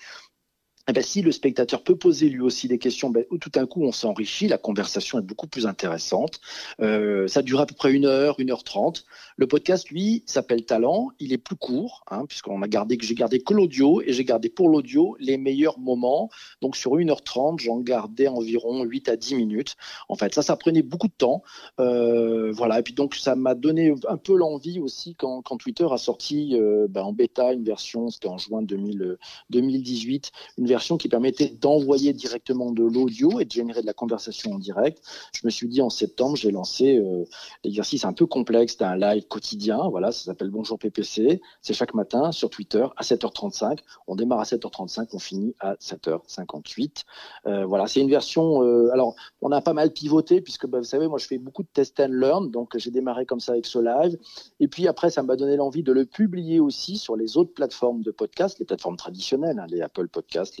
eh 0.87 0.93
ben, 0.93 1.03
si 1.03 1.21
le 1.21 1.31
spectateur 1.31 1.83
peut 1.83 1.95
poser 1.95 2.29
lui 2.29 2.41
aussi 2.41 2.67
des 2.67 2.79
questions, 2.79 3.09
ben, 3.09 3.23
tout 3.39 3.49
d'un 3.49 3.67
coup 3.67 3.83
on 3.83 3.91
s'enrichit, 3.91 4.47
la 4.47 4.57
conversation 4.57 5.19
est 5.19 5.23
beaucoup 5.23 5.47
plus 5.47 5.67
intéressante. 5.67 6.39
Euh, 6.81 7.27
ça 7.27 7.41
dure 7.41 7.59
à 7.61 7.65
peu 7.65 7.75
près 7.75 7.93
une 7.93 8.05
heure, 8.05 8.39
une 8.39 8.51
heure 8.51 8.63
trente. 8.63 9.05
Le 9.37 9.47
podcast, 9.47 9.89
lui, 9.89 10.23
s'appelle 10.25 10.65
Talent. 10.65 11.09
Il 11.19 11.33
est 11.33 11.37
plus 11.37 11.55
court, 11.55 12.03
hein, 12.09 12.25
puisqu'on 12.27 12.61
a 12.61 12.67
gardé 12.67 12.97
que 12.97 13.05
j'ai 13.05 13.15
gardé 13.15 13.41
que 13.41 13.53
l'audio 13.53 14.01
et 14.01 14.13
j'ai 14.13 14.25
gardé 14.25 14.49
pour 14.49 14.69
l'audio 14.69 15.15
les 15.19 15.37
meilleurs 15.37 15.79
moments. 15.79 16.29
Donc 16.61 16.75
sur 16.75 16.97
une 16.97 17.11
heure 17.11 17.23
trente, 17.23 17.59
j'en 17.59 17.77
gardais 17.77 18.27
environ 18.27 18.83
8 18.83 19.09
à 19.09 19.15
10 19.15 19.35
minutes. 19.35 19.75
En 20.09 20.15
fait, 20.15 20.33
ça, 20.33 20.41
ça 20.41 20.55
prenait 20.55 20.83
beaucoup 20.83 21.07
de 21.07 21.13
temps. 21.17 21.43
Euh, 21.79 22.51
voilà. 22.51 22.79
Et 22.79 22.83
puis 22.83 22.93
donc 22.93 23.15
ça 23.15 23.35
m'a 23.35 23.55
donné 23.55 23.93
un 24.07 24.17
peu 24.17 24.35
l'envie 24.35 24.79
aussi 24.79 25.15
quand, 25.15 25.41
Twitter 25.59 25.87
a 25.91 25.97
sorti 25.97 26.55
euh, 26.55 26.87
ben, 26.89 27.03
en 27.03 27.13
bêta 27.13 27.53
une 27.53 27.63
version, 27.63 28.09
c'était 28.09 28.27
en 28.27 28.37
juin 28.37 28.61
2000, 28.61 29.17
2018, 29.49 30.31
une 30.57 30.70
version 30.71 30.97
qui 30.97 31.09
permettait 31.09 31.49
d'envoyer 31.49 32.13
directement 32.13 32.71
de 32.71 32.83
l'audio 32.83 33.39
et 33.39 33.45
de 33.45 33.51
générer 33.51 33.81
de 33.81 33.85
la 33.85 33.93
conversation 33.93 34.53
en 34.53 34.59
direct. 34.59 35.01
Je 35.33 35.41
me 35.43 35.49
suis 35.49 35.67
dit 35.67 35.81
en 35.81 35.89
septembre, 35.89 36.37
j'ai 36.37 36.51
lancé 36.51 36.97
euh, 36.97 37.25
l'exercice 37.63 38.05
un 38.05 38.13
peu 38.13 38.25
complexe 38.25 38.77
d'un 38.77 38.95
live 38.95 39.27
quotidien. 39.27 39.89
Voilà, 39.89 40.11
ça 40.11 40.23
s'appelle 40.25 40.49
Bonjour 40.49 40.79
PPC. 40.79 41.41
C'est 41.61 41.73
chaque 41.73 41.93
matin 41.93 42.31
sur 42.31 42.49
Twitter 42.49 42.85
à 42.95 43.03
7h35. 43.03 43.79
On 44.07 44.15
démarre 44.15 44.39
à 44.39 44.43
7h35, 44.43 45.09
on 45.13 45.19
finit 45.19 45.53
à 45.59 45.75
7h58. 45.75 47.03
Euh, 47.47 47.65
voilà, 47.65 47.87
c'est 47.87 47.99
une 47.99 48.09
version. 48.09 48.63
Euh, 48.63 48.89
alors, 48.93 49.15
on 49.41 49.51
a 49.51 49.61
pas 49.61 49.73
mal 49.73 49.91
pivoté 49.91 50.41
puisque 50.41 50.67
bah, 50.67 50.79
vous 50.79 50.85
savez, 50.85 51.07
moi 51.07 51.19
je 51.19 51.27
fais 51.27 51.37
beaucoup 51.37 51.63
de 51.63 51.69
test 51.73 51.99
and 51.99 52.09
learn, 52.11 52.49
donc 52.49 52.77
j'ai 52.77 52.91
démarré 52.91 53.25
comme 53.25 53.39
ça 53.39 53.51
avec 53.51 53.65
ce 53.65 53.79
live. 53.79 54.17
Et 54.59 54.67
puis 54.67 54.87
après, 54.87 55.09
ça 55.09 55.23
m'a 55.23 55.35
donné 55.35 55.57
l'envie 55.57 55.83
de 55.83 55.91
le 55.91 56.05
publier 56.05 56.59
aussi 56.59 56.97
sur 56.97 57.15
les 57.15 57.37
autres 57.37 57.53
plateformes 57.53 58.01
de 58.01 58.11
podcast, 58.11 58.59
les 58.59 58.65
plateformes 58.65 58.97
traditionnelles, 58.97 59.59
hein, 59.59 59.67
les 59.69 59.81
Apple 59.81 60.07
Podcasts, 60.07 60.60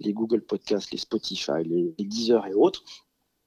les, 0.00 0.12
Google 0.12 0.42
Podcasts, 0.42 0.90
les 0.90 0.98
Spotify, 0.98 1.64
les, 1.64 1.94
Deezer 1.98 2.46
et 2.46 2.54
autres. 2.54 2.82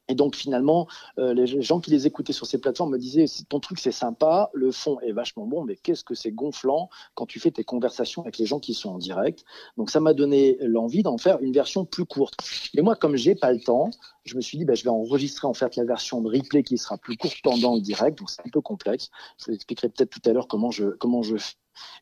Et 0.10 0.16
donc 0.16 0.36
finalement, 0.36 0.88
euh, 1.20 1.34
les 1.34 1.62
gens 1.62 1.80
qui 1.80 1.92
les 1.92 2.08
écoutaient 2.08 2.34
sur 2.34 2.48
ces 2.48 2.58
plateformes 2.58 2.92
me 2.92 2.98
disaient 2.98 3.26
ton 3.48 3.60
truc 3.60 3.80
c'est 3.80 3.92
sympa, 3.92 4.50
le 4.54 4.72
fond 4.72 5.00
est 5.02 5.12
vachement 5.12 5.46
bon, 5.46 5.64
mais 5.64 5.76
qu'est-ce 5.76 6.04
que 6.04 6.16
c'est 6.16 6.32
gonflant 6.32 6.90
quand 7.14 7.28
tu 7.28 7.40
fais 7.40 7.52
tes 7.52 7.64
conversations 7.64 8.24
avec 8.24 8.40
les 8.40 8.48
gens 8.48 8.60
qui 8.60 8.74
sont 8.74 8.90
en 8.90 8.98
direct. 8.98 9.46
Donc 9.78 9.92
ça 9.92 10.00
m'a 10.00 10.16
donné 10.16 10.58
l'envie 10.62 11.04
d'en 11.04 11.20
faire 11.20 11.40
une 11.42 11.54
version 11.54 11.86
plus 11.86 12.06
courte. 12.06 12.34
Et 12.74 12.82
moi, 12.82 12.96
comme 12.96 13.16
j'ai 13.16 13.36
pas 13.36 13.54
le 13.54 13.60
temps, 13.60 13.92
je 14.26 14.36
me 14.36 14.42
suis 14.42 14.58
dit 14.58 14.66
bah, 14.66 14.74
je 14.74 14.84
vais 14.84 14.90
enregistrer 14.90 15.48
en 15.48 15.54
fait 15.54 15.76
la 15.76 15.86
version 15.86 16.22
de 16.22 16.28
replay 16.28 16.64
qui 16.64 16.80
sera 16.80 16.98
plus 16.98 17.16
courte 17.16 17.38
pendant 17.44 17.76
le 17.76 17.82
direct. 17.82 18.18
Donc 18.18 18.32
c'est 18.32 18.42
un 18.46 18.50
peu 18.50 18.62
complexe. 18.62 19.10
Je 19.38 19.46
vous 19.46 19.54
expliquerai 19.54 19.90
peut-être 19.90 20.10
tout 20.10 20.28
à 20.28 20.34
l'heure 20.34 20.48
comment 20.48 20.72
je 20.72 20.86
comment 20.98 21.22
je 21.22 21.38
fais 21.38 21.56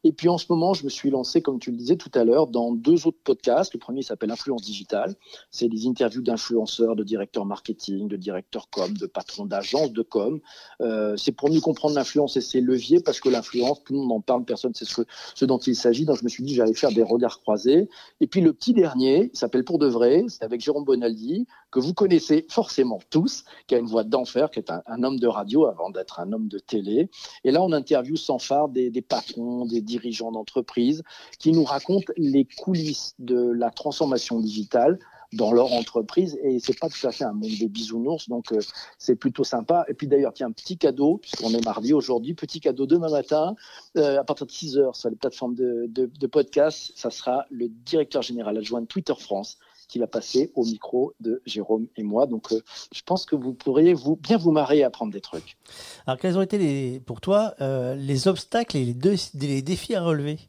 et 0.04 0.12
puis 0.12 0.30
en 0.30 0.38
ce 0.38 0.46
moment, 0.50 0.74
je 0.74 0.84
me 0.84 0.90
suis 0.90 1.10
lancé, 1.10 1.42
comme 1.42 1.60
tu 1.60 1.72
le 1.72 1.78
disais 1.78 1.98
tout 1.98 2.12
à 2.13 2.24
l'heure, 2.24 2.48
dans 2.48 2.72
deux 2.72 3.08
autres 3.08 3.20
podcasts. 3.24 3.74
Le 3.74 3.80
premier 3.80 4.02
s'appelle 4.02 4.32
Influence 4.32 4.62
Digitale. 4.62 5.16
C'est 5.52 5.68
des 5.68 5.88
interviews 5.88 6.22
d'influenceurs, 6.22 6.96
de 6.96 7.04
directeurs 7.04 7.46
marketing, 7.46 8.08
de 8.08 8.18
directeurs 8.18 8.70
com, 8.70 8.94
de 8.94 9.06
patrons 9.06 9.46
d'agences 9.46 9.92
de 9.92 10.02
com. 10.02 10.40
Euh, 10.82 11.16
c'est 11.18 11.32
pour 11.32 11.50
mieux 11.50 11.62
comprendre 11.62 11.96
l'influence 11.96 12.38
et 12.38 12.42
ses 12.42 12.62
leviers, 12.62 13.00
parce 13.00 13.20
que 13.20 13.30
l'influence, 13.30 13.84
tout 13.84 13.94
le 13.94 14.00
monde 14.00 14.12
en 14.12 14.22
parle, 14.22 14.46
personne 14.46 14.72
ne 14.72 14.86
sait 14.86 15.04
ce, 15.36 15.46
dont 15.46 15.58
il 15.60 15.76
s'agit. 15.76 16.06
Donc 16.06 16.18
je 16.18 16.24
me 16.24 16.30
suis 16.30 16.44
dit, 16.44 16.56
j'allais 16.56 16.74
faire 16.74 16.92
des 16.92 17.04
regards 17.04 17.42
croisés. 17.42 17.90
Et 18.22 18.28
puis 18.28 18.42
le 18.42 18.54
petit 18.54 18.74
dernier, 18.74 19.30
s'appelle 19.34 19.63
Pour 19.63 19.80
de 19.80 19.88
vrai, 19.88 20.26
c'est 20.28 20.44
avec 20.44 20.62
Jérôme 20.62 20.86
Bonaldi, 20.86 21.48
que 21.72 21.80
vous 21.80 21.94
connaissez 21.94 22.46
forcément 22.50 23.00
tous, 23.10 23.44
qui 23.68 23.76
a 23.76 23.78
une 23.78 23.88
voix 23.88 24.04
d'enfer, 24.04 24.50
qui 24.52 24.60
est 24.60 24.72
un, 24.72 25.04
homme 25.04 25.20
de 25.20 25.28
radio 25.28 25.66
avant 25.66 25.90
d'être 25.90 26.20
un 26.20 26.32
homme 26.34 26.48
de 26.48 26.60
télé. 26.60 27.10
Et 27.44 27.52
là, 27.52 27.62
on 27.62 27.72
interviewe 27.72 28.16
sans 28.16 28.40
phare 28.40 28.70
des, 28.70 28.90
des 28.90 29.02
patrons, 29.02 29.66
des 29.68 29.82
dirigeants 29.82 30.32
d'entreprise, 30.32 31.04
qui 31.40 31.52
nous 31.52 31.64
racontent 31.64 32.12
les 32.18 32.46
coulisses 32.46 33.14
de 33.20 33.52
la 33.52 33.70
transformation 33.70 34.40
digitale 34.40 35.00
dans 35.34 35.52
leur 35.52 35.74
entreprise. 35.74 36.38
Et 36.44 36.60
c'est 36.60 36.78
pas 36.80 36.90
tout 36.90 37.06
à 37.06 37.12
fait 37.12 37.26
un 37.26 37.34
monde 37.34 37.52
des 37.60 37.68
bisounours 37.68 38.30
donc 38.30 38.52
euh, 38.52 38.60
c'est 38.98 39.16
plutôt 39.16 39.44
sympa. 39.44 39.86
Et 39.88 39.94
puis 39.94 40.08
d'ailleurs 40.08 40.34
tiens 40.34 40.52
petit 40.52 40.78
cadeau 40.78 41.18
puisqu'on 41.18 41.54
est 41.54 41.64
mardi 41.64 41.94
aujourd'hui 41.94 42.34
petit 42.34 42.60
cadeau 42.60 42.86
demain 42.86 43.10
matin 43.10 43.56
euh, 43.98 44.20
à 44.20 44.24
partir 44.24 44.46
de 44.46 44.52
6 44.52 44.78
heures 44.78 44.96
sur 44.96 45.10
les 45.10 45.16
plateformes 45.16 45.56
de, 45.56 45.86
de, 45.90 46.06
de 46.06 46.28
podcast 46.28 46.92
ça 46.96 47.10
sera 47.10 47.46
le 47.50 47.68
directeur 47.68 48.22
général 48.22 48.58
adjoint 48.58 48.82
de 48.82 48.86
Twitter 48.86 49.14
France 49.18 49.58
qui 49.88 50.00
va 50.00 50.08
passer 50.08 50.52
au 50.56 50.63
micro 50.63 51.13
de 51.19 51.41
Jérôme 51.45 51.88
et 51.95 52.04
moi. 52.04 52.28
Donc, 52.28 52.52
euh, 52.52 52.62
je 52.91 53.02
pense 53.04 53.26
que 53.26 53.36
vous 53.36 53.54
pourriez 53.54 53.93
vous, 53.93 54.15
bien 54.15 54.38
vous 54.38 54.52
marrer 54.52 54.84
à 54.84 54.88
apprendre 54.88 55.12
des 55.12 55.21
trucs. 55.21 55.58
Alors, 56.06 56.19
quels 56.19 56.38
ont 56.38 56.41
été 56.41 56.58
les, 56.58 57.00
pour 57.00 57.21
toi 57.21 57.56
euh, 57.62 57.95
les 57.95 58.28
obstacles 58.28 58.78
et 58.78 58.86
les, 58.86 58.93
deux, 58.93 59.15
les 59.36 59.62
défis 59.62 59.95
à 59.95 60.02
relever? 60.02 60.39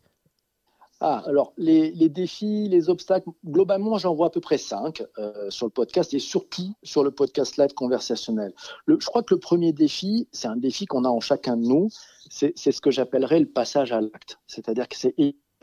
Ah, 1.00 1.22
alors 1.26 1.52
les, 1.56 1.92
les, 1.92 2.08
défis, 2.08 2.68
les 2.68 2.88
obstacles, 2.88 3.30
globalement, 3.46 3.98
j'en 3.98 4.14
vois 4.14 4.26
à 4.26 4.30
peu 4.30 4.40
près 4.40 4.58
cinq 4.58 5.04
euh, 5.18 5.48
sur 5.48 5.66
le 5.66 5.70
podcast 5.70 6.12
et 6.12 6.18
surtout 6.18 6.74
sur 6.82 7.04
le 7.04 7.12
podcast 7.12 7.56
live 7.56 7.72
conversationnel. 7.72 8.52
Le, 8.84 8.98
je 8.98 9.06
crois 9.06 9.22
que 9.22 9.32
le 9.32 9.38
premier 9.38 9.72
défi, 9.72 10.26
c'est 10.32 10.48
un 10.48 10.56
défi 10.56 10.86
qu'on 10.86 11.04
a 11.04 11.08
en 11.08 11.20
chacun 11.20 11.56
de 11.56 11.62
nous, 11.62 11.88
c'est 12.30 12.52
ce 12.56 12.80
que 12.80 12.90
j'appellerais 12.90 13.38
le 13.38 13.46
passage 13.46 13.92
à 13.92 14.00
l'acte. 14.00 14.40
C'est-à-dire 14.48 14.88
que 14.88 14.96
c'est 14.96 15.14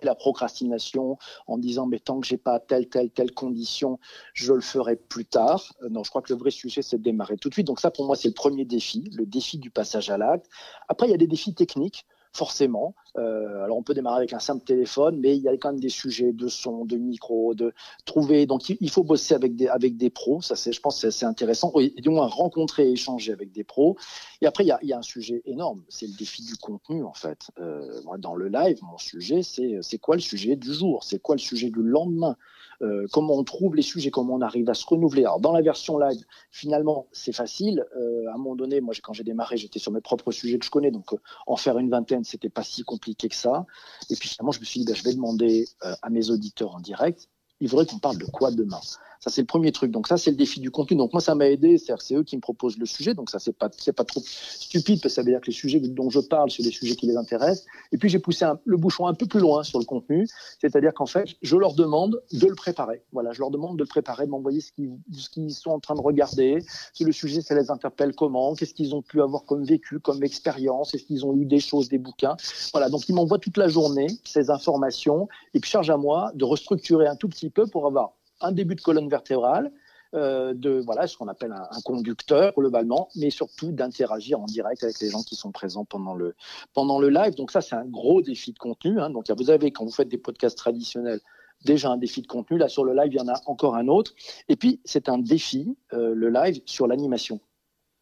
la 0.04 0.16
procrastination 0.16 1.18
en 1.48 1.58
disant 1.58 1.86
mais 1.86 2.00
tant 2.00 2.20
que 2.20 2.28
j'ai 2.28 2.38
pas 2.38 2.60
telle 2.60 2.88
telle 2.90 3.12
telle 3.12 3.32
condition 3.32 4.00
je 4.34 4.54
le 4.54 4.62
ferai 4.62 4.96
plus 4.96 5.26
tard. 5.26 5.74
Euh, 5.84 5.90
non 5.90 6.04
je 6.04 6.10
crois 6.10 6.22
que 6.22 6.34
le 6.34 6.40
vrai 6.40 6.52
sujet 6.52 6.82
c'est 6.82 6.98
de 6.98 7.04
démarrer 7.04 7.38
tout 7.38 7.50
de 7.50 7.54
suite. 7.54 7.68
Donc 7.68 7.80
ça 7.80 7.92
pour 7.92 8.06
moi 8.06 8.16
c'est 8.16 8.28
le 8.28 8.34
premier 8.34 8.66
défi 8.66 9.10
le 9.14 9.26
défi 9.26 9.58
du 9.58 9.72
passage 9.72 10.10
à 10.10 10.18
l'acte. 10.18 10.48
Après 10.90 11.08
il 11.08 11.12
y 11.12 11.14
a 11.14 11.18
des 11.18 11.28
défis 11.28 11.54
techniques 11.54 12.06
forcément. 12.36 12.96
Euh, 13.18 13.64
alors 13.64 13.78
on 13.78 13.84
peut 13.84 13.94
démarrer 13.94 14.18
avec 14.18 14.34
un 14.34 14.40
simple 14.40 14.66
téléphone, 14.66 15.18
mais 15.22 15.38
il 15.38 15.42
y 15.42 15.48
a 15.48 15.54
quand 15.58 15.72
même 15.72 15.80
des 15.80 15.90
sujets 15.90 16.34
de 16.34 16.48
son, 16.50 16.84
de 16.84 16.98
micro, 16.98 17.56
de 17.56 17.74
trouver. 18.04 18.46
Donc 18.46 18.70
il 18.70 18.90
faut 18.90 19.04
bosser 19.04 19.34
avec 19.34 19.56
des 19.56 19.68
avec 19.68 19.96
des 19.96 20.10
pros. 20.10 20.42
Ça 20.42 20.56
c'est, 20.56 20.74
je 20.74 20.82
pense, 20.82 21.00
c'est 21.00 21.08
assez 21.08 21.26
intéressant. 21.26 21.72
Et 21.80 21.90
du 22.02 22.10
moins 22.10 22.28
rencontrer, 22.28 22.92
échanger 22.92 23.32
avec 23.32 23.54
des 23.54 23.64
pros. 23.64 23.96
Et 24.42 24.48
après 24.48 24.66
il 24.66 24.68
y 24.68 24.72
a, 24.72 24.80
y 24.84 24.92
a 24.92 24.98
un 24.98 25.02
sujet 25.02 25.42
énorme, 25.46 25.82
c'est 25.88 26.08
le 26.08 26.14
défi 26.18 26.44
du 26.44 26.58
contenu 26.58 27.04
en 27.04 27.14
fait. 27.14 27.48
Euh, 27.60 28.02
moi 28.04 28.18
dans 28.18 28.36
le 28.36 28.50
live, 28.50 28.80
mon 28.84 28.98
sujet 28.98 29.42
c'est 29.42 29.80
c'est 29.82 29.98
quoi 29.98 30.16
le 30.16 30.22
sujet 30.22 30.58
du 30.58 30.74
jour, 30.74 31.04
c'est 31.04 31.20
quoi 31.20 31.36
le 31.36 31.42
sujet 31.42 31.70
du 31.70 31.82
lendemain? 31.82 32.36
Euh, 32.82 33.08
comment 33.12 33.36
on 33.36 33.44
trouve 33.44 33.76
les 33.76 33.82
sujets, 33.82 34.12
comment 34.12 34.36
on 34.36 34.42
arrive 34.42 34.70
à 34.70 34.74
se 34.74 34.86
renouveler. 34.86 35.24
Alors 35.24 35.40
dans 35.40 35.54
la 35.54 35.62
version 35.62 35.98
live, 35.98 36.24
finalement, 36.52 37.08
c'est 37.12 37.32
facile. 37.32 37.86
Euh, 37.98 38.28
à 38.30 38.34
un 38.34 38.38
moment 38.38 38.56
donné, 38.56 38.82
moi, 38.82 38.94
quand 39.02 39.14
j'ai 39.14 39.24
démarré, 39.24 39.58
j'étais 39.58 39.80
sur 39.80 39.92
mes 39.92 40.02
propres 40.02 40.32
sujets 40.32 40.60
que 40.60 40.66
je 40.66 40.72
connais, 40.72 40.92
donc 40.92 41.14
euh, 41.14 41.18
en 41.48 41.56
faire 41.56 41.78
une 41.78 41.90
vingtaine, 41.90 42.24
c'était 42.24 42.50
pas 42.50 42.64
si 42.64 42.84
compliqué 42.84 43.30
que 43.30 43.36
ça. 43.36 43.66
Et 44.10 44.16
puis 44.16 44.30
finalement, 44.30 44.52
je 44.52 44.60
me 44.60 44.66
suis 44.66 44.80
dit, 44.82 44.86
ben, 44.86 44.96
je 44.96 45.04
vais 45.04 45.14
demander 45.14 45.68
à 45.82 46.10
mes 46.10 46.30
auditeurs 46.30 46.76
en 46.76 46.80
direct, 46.80 47.30
il 47.60 47.70
faudrait 47.70 47.86
qu'on 47.86 48.00
parle 48.00 48.18
de 48.18 48.26
quoi 48.26 48.52
demain? 48.52 48.82
Ça, 49.26 49.32
c'est 49.32 49.42
le 49.42 49.48
premier 49.48 49.72
truc. 49.72 49.90
Donc 49.90 50.08
ça, 50.08 50.18
c'est 50.18 50.30
le 50.30 50.38
défi 50.38 50.60
du 50.60 50.70
contenu. 50.70 50.98
Donc 50.98 51.12
moi, 51.12 51.20
ça 51.20 51.34
m'a 51.34 51.50
aidé. 51.50 51.80
C'est 51.80 52.14
eux 52.14 52.22
qui 52.22 52.36
me 52.36 52.42
proposent 52.42 52.78
le 52.78 52.86
sujet. 52.86 53.16
Donc 53.16 53.32
ça, 53.32 53.40
c'est 53.40 53.58
pas, 53.58 53.72
c'est 53.76 53.92
pas 53.92 54.04
trop 54.04 54.22
stupide 54.24 55.02
parce 55.02 55.14
que 55.14 55.16
ça 55.16 55.24
veut 55.24 55.32
dire 55.32 55.42
que 55.42 55.48
les 55.48 55.52
sujets 55.52 55.80
dont 55.80 56.12
je 56.12 56.20
parle, 56.20 56.52
c'est 56.52 56.62
des 56.62 56.70
sujets 56.70 56.96
qui 56.96 57.08
les 57.08 57.18
intéressent. 57.18 57.66
Et 57.92 57.98
puis 57.98 58.08
j'ai 58.08 58.20
poussé 58.20 58.46
le 58.66 58.78
bouchon 58.78 59.08
un 59.08 59.16
peu 59.16 59.26
plus 59.26 59.40
loin 59.40 59.64
sur 59.64 59.80
le 59.80 59.86
contenu. 59.86 60.28
C'est-à-dire 60.62 60.94
qu'en 60.94 61.08
fait, 61.08 61.28
je 61.42 61.58
leur 61.58 61.74
demande 61.74 62.22
de 62.34 62.46
le 62.46 62.54
préparer. 62.54 63.02
Voilà, 63.14 63.32
je 63.32 63.40
leur 63.40 63.50
demande 63.50 63.78
de 63.78 63.84
le 63.84 63.88
préparer, 63.88 64.28
de 64.28 64.30
m'envoyer 64.30 64.62
ce 64.62 64.72
qu'ils, 64.72 64.92
ce 65.12 65.28
qu'ils 65.32 65.52
sont 65.56 65.72
en 65.72 65.80
train 65.80 65.96
de 65.96 66.02
regarder. 66.02 66.60
Si 66.94 67.04
le 67.04 67.12
sujet, 67.12 67.42
ça 67.42 67.56
les 67.56 67.72
interpelle 67.72 68.14
comment, 68.14 68.54
qu'est-ce 68.54 68.76
qu'ils 68.76 68.94
ont 68.94 69.02
pu 69.02 69.24
avoir 69.24 69.46
comme 69.46 69.64
vécu, 69.64 70.00
comme 70.00 70.24
expérience, 70.24 70.94
est-ce 70.94 71.06
qu'ils 71.06 71.26
ont 71.26 71.32
lu 71.32 71.46
des 71.46 71.60
choses, 71.60 71.90
des 71.90 71.98
bouquins? 71.98 72.38
Voilà, 72.74 72.90
donc 72.90 73.10
ils 73.10 73.16
m'envoient 73.16 73.40
toute 73.40 73.58
la 73.58 73.70
journée 73.70 74.06
ces 74.24 74.52
informations 74.52 75.28
et 75.56 75.60
puis 75.60 75.72
charge 75.72 75.90
à 75.90 75.98
moi 75.98 76.32
de 76.36 76.46
restructurer 76.46 77.08
un 77.08 77.16
tout 77.16 77.28
petit 77.28 77.50
peu 77.50 77.66
pour 77.66 77.88
avoir 77.88 78.14
un 78.42 78.52
début 78.52 78.76
de 78.76 78.82
colonne 78.82 79.10
vertébrale, 79.10 79.72
euh, 80.14 80.54
de 80.54 80.82
voilà 80.86 81.08
ce 81.08 81.18
qu'on 81.18 81.28
appelle 81.28 81.52
un, 81.52 81.82
conducteur 81.84 82.54
globalement, 82.56 83.10
mais 83.16 83.30
surtout 83.30 83.72
d'interagir 83.72 84.40
en 84.40 84.46
direct 84.46 84.84
avec 84.84 85.00
les 85.02 85.10
gens 85.10 85.24
qui 85.24 85.36
sont 85.36 85.52
présents 85.52 85.84
pendant 85.84 86.14
le 86.14 87.10
live. 87.10 87.36
Donc 87.36 87.52
ça 87.52 87.62
c'est 87.62 87.76
un 87.76 87.86
gros 87.86 88.22
défi 88.22 88.54
de 88.54 88.60
contenu. 88.60 89.00
Hein. 89.02 89.10
Donc 89.10 89.30
vous 89.30 89.50
avez 89.50 89.72
quand 89.72 89.84
vous 89.84 89.92
faites 89.92 90.08
des 90.08 90.18
podcasts 90.18 90.58
traditionnels 90.58 91.20
déjà 91.66 91.90
un 91.90 91.98
défi 91.98 92.22
de 92.22 92.28
contenu. 92.28 92.58
Là 92.58 92.70
sur 92.70 92.86
le 92.86 92.94
live 92.94 93.12
il 93.12 93.18
y 93.18 93.22
en 93.22 93.28
a 93.28 93.42
encore 93.46 93.76
un 93.76 93.88
autre. 93.88 94.14
Et 94.48 94.56
puis 94.56 94.80
c'est 94.86 95.10
un 95.10 95.18
défi 95.18 95.76
euh, 95.92 96.14
le 96.16 96.30
live 96.30 96.62
sur 96.66 96.88
l'animation. 96.88 97.42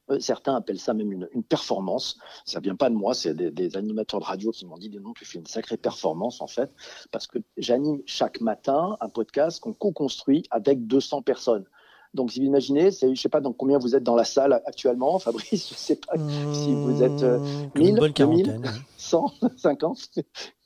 Euh, 0.10 0.20
certains 0.20 0.56
appellent 0.56 0.80
ça 0.80 0.94
même 0.94 1.12
une, 1.12 1.30
une 1.34 1.44
performance. 1.44 2.18
Ça 2.46 2.60
vient 2.60 2.76
pas 2.76 2.89
de 2.89 2.96
moi, 2.96 3.13
c'est 3.13 3.34
des, 3.34 3.52
des, 3.52 3.78
animateurs 3.78 4.20
de 4.20 4.26
radio 4.26 4.52
qui 4.52 4.66
m'ont 4.66 4.78
dit 4.78 4.89
non, 4.89 5.13
tu 5.13 5.26
fais 5.26 5.39
une 5.39 5.46
sacrée 5.46 5.78
performance 5.78 6.42
en 6.42 6.48
fait, 6.48 6.76
parce 7.12 7.28
que 7.28 7.39
j'anime 7.58 8.02
chaque 8.06 8.42
matin 8.42 8.98
un 9.00 9.10
podcast 9.10 9.60
qu'on 9.60 9.74
co-construit 9.74 10.44
avec 10.52 10.88
200 10.88 11.22
personnes. 11.22 11.66
Donc, 12.13 12.32
si 12.32 12.39
vous 12.39 12.46
imaginez, 12.46 12.92
je 12.92 13.08
ne 13.08 13.16
sais 13.16 13.30
pas 13.30 13.42
dans 13.42 13.54
combien 13.54 13.80
vous 13.80 13.96
êtes 13.96 14.04
dans 14.04 14.16
la 14.16 14.24
salle 14.24 14.62
actuellement, 14.66 15.18
Fabrice, 15.20 15.70
je 15.70 15.74
ne 15.74 15.78
sais 15.78 15.96
pas 15.96 16.13
si 16.54 16.74
vous 16.74 17.02
êtes 17.02 17.24
euh, 17.24 17.39
1000, 17.76 17.89
une 17.89 17.96
bonne 17.96 18.13
quarantaine, 18.13 18.62
2000, 18.62 18.72
100, 18.98 19.34
50, 19.58 20.10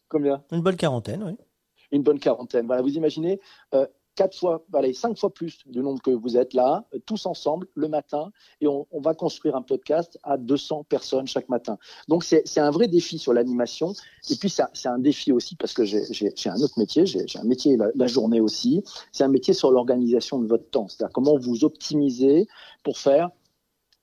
combien? 0.09 0.43
Une 0.51 0.61
bonne 0.61 0.75
quarantaine, 0.75 1.23
oui. 1.23 1.37
Une 1.91 2.03
bonne 2.03 2.19
quarantaine. 2.19 2.65
Voilà, 2.67 2.81
vous 2.81 2.95
imaginez, 2.97 3.39
euh, 3.73 3.87
quatre 4.17 4.37
fois, 4.37 4.65
allez, 4.73 4.93
cinq 4.93 5.17
fois 5.17 5.33
plus 5.33 5.59
du 5.67 5.79
nombre 5.79 6.01
que 6.01 6.11
vous 6.11 6.35
êtes 6.35 6.53
là, 6.53 6.83
tous 7.05 7.25
ensemble 7.25 7.67
le 7.75 7.87
matin, 7.87 8.31
et 8.59 8.67
on, 8.67 8.85
va 8.91 9.13
construire 9.13 9.55
un 9.55 9.61
podcast 9.61 10.19
à 10.23 10.37
200 10.37 10.85
personnes 10.89 11.27
chaque 11.27 11.47
matin. 11.47 11.77
Donc 12.09 12.23
c'est 12.23 12.59
un 12.59 12.71
vrai 12.71 12.87
défi 12.87 13.19
sur 13.19 13.31
l'animation, 13.31 13.93
et 14.29 14.35
puis 14.35 14.49
c'est 14.49 14.89
un 14.89 14.99
défi 14.99 15.31
aussi 15.31 15.55
parce 15.55 15.73
que 15.73 15.85
j'ai 15.85 16.49
un 16.49 16.61
autre 16.61 16.77
métier, 16.77 17.05
j'ai 17.05 17.39
un 17.39 17.43
métier 17.43 17.77
la, 17.77 18.07
journée 18.07 18.41
aussi, 18.41 18.83
c'est 19.11 19.23
un 19.23 19.29
métier 19.29 19.53
sur 19.53 19.71
l'organisation 19.71 20.39
de 20.39 20.47
votre 20.47 20.69
temps, 20.69 20.87
c'est-à-dire 20.87 21.13
comment 21.13 21.37
vous 21.37 21.63
optimisez 21.63 22.47
pour 22.83 22.97
faire 22.97 23.29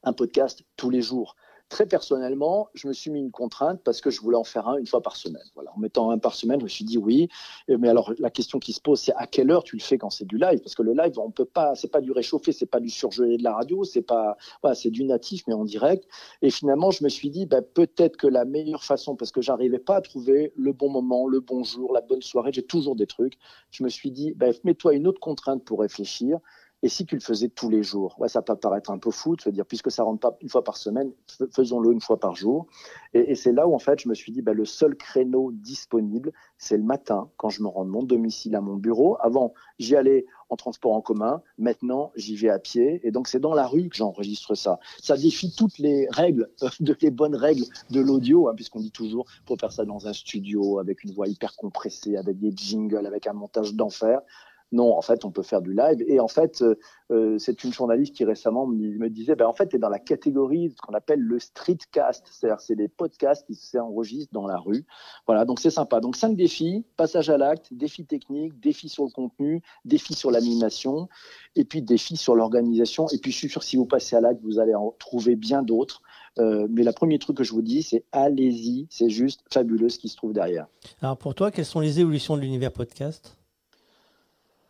un 0.05 0.13
podcast 0.13 0.63
tous 0.77 0.91
les 0.91 1.03
jours. 1.03 1.35
Très 1.75 1.87
personnellement, 1.87 2.69
je 2.75 2.87
me 2.87 2.93
suis 2.93 3.11
mis 3.11 3.19
une 3.19 3.33
contrainte 3.33 3.81
parce 3.83 4.01
que 4.01 4.09
je 4.09 4.21
voulais 4.21 4.37
en 4.37 4.45
faire 4.45 4.69
un 4.69 4.77
une 4.77 4.87
fois 4.87 5.03
par 5.03 5.17
semaine. 5.17 5.43
Voilà, 5.57 5.73
en 5.75 5.81
mettant 5.81 6.13
un 6.13 6.19
par 6.19 6.37
semaine, 6.37 6.61
je 6.61 6.65
me 6.67 6.69
suis 6.69 6.85
dit 6.85 6.99
oui. 6.99 7.29
Mais 7.67 7.89
alors 7.89 8.13
la 8.21 8.31
question 8.31 8.61
qui 8.61 8.73
se 8.73 8.81
pose, 8.81 9.01
c'est 9.01 9.15
à 9.17 9.27
quelle 9.27 9.51
heure 9.51 9.65
tu 9.65 9.75
le 9.75 9.83
fais 9.83 9.99
quand 9.99 10.11
c'est 10.11 10.25
du 10.25 10.39
live? 10.39 10.61
Parce 10.61 10.77
que 10.77 10.83
le 10.83 10.93
live, 10.93 11.19
on 11.19 11.33
peut 11.33 11.45
pas, 11.45 11.75
c'est 11.75 11.91
pas 11.91 12.01
du 12.01 12.13
réchauffé, 12.13 12.53
c'est 12.53 12.67
pas 12.67 12.79
du 12.79 12.91
surgelé 12.91 13.39
de 13.39 13.43
la 13.43 13.55
radio, 13.55 13.83
c'est 13.83 14.03
pas, 14.03 14.37
voilà, 14.63 14.77
c'est 14.77 14.91
du 14.91 15.03
natif 15.03 15.43
mais 15.49 15.55
en 15.55 15.65
direct. 15.65 16.07
Et 16.43 16.51
finalement, 16.51 16.93
je 16.93 17.03
me 17.03 17.09
suis 17.09 17.29
dit, 17.29 17.45
bah, 17.45 17.61
peut-être 17.61 18.19
que 18.19 18.29
la 18.29 18.45
meilleure 18.45 18.85
façon, 18.85 19.17
parce 19.17 19.33
que 19.33 19.43
j'arrivais 19.43 19.81
pas 19.81 19.97
à 19.97 20.01
trouver 20.01 20.53
le 20.55 20.73
bon 20.73 20.91
moment, 20.91 21.27
le 21.27 21.41
bon 21.41 21.65
jour, 21.65 21.93
la 21.93 22.03
bonne 22.03 22.23
soirée, 22.23 22.53
j'ai 22.53 22.63
toujours 22.63 22.95
des 22.95 23.09
trucs. 23.09 23.37
Je 23.73 23.83
me 23.83 23.89
suis 23.89 24.13
dit, 24.13 24.33
bah, 24.37 24.51
mets-toi 24.63 24.95
une 24.95 25.09
autre 25.09 25.19
contrainte 25.19 25.65
pour 25.65 25.81
réfléchir. 25.81 26.39
Et 26.85 26.91
si 26.91 27.07
tu 27.07 27.15
le 27.15 27.23
faisais 27.23 27.49
tous 27.49 27.71
les 27.71 27.83
jours, 27.83 28.15
ouais, 28.19 28.29
ça 28.29 28.43
peut 28.43 28.57
paraître 28.57 28.91
un 28.91 28.99
peu 28.99 29.11
fou 29.11 29.37
de 29.37 29.41
se 29.41 29.49
dire, 29.49 29.65
puisque 29.65 29.91
ça 29.91 30.03
rentre 30.03 30.21
pas 30.21 30.37
une 30.43 30.51
fois 30.51 30.63
par 30.63 30.77
semaine, 30.77 31.13
faisons-le 31.51 31.91
une 31.91 32.03
fois 32.03 32.21
par 32.21 32.37
jour. 32.37 32.67
Et, 33.15 33.35
c'est 33.37 33.53
là 33.53 33.67
où, 33.67 33.75
en 33.75 33.79
fait, 33.79 34.01
je 34.01 34.07
me 34.07 34.15
suis 34.15 34.33
dit, 34.33 34.43
bah, 34.43 34.53
le 34.53 34.67
seul 34.67 34.95
créneau 34.95 35.51
disponible, 35.51 36.31
c'est 36.59 36.77
le 36.77 36.83
matin, 36.83 37.31
quand 37.39 37.49
je 37.49 37.63
me 37.63 37.69
rends 37.69 37.87
de 37.87 37.91
mon 37.91 38.03
domicile 38.03 38.55
à 38.55 38.61
mon 38.61 38.77
bureau. 38.77 39.17
Avant, 39.21 39.55
j'y 39.79 39.97
allais 39.97 40.27
en 40.51 40.57
transport 40.57 40.93
en 40.93 41.01
commun. 41.01 41.41
Maintenant, 41.57 42.13
j'y 42.17 42.37
vais 42.37 42.51
à 42.51 42.59
pied. 42.59 43.01
Et 43.03 43.13
donc, 43.13 43.29
c'est 43.29 43.41
dans 43.41 43.55
la 43.55 43.67
rue 43.67 43.89
que 43.89 43.97
j'enregistre 43.97 44.55
ça. 44.55 44.79
Ça 45.01 45.17
défie 45.17 45.55
toutes 45.57 45.79
les 45.79 46.07
règles, 46.11 46.51
les 47.01 47.11
bonnes 47.11 47.35
règles 47.35 47.65
de 47.93 48.01
l'audio, 48.03 48.49
hein, 48.51 48.53
puisqu'on 48.55 48.81
dit 48.81 48.93
toujours, 48.93 49.25
pour 49.47 49.59
faire 49.59 49.73
ça 49.73 49.87
dans 49.87 50.07
un 50.07 50.13
studio, 50.13 50.79
avec 50.81 51.03
une 51.03 51.13
voix 51.13 51.29
hyper 51.29 51.57
compressée, 51.57 52.19
avec 52.19 52.39
des 52.39 52.53
jingles, 52.55 53.07
avec 53.07 53.27
un 53.27 53.33
montage 53.33 53.73
d'enfer 53.73 54.21
Non, 54.75 54.99
en 54.99 55.03
fait, 55.03 55.25
on 55.25 55.31
peut 55.31 55.45
faire 55.45 55.63
du 55.63 55.73
live. 55.73 56.03
Et 56.09 56.19
en 56.19 56.27
fait, 56.27 56.61
euh, 56.61 56.75
euh, 57.13 57.39
c'est 57.39 57.63
une 57.63 57.73
journaliste 57.73 58.13
qui 58.17 58.25
récemment 58.25 58.67
me 58.67 59.09
disait, 59.09 59.37
ben, 59.37 59.47
en 59.47 59.53
fait, 59.53 59.69
tu 59.69 59.77
es 59.77 59.79
dans 59.79 59.89
la 59.89 60.01
catégorie 60.01 60.71
de 60.71 60.75
ce 60.75 60.81
qu'on 60.81 60.95
appelle 60.95 61.21
le 61.21 61.39
streetcast, 61.39 62.27
c'est-à-dire 62.29 62.61
c'est 62.61 62.75
des 62.75 62.89
podcasts 62.89 63.47
qui 63.47 63.55
s'enregistrent 63.55 64.33
dans 64.33 64.49
la 64.49 64.59
rue. 64.59 64.85
Voilà, 65.29 65.45
donc 65.45 65.61
c'est 65.61 65.71
sympa. 65.71 66.01
Donc 66.01 66.17
cinq 66.17 66.35
défis, 66.35 66.85
passage 66.97 67.31
à 67.31 67.39
l'acte, 67.39 67.73
défis 67.73 68.05
techniques, 68.05 68.59
défis 68.59 68.89
sur 68.89 69.05
le 69.05 69.11
contenu, 69.11 69.63
défis 69.85 70.15
sur 70.15 70.33
l'animation, 70.33 71.09
et 71.55 71.65
puis 71.65 71.81
défis 71.81 72.17
sur 72.17 72.35
l'organisation. 72.35 73.07
Et 73.11 73.19
puis 73.19 73.31
je 73.31 73.37
suis 73.37 73.49
sûr 73.49 73.63
si 73.63 73.77
vous 73.77 73.87
passez 73.87 74.17
à 74.17 74.21
l'acte, 74.21 74.43
vous 74.43 74.59
allez 74.59 74.75
en 74.75 74.93
trouver 74.99 75.37
bien 75.37 75.63
d'autres. 75.63 76.03
Euh, 76.39 76.67
mais 76.69 76.83
le 76.83 76.91
premier 76.91 77.21
truc 77.21 77.37
que 77.37 77.45
je 77.45 77.53
vous 77.53 77.63
dis, 77.63 77.85
c'est 77.85 78.05
allez-y, 78.11 78.89
c'est 78.91 79.09
juste 79.09 79.43
fabuleux 79.53 79.89
ce 79.89 80.01
qui 80.01 80.09
se 80.09 80.17
trouve 80.17 80.33
derrière. 80.33 80.67
Alors 81.01 81.17
pour 81.17 81.37
toi, 81.37 81.53
quelles 81.53 81.65
sont 81.65 81.79
les 81.79 82.01
évolutions 82.01 82.37
de 82.37 82.43
l'univers 82.43 82.73
podcast? 82.73 83.37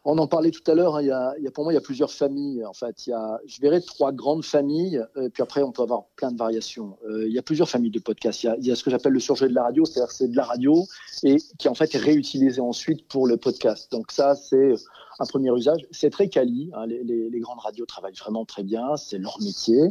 On 0.04 0.18
en 0.18 0.26
parlait 0.26 0.50
tout 0.50 0.68
à 0.70 0.74
l'heure. 0.74 0.96
Hein, 0.96 1.02
il, 1.02 1.44
y 1.44 1.46
a, 1.46 1.50
pour 1.50 1.64
moi, 1.64 1.72
il 1.72 1.76
y 1.76 1.78
a 1.78 1.82
plusieurs 1.82 2.12
familles. 2.12 2.64
En 2.64 2.74
fait, 2.74 3.06
il 3.06 3.10
y 3.10 3.12
a, 3.12 3.40
je 3.46 3.60
verrais 3.60 3.80
trois 3.80 4.12
grandes 4.12 4.44
familles. 4.44 5.02
Euh, 5.16 5.30
puis 5.30 5.42
après, 5.42 5.62
on 5.62 5.72
peut 5.72 5.82
avoir 5.82 6.04
plein 6.16 6.30
de 6.30 6.36
variations. 6.36 6.98
Euh, 7.08 7.26
il 7.26 7.32
y 7.32 7.38
a 7.38 7.42
plusieurs 7.42 7.68
familles 7.68 7.90
de 7.90 8.00
podcasts. 8.00 8.42
Il 8.42 8.46
y 8.46 8.48
a, 8.50 8.56
il 8.58 8.66
y 8.66 8.70
a 8.70 8.76
ce 8.76 8.84
que 8.84 8.90
j'appelle 8.90 9.12
le 9.12 9.20
surjeu 9.20 9.48
de 9.48 9.54
la 9.54 9.62
radio, 9.62 9.84
c'est-à-dire 9.84 10.12
c'est 10.12 10.28
de 10.28 10.36
la 10.36 10.44
radio 10.44 10.84
et 11.22 11.36
qui 11.58 11.68
en 11.68 11.74
fait 11.74 11.94
est 11.94 11.98
réutilisé 11.98 12.60
ensuite 12.60 13.08
pour 13.08 13.26
le 13.26 13.36
podcast. 13.36 13.90
Donc 13.92 14.12
ça, 14.12 14.34
c'est 14.34 14.74
un 15.18 15.26
premier 15.26 15.50
usage. 15.56 15.86
C'est 15.90 16.10
très 16.10 16.28
quali. 16.28 16.70
Hein, 16.74 16.86
les, 16.86 17.02
les, 17.02 17.30
les, 17.30 17.40
grandes 17.40 17.60
radios 17.60 17.86
travaillent 17.86 18.14
vraiment 18.14 18.44
très 18.44 18.62
bien. 18.62 18.96
C'est 18.96 19.18
leur 19.18 19.40
métier. 19.40 19.90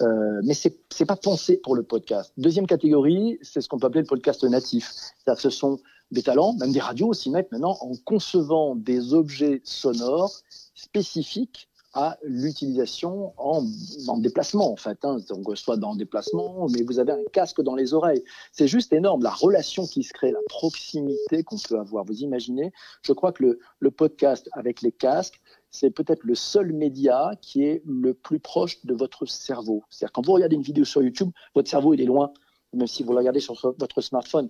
Euh, 0.00 0.40
mais 0.44 0.54
c'est 0.54 0.76
n'est 0.98 1.06
pas 1.06 1.16
pensé 1.16 1.56
pour 1.56 1.74
le 1.74 1.82
podcast. 1.82 2.32
Deuxième 2.36 2.66
catégorie, 2.66 3.38
c'est 3.42 3.60
ce 3.60 3.68
qu'on 3.68 3.78
peut 3.78 3.86
appeler 3.86 4.02
le 4.02 4.06
podcast 4.06 4.44
natif. 4.44 4.92
Que 5.26 5.34
ce 5.34 5.50
sont 5.50 5.78
des 6.10 6.22
talents, 6.22 6.54
même 6.54 6.72
des 6.72 6.80
radios 6.80 7.08
aussi 7.08 7.30
maintenant 7.30 7.76
en 7.80 7.92
concevant 8.04 8.76
des 8.76 9.14
objets 9.14 9.60
sonores 9.64 10.40
spécifiques 10.74 11.68
à 11.94 12.18
l'utilisation 12.24 13.32
en, 13.36 13.64
en, 14.08 14.18
déplacement, 14.18 14.72
en 14.72 14.76
fait. 14.76 15.04
Hein. 15.04 15.18
Donc, 15.28 15.56
soit 15.56 15.76
dans 15.76 15.94
déplacement, 15.94 16.66
mais 16.68 16.82
vous 16.82 16.98
avez 16.98 17.12
un 17.12 17.22
casque 17.32 17.62
dans 17.62 17.76
les 17.76 17.94
oreilles. 17.94 18.24
C'est 18.50 18.66
juste 18.66 18.92
énorme, 18.92 19.22
la 19.22 19.30
relation 19.30 19.86
qui 19.86 20.02
se 20.02 20.12
crée, 20.12 20.32
la 20.32 20.40
proximité 20.48 21.44
qu'on 21.44 21.56
peut 21.56 21.78
avoir. 21.78 22.04
Vous 22.04 22.22
imaginez 22.22 22.72
Je 23.02 23.12
crois 23.12 23.32
que 23.32 23.44
le, 23.44 23.60
le 23.78 23.90
podcast 23.92 24.48
avec 24.52 24.82
les 24.82 24.90
casques, 24.90 25.40
c'est 25.74 25.90
peut-être 25.90 26.22
le 26.22 26.36
seul 26.36 26.72
média 26.72 27.32
qui 27.42 27.64
est 27.64 27.82
le 27.84 28.14
plus 28.14 28.38
proche 28.38 28.84
de 28.86 28.94
votre 28.94 29.26
cerveau. 29.26 29.82
C'est-à-dire 29.90 30.12
quand 30.12 30.24
vous 30.24 30.32
regardez 30.32 30.54
une 30.54 30.62
vidéo 30.62 30.84
sur 30.84 31.02
YouTube, 31.02 31.30
votre 31.52 31.68
cerveau 31.68 31.94
il 31.94 32.00
est 32.00 32.06
loin, 32.06 32.32
même 32.72 32.86
si 32.86 33.02
vous 33.02 33.10
le 33.10 33.18
regardez 33.18 33.40
sur 33.40 33.54
votre 33.76 34.00
smartphone. 34.00 34.48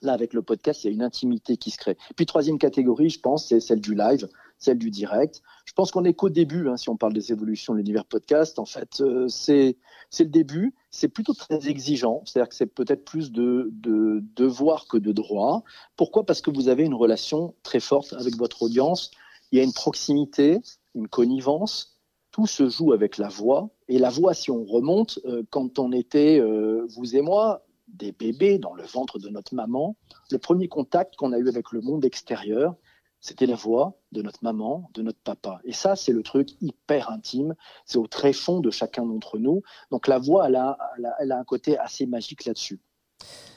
Là, 0.00 0.14
avec 0.14 0.32
le 0.32 0.40
podcast, 0.40 0.82
il 0.82 0.86
y 0.86 0.90
a 0.90 0.94
une 0.94 1.02
intimité 1.02 1.58
qui 1.58 1.70
se 1.70 1.76
crée. 1.76 1.98
Puis 2.16 2.24
troisième 2.24 2.58
catégorie, 2.58 3.10
je 3.10 3.20
pense, 3.20 3.48
c'est 3.48 3.60
celle 3.60 3.82
du 3.82 3.94
live, 3.94 4.28
celle 4.58 4.78
du 4.78 4.90
direct. 4.90 5.42
Je 5.66 5.74
pense 5.74 5.90
qu'on 5.90 6.04
est 6.04 6.14
qu'au 6.14 6.30
début, 6.30 6.68
hein, 6.68 6.78
si 6.78 6.88
on 6.88 6.96
parle 6.96 7.12
des 7.12 7.32
évolutions 7.32 7.74
de 7.74 7.78
l'univers 7.78 8.06
podcast. 8.06 8.58
En 8.58 8.66
fait, 8.66 9.00
euh, 9.00 9.28
c'est 9.28 9.76
c'est 10.08 10.24
le 10.24 10.30
début. 10.30 10.74
C'est 10.90 11.08
plutôt 11.08 11.34
très 11.34 11.68
exigeant. 11.68 12.22
C'est-à-dire 12.24 12.48
que 12.48 12.54
c'est 12.54 12.66
peut-être 12.66 13.04
plus 13.04 13.30
de, 13.30 13.68
de 13.72 14.22
devoir 14.36 14.86
que 14.86 14.96
de 14.96 15.12
droit. 15.12 15.64
Pourquoi? 15.96 16.24
Parce 16.24 16.40
que 16.40 16.50
vous 16.50 16.68
avez 16.68 16.84
une 16.84 16.94
relation 16.94 17.54
très 17.62 17.80
forte 17.80 18.14
avec 18.14 18.36
votre 18.36 18.62
audience 18.62 19.10
il 19.50 19.58
y 19.58 19.60
a 19.60 19.64
une 19.64 19.72
proximité, 19.72 20.60
une 20.94 21.08
connivence. 21.08 22.00
Tout 22.30 22.46
se 22.46 22.68
joue 22.68 22.92
avec 22.92 23.18
la 23.18 23.28
voix. 23.28 23.70
Et 23.88 23.98
la 23.98 24.10
voix, 24.10 24.34
si 24.34 24.50
on 24.50 24.64
remonte, 24.64 25.18
euh, 25.24 25.42
quand 25.50 25.78
on 25.78 25.92
était, 25.92 26.38
euh, 26.38 26.86
vous 26.90 27.16
et 27.16 27.22
moi, 27.22 27.64
des 27.88 28.12
bébés 28.12 28.58
dans 28.58 28.74
le 28.74 28.82
ventre 28.82 29.18
de 29.18 29.28
notre 29.28 29.54
maman, 29.54 29.96
le 30.30 30.38
premier 30.38 30.68
contact 30.68 31.16
qu'on 31.16 31.32
a 31.32 31.38
eu 31.38 31.48
avec 31.48 31.70
le 31.72 31.80
monde 31.80 32.04
extérieur, 32.04 32.74
c'était 33.20 33.46
la 33.46 33.54
voix 33.54 33.98
de 34.12 34.22
notre 34.22 34.42
maman, 34.42 34.90
de 34.94 35.02
notre 35.02 35.18
papa. 35.20 35.60
Et 35.64 35.72
ça, 35.72 35.96
c'est 35.96 36.12
le 36.12 36.22
truc 36.22 36.50
hyper 36.60 37.10
intime. 37.10 37.54
C'est 37.84 37.98
au 37.98 38.06
très 38.06 38.32
fond 38.32 38.60
de 38.60 38.70
chacun 38.70 39.06
d'entre 39.06 39.38
nous. 39.38 39.62
Donc 39.90 40.06
la 40.06 40.18
voix, 40.18 40.48
elle 40.48 40.56
a, 40.56 40.76
elle 41.20 41.32
a 41.32 41.38
un 41.38 41.44
côté 41.44 41.78
assez 41.78 42.06
magique 42.06 42.44
là-dessus. 42.44 42.80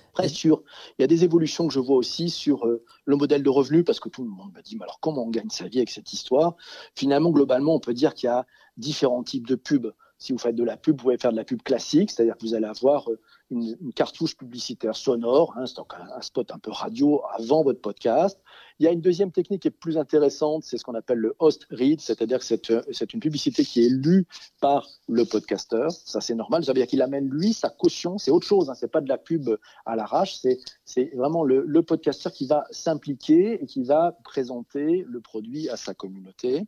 Après, 0.10 0.28
il 0.28 0.53
y 0.99 1.03
a 1.03 1.07
des 1.07 1.24
évolutions 1.24 1.68
que 1.68 1.74
je 1.74 1.80
vois 1.80 1.97
aussi 1.97 2.30
sur 2.30 2.66
euh, 2.66 2.84
le 3.05 3.16
modèle 3.16 3.43
de 3.43 3.49
revenu, 3.49 3.84
parce 3.84 3.99
que 3.99 4.10
tout 4.10 4.24
le 4.24 4.30
monde 4.30 4.51
me 4.53 4.62
dit, 4.62 4.76
mais 4.76 4.84
alors 4.84 4.99
comment 4.99 5.24
on 5.24 5.30
gagne 5.30 5.49
sa 5.49 5.68
vie 5.68 5.78
avec 5.78 5.89
cette 5.89 6.14
histoire? 6.14 6.55
Finalement, 6.95 7.32
globalement, 7.32 7.76
on 7.76 7.80
peut 7.80 7.93
dire 7.93 8.14
qu'il 8.14 8.28
y 8.28 8.32
a 8.32 8.45
différents 8.78 9.24
types 9.24 9.47
de 9.47 9.55
pubs. 9.55 9.93
Si 10.18 10.34
vous 10.34 10.38
faites 10.38 10.55
de 10.55 10.66
la 10.66 10.76
pub, 10.76 10.97
vous 10.97 11.03
pouvez 11.03 11.18
faire 11.18 11.32
de 11.32 11.38
la 11.38 11.45
pub 11.45 11.62
classique, 11.62 12.12
c'est-à-dire 12.12 12.36
que 12.36 12.45
vous 12.45 12.53
allez 12.53 12.66
avoir 12.66 13.10
euh, 13.10 13.20
une, 13.51 13.93
cartouche 13.93 14.36
publicitaire 14.36 14.95
sonore, 14.95 15.53
hein, 15.57 15.66
c'est 15.66 15.80
un, 15.80 15.86
un, 16.16 16.22
spot 16.22 16.51
un 16.51 16.60
peu 16.60 16.72
radio 16.72 17.22
avant 17.34 17.64
votre 17.64 17.80
podcast. 17.80 18.39
Il 18.80 18.86
y 18.86 18.88
a 18.88 18.91
une 18.91 19.01
deuxième 19.01 19.32
technique 19.32 19.63
qui 19.63 19.67
est 19.67 19.71
plus 19.71 19.97
intéressante, 19.97 20.63
c'est 20.63 20.77
ce 20.77 20.86
qu'on 20.86 20.95
appelle 20.95 21.17
le 21.17 21.36
host 21.39 21.65
read, 21.69 21.99
c'est-à-dire 21.99 22.39
que 22.39 22.45
c'est 22.45 23.13
une 23.13 23.19
publicité 23.19 23.65
qui 23.65 23.86
est 23.86 23.89
lue 23.89 24.25
par 24.61 24.88
le 25.09 25.25
podcasteur. 25.25 25.91
Ça, 25.91 26.21
c'est 26.21 26.36
normal. 26.36 26.63
Ça 26.63 26.71
veut 26.71 26.80
dire 26.80 26.88
qu'il 26.88 27.01
amène, 27.01 27.30
lui, 27.30 27.51
sa 27.51 27.69
caution. 27.69 28.17
C'est 28.17 28.32
autre 28.32 28.47
chose. 28.47 28.69
Hein. 28.69 28.75
C'est 28.75 28.91
pas 28.91 29.01
de 29.01 29.09
la 29.09 29.17
pub 29.17 29.49
à 29.86 29.95
l'arrache. 29.97 30.39
C'est, 30.86 31.11
vraiment 31.15 31.43
le, 31.43 31.63
le 31.65 31.82
podcasteur 31.84 32.32
qui 32.32 32.47
va 32.47 32.65
s'impliquer 32.71 33.61
et 33.61 33.65
qui 33.65 33.84
va 33.84 34.17
présenter 34.23 35.05
le 35.07 35.19
produit 35.19 35.69
à 35.69 35.75
sa 35.75 35.93
communauté. 35.93 36.65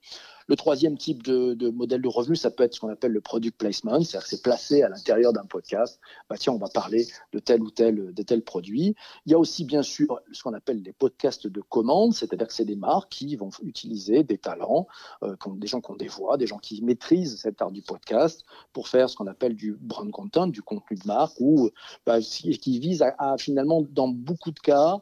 Le 0.48 0.58
troisième 0.58 0.98
type 0.98 1.24
de, 1.24 1.70
modèle 1.70 2.02
de 2.02 2.08
revenu, 2.10 2.36
ça 2.36 2.52
peut 2.52 2.64
être 2.64 2.74
ce 2.74 2.82
qu'on 2.82 2.90
appelle 2.90 3.14
le 3.14 3.22
product 3.22 3.58
placement, 3.58 4.02
c'est-à-dire 4.02 4.28
c'est 4.28 4.42
placé 4.42 4.84
à 4.84 4.90
l'intérieur 4.90 5.32
d'un 5.32 5.46
podcast. 5.46 6.02
Bah, 6.30 6.36
tiens, 6.38 6.52
on 6.52 6.58
va 6.58 6.68
parler 6.68 7.08
de 7.32 7.40
tel 7.40 7.62
ou 7.62 7.72
tel, 7.72 8.14
tel 8.28 8.42
produit. 8.42 8.96
Il 9.26 9.32
y 9.32 9.36
a 9.36 9.40
aussi, 9.40 9.64
bien 9.64 9.82
sûr, 9.82 10.20
ce 10.34 10.44
qu'on 10.44 10.54
appelle 10.54 10.82
les 10.82 10.92
podcasts 10.92 11.48
de 11.48 11.62
commande 11.62 12.01
c'est-à-dire 12.10 12.48
que 12.48 12.54
c'est 12.54 12.66
des 12.66 12.76
marques 12.76 13.12
qui 13.12 13.36
vont 13.36 13.50
utiliser 13.62 14.24
des 14.24 14.38
talents, 14.38 14.88
euh, 15.24 15.36
des 15.56 15.68
gens 15.68 15.82
qui 15.82 15.92
ont 15.92 15.96
des 16.38 16.48
gens 16.48 16.58
qui 16.58 16.82
maîtrisent 16.82 17.38
cet 17.38 17.62
art 17.62 17.72
du 17.72 17.82
podcast 17.82 18.44
pour 18.74 18.88
faire 18.88 19.10
ce 19.10 19.16
qu'on 19.16 19.28
appelle 19.28 19.56
du 19.56 19.78
brand 19.80 20.10
content, 20.12 20.48
du 20.48 20.64
contenu 20.64 20.98
de 20.98 21.06
marque, 21.06 21.36
ou 21.40 21.70
bah, 22.06 22.20
qui 22.20 22.80
vise 22.80 23.04
à, 23.04 23.36
finalement, 23.38 23.84
dans 23.92 24.08
beaucoup 24.08 24.52
de 24.52 24.60
cas, 24.60 25.00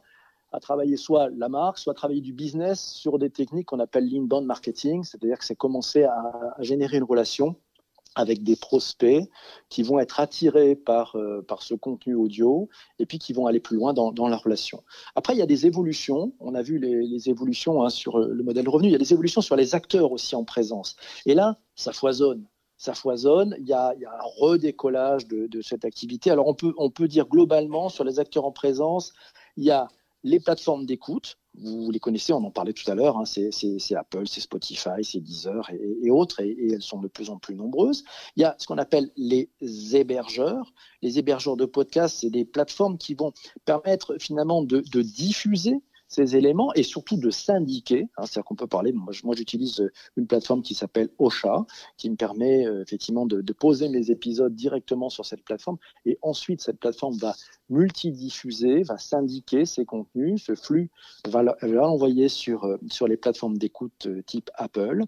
à 0.52 0.60
travailler 0.60 0.96
soit 0.96 1.30
la 1.30 1.48
marque, 1.48 1.78
soit 1.78 1.94
travailler 1.94 2.20
du 2.20 2.32
business 2.32 2.80
sur 2.80 3.18
des 3.18 3.30
techniques 3.30 3.66
qu'on 3.66 3.78
appelle 3.78 4.08
l'inbound 4.08 4.44
marketing, 4.44 5.04
c'est-à-dire 5.04 5.38
que 5.38 5.44
c'est 5.44 5.56
commencer 5.56 6.04
à 6.04 6.56
générer 6.58 6.98
une 6.98 7.04
relation 7.04 7.56
avec 8.14 8.42
des 8.42 8.56
prospects 8.56 9.28
qui 9.68 9.82
vont 9.82 9.98
être 9.98 10.20
attirés 10.20 10.74
par, 10.74 11.16
euh, 11.16 11.42
par 11.42 11.62
ce 11.62 11.74
contenu 11.74 12.14
audio 12.14 12.68
et 12.98 13.06
puis 13.06 13.18
qui 13.18 13.32
vont 13.32 13.46
aller 13.46 13.60
plus 13.60 13.76
loin 13.76 13.92
dans, 13.92 14.28
la 14.28 14.36
relation. 14.36 14.82
Après, 15.14 15.34
il 15.34 15.38
y 15.38 15.42
a 15.42 15.46
des 15.46 15.66
évolutions. 15.66 16.32
On 16.40 16.54
a 16.54 16.62
vu 16.62 16.78
les, 16.78 17.06
les 17.06 17.28
évolutions 17.28 17.82
hein, 17.82 17.90
sur 17.90 18.18
euh, 18.18 18.28
le 18.32 18.42
modèle 18.42 18.68
revenu. 18.68 18.88
Il 18.88 18.92
y 18.92 18.96
a 18.96 18.98
des 18.98 19.12
évolutions 19.12 19.40
sur 19.40 19.56
les 19.56 19.74
acteurs 19.74 20.12
aussi 20.12 20.34
en 20.34 20.44
présence. 20.44 20.96
Et 21.26 21.34
là, 21.34 21.58
ça 21.76 21.92
foisonne. 21.92 22.44
Ça 22.76 22.94
foisonne. 22.94 23.54
Il 23.60 23.68
y 23.68 23.74
a, 23.74 23.90
un 23.90 24.26
redécollage 24.38 25.26
de, 25.26 25.46
de 25.46 25.62
cette 25.62 25.84
activité. 25.84 26.30
Alors, 26.30 26.46
on 26.48 26.90
peut 26.90 27.08
dire 27.08 27.26
globalement 27.26 27.88
sur 27.88 28.04
les 28.04 28.18
acteurs 28.18 28.44
en 28.44 28.52
présence, 28.52 29.12
il 29.56 29.64
y 29.64 29.70
a 29.70 29.88
les 30.22 30.40
plateformes 30.40 30.86
d'écoute, 30.86 31.38
vous 31.58 31.90
les 31.90 32.00
connaissez, 32.00 32.32
on 32.32 32.44
en 32.44 32.50
parlait 32.50 32.72
tout 32.72 32.88
à 32.90 32.94
l'heure, 32.94 33.18
hein, 33.18 33.24
c'est 33.24 33.94
Apple, 33.94 34.26
c'est 34.26 34.40
Spotify, 34.40 35.02
c'est 35.02 35.20
Deezer 35.20 35.70
et, 36.02 36.10
autres, 36.10 36.40
et, 36.40 36.72
elles 36.72 36.82
sont 36.82 37.00
de 37.00 37.08
plus 37.08 37.30
en 37.30 37.38
plus 37.38 37.54
nombreuses. 37.54 38.04
Il 38.36 38.42
y 38.42 38.44
a 38.44 38.54
ce 38.58 38.66
qu'on 38.66 38.78
appelle 38.78 39.10
les 39.16 39.50
hébergeurs. 39.92 40.72
Les 41.02 41.18
hébergeurs 41.18 41.56
de 41.56 41.64
podcasts, 41.64 42.18
c'est 42.20 42.30
des 42.30 42.44
plateformes 42.44 42.98
qui 42.98 43.14
vont 43.14 43.32
permettre 43.64 44.16
finalement 44.18 44.62
de 44.62 45.02
diffuser 45.02 45.82
ces 46.10 46.36
éléments 46.36 46.74
et 46.74 46.82
surtout 46.82 47.16
de 47.16 47.30
syndiquer. 47.30 48.08
Hein, 48.16 48.26
C'est-à-dire 48.26 48.44
qu'on 48.44 48.56
peut 48.56 48.66
parler, 48.66 48.92
moi, 48.92 49.34
j'utilise 49.34 49.80
euh, 49.80 49.92
une 50.16 50.26
plateforme 50.26 50.60
qui 50.60 50.74
s'appelle 50.74 51.08
Ocha, 51.18 51.64
qui 51.96 52.10
me 52.10 52.16
permet 52.16 52.66
euh, 52.66 52.82
effectivement 52.82 53.26
de, 53.26 53.40
de, 53.40 53.52
poser 53.52 53.88
mes 53.88 54.10
épisodes 54.10 54.54
directement 54.54 55.08
sur 55.08 55.24
cette 55.24 55.44
plateforme 55.44 55.78
et 56.04 56.18
ensuite 56.22 56.60
cette 56.62 56.80
plateforme 56.80 57.16
va 57.16 57.34
multidiffuser, 57.68 58.82
va 58.82 58.98
syndiquer 58.98 59.64
ces 59.64 59.84
contenus, 59.84 60.42
ce 60.44 60.54
flux 60.56 60.90
va 61.28 61.42
l'envoyer 61.62 62.28
sur, 62.28 62.64
euh, 62.64 62.76
sur 62.90 63.06
les 63.06 63.16
plateformes 63.16 63.56
d'écoute 63.56 64.08
type 64.26 64.50
Apple. 64.54 65.04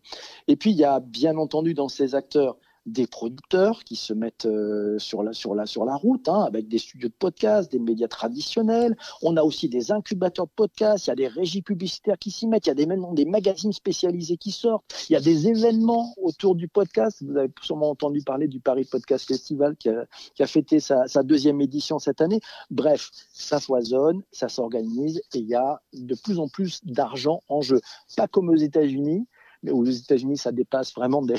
Et 0.46 0.56
puis 0.56 0.70
il 0.70 0.76
y 0.76 0.84
a 0.84 1.00
bien 1.00 1.36
entendu 1.36 1.74
dans 1.74 1.88
ces 1.88 2.14
acteurs 2.14 2.56
des 2.86 3.06
producteurs 3.06 3.84
qui 3.84 3.96
se 3.96 4.12
mettent 4.12 4.46
euh, 4.46 4.98
sur, 4.98 5.22
la, 5.22 5.32
sur, 5.32 5.54
la, 5.54 5.66
sur 5.66 5.84
la 5.84 5.94
route, 5.94 6.28
hein, 6.28 6.42
avec 6.42 6.68
des 6.68 6.78
studios 6.78 7.08
de 7.08 7.14
podcast, 7.14 7.70
des 7.70 7.78
médias 7.78 8.08
traditionnels. 8.08 8.96
On 9.22 9.36
a 9.36 9.42
aussi 9.42 9.68
des 9.68 9.92
incubateurs 9.92 10.46
de 10.46 10.52
podcast, 10.54 11.06
il 11.06 11.10
y 11.10 11.12
a 11.12 11.16
des 11.16 11.28
régies 11.28 11.62
publicitaires 11.62 12.18
qui 12.18 12.30
s'y 12.30 12.46
mettent, 12.46 12.66
il 12.66 12.70
y 12.70 12.72
a 12.72 12.74
des, 12.74 12.88
des 13.12 13.24
magazines 13.24 13.72
spécialisés 13.72 14.36
qui 14.36 14.50
sortent, 14.50 14.84
il 15.08 15.12
y 15.12 15.16
a 15.16 15.20
des 15.20 15.48
événements 15.48 16.14
autour 16.20 16.54
du 16.54 16.68
podcast. 16.68 17.22
Vous 17.22 17.36
avez 17.36 17.50
sûrement 17.62 17.90
entendu 17.90 18.20
parler 18.22 18.48
du 18.48 18.60
Paris 18.60 18.84
Podcast 18.84 19.26
Festival 19.26 19.76
qui 19.76 19.88
a, 19.88 20.06
qui 20.34 20.42
a 20.42 20.46
fêté 20.46 20.80
sa, 20.80 21.06
sa 21.06 21.22
deuxième 21.22 21.60
édition 21.60 21.98
cette 21.98 22.20
année. 22.20 22.40
Bref, 22.70 23.10
ça 23.32 23.60
foisonne, 23.60 24.22
ça 24.32 24.48
s'organise 24.48 25.18
et 25.34 25.38
il 25.38 25.46
y 25.46 25.54
a 25.54 25.80
de 25.92 26.14
plus 26.14 26.38
en 26.38 26.48
plus 26.48 26.80
d'argent 26.84 27.42
en 27.48 27.60
jeu. 27.60 27.80
Pas 28.16 28.28
comme 28.28 28.48
aux 28.48 28.56
États-Unis, 28.56 29.26
mais 29.62 29.70
aux 29.70 29.84
États-Unis, 29.84 30.38
ça 30.38 30.52
dépasse 30.52 30.94
vraiment 30.94 31.22
des, 31.22 31.36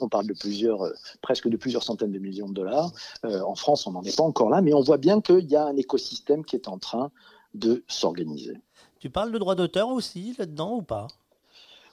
on 0.00 0.08
parle 0.08 0.26
de 0.26 0.34
plusieurs, 0.34 0.82
euh, 0.82 0.92
presque 1.22 1.48
de 1.48 1.56
plusieurs 1.56 1.82
centaines 1.82 2.12
de 2.12 2.18
millions 2.18 2.48
de 2.48 2.54
dollars. 2.54 2.92
Euh, 3.24 3.40
en 3.42 3.54
France, 3.54 3.86
on 3.86 3.92
n'en 3.92 4.02
est 4.02 4.16
pas 4.16 4.22
encore 4.22 4.50
là, 4.50 4.60
mais 4.60 4.74
on 4.74 4.80
voit 4.80 4.98
bien 4.98 5.20
qu'il 5.20 5.50
y 5.50 5.56
a 5.56 5.64
un 5.64 5.76
écosystème 5.76 6.44
qui 6.44 6.56
est 6.56 6.68
en 6.68 6.78
train 6.78 7.10
de 7.54 7.84
s'organiser. 7.88 8.58
Tu 9.00 9.10
parles 9.10 9.32
de 9.32 9.38
droit 9.38 9.54
d'auteur 9.54 9.88
aussi 9.88 10.34
là-dedans 10.38 10.76
ou 10.76 10.82
pas? 10.82 11.08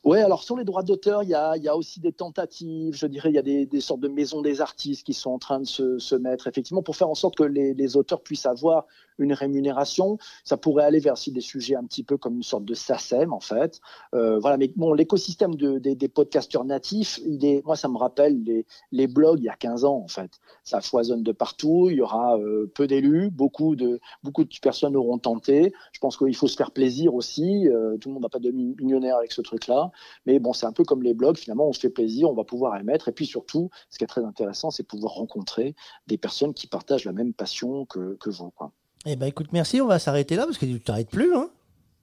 Ouais, 0.04 0.20
alors 0.22 0.44
sur 0.44 0.58
les 0.58 0.66
droits 0.66 0.84
d'auteur, 0.84 1.24
il 1.24 1.30
y 1.30 1.34
a, 1.34 1.56
y 1.56 1.70
a, 1.70 1.78
aussi 1.78 2.02
des 2.02 2.12
tentatives, 2.12 2.94
je 2.94 3.08
dirais, 3.08 3.30
il 3.30 3.36
y 3.36 3.38
a 3.38 3.42
des, 3.42 3.66
des, 3.66 3.80
sortes 3.80 4.02
de 4.02 4.10
maisons 4.10 4.42
des 4.42 4.60
artistes 4.60 5.06
qui 5.06 5.14
sont 5.14 5.30
en 5.30 5.40
train 5.40 5.62
de 5.62 5.66
se, 5.66 5.98
se 5.98 6.16
mettre, 6.16 6.48
effectivement, 6.48 6.84
pour 6.84 6.98
faire 6.98 7.08
en 7.08 7.16
sorte 7.16 7.38
que 7.38 7.44
les, 7.44 7.74
les, 7.74 7.96
auteurs 7.96 8.20
puissent 8.20 8.46
avoir 8.46 8.86
une 9.18 9.32
rémunération. 9.32 10.18
Ça 10.44 10.58
pourrait 10.58 10.84
aller 10.84 11.00
vers 11.00 11.14
des 11.26 11.40
sujets 11.40 11.76
un 11.76 11.86
petit 11.86 12.04
peu 12.04 12.18
comme 12.18 12.36
une 12.36 12.44
sorte 12.44 12.66
de 12.66 12.74
SACEM, 12.74 13.32
en 13.32 13.40
fait. 13.40 13.80
Euh, 14.14 14.40
voilà, 14.40 14.58
mais 14.58 14.70
bon, 14.76 14.94
l'écosystème 14.94 15.56
de, 15.56 15.80
des, 15.80 15.96
des, 15.96 16.10
podcasteurs 16.10 16.66
natifs, 16.66 17.22
il 17.26 17.46
est, 17.46 17.66
moi, 17.66 17.78
ça 17.78 17.88
me 17.88 17.98
rappelle 17.98 18.44
les, 18.44 18.66
les, 18.92 19.08
blogs 19.08 19.40
il 19.40 19.46
y 19.46 19.50
a 19.50 19.56
15 19.56 19.86
ans, 19.86 20.02
en 20.04 20.10
fait. 20.10 20.32
Ça 20.66 20.82
foisonne 20.82 21.24
de 21.24 21.32
partout, 21.32 21.88
il 21.90 21.96
y 21.96 22.02
aura 22.02 22.38
euh, 22.40 22.70
peu 22.76 22.88
d'élus, 22.88 23.30
beaucoup 23.30 23.78
de, 23.78 24.02
beaucoup 24.22 24.44
de 24.44 24.54
personnes 24.62 24.98
auront 24.98 25.18
tenté. 25.18 25.72
Je 25.94 26.00
pense 26.02 26.18
qu'il 26.18 26.36
faut 26.36 26.48
se 26.48 26.58
faire 26.58 26.72
plaisir 26.72 27.16
aussi. 27.16 27.70
Euh, 27.70 27.96
tout 27.98 28.10
le 28.10 28.16
monde 28.16 28.24
n'a 28.24 28.30
pas 28.30 28.40
de 28.40 28.52
millionnaire 28.52 29.16
avec 29.16 29.32
ce 29.32 29.42
truc-là. 29.42 29.93
Mais 30.26 30.40
bon, 30.40 30.54
c'est 30.54 30.66
un 30.66 30.72
peu 30.72 30.84
comme 30.84 31.04
les 31.04 31.14
blogs, 31.14 31.38
finalement, 31.38 31.68
on 31.68 31.74
se 31.74 31.80
fait 31.80 31.90
plaisir, 31.90 32.30
on 32.30 32.34
va 32.34 32.44
pouvoir 32.44 32.80
émettre. 32.80 33.08
Et 33.08 33.12
puis 33.12 33.26
surtout, 33.26 33.70
ce 33.90 33.98
qui 33.98 34.04
est 34.04 34.08
très 34.08 34.24
intéressant, 34.24 34.72
c'est 34.72 34.84
pouvoir 34.84 35.14
rencontrer 35.14 35.76
des 36.08 36.18
personnes 36.18 36.54
qui 36.54 36.68
partagent 36.68 37.06
la 37.06 37.14
même 37.14 37.34
passion 37.34 37.86
que, 37.86 38.16
que 38.20 38.30
vous. 38.30 38.52
Quoi. 38.52 38.72
Eh 39.06 39.16
ben 39.16 39.28
écoute, 39.28 39.48
merci, 39.52 39.82
on 39.82 39.88
va 39.88 40.00
s'arrêter 40.00 40.36
là 40.36 40.46
parce 40.46 40.58
que 40.58 40.66
tu 40.66 40.80
t'arrêtes 40.80 41.10
plus. 41.10 41.36
Hein 41.36 41.50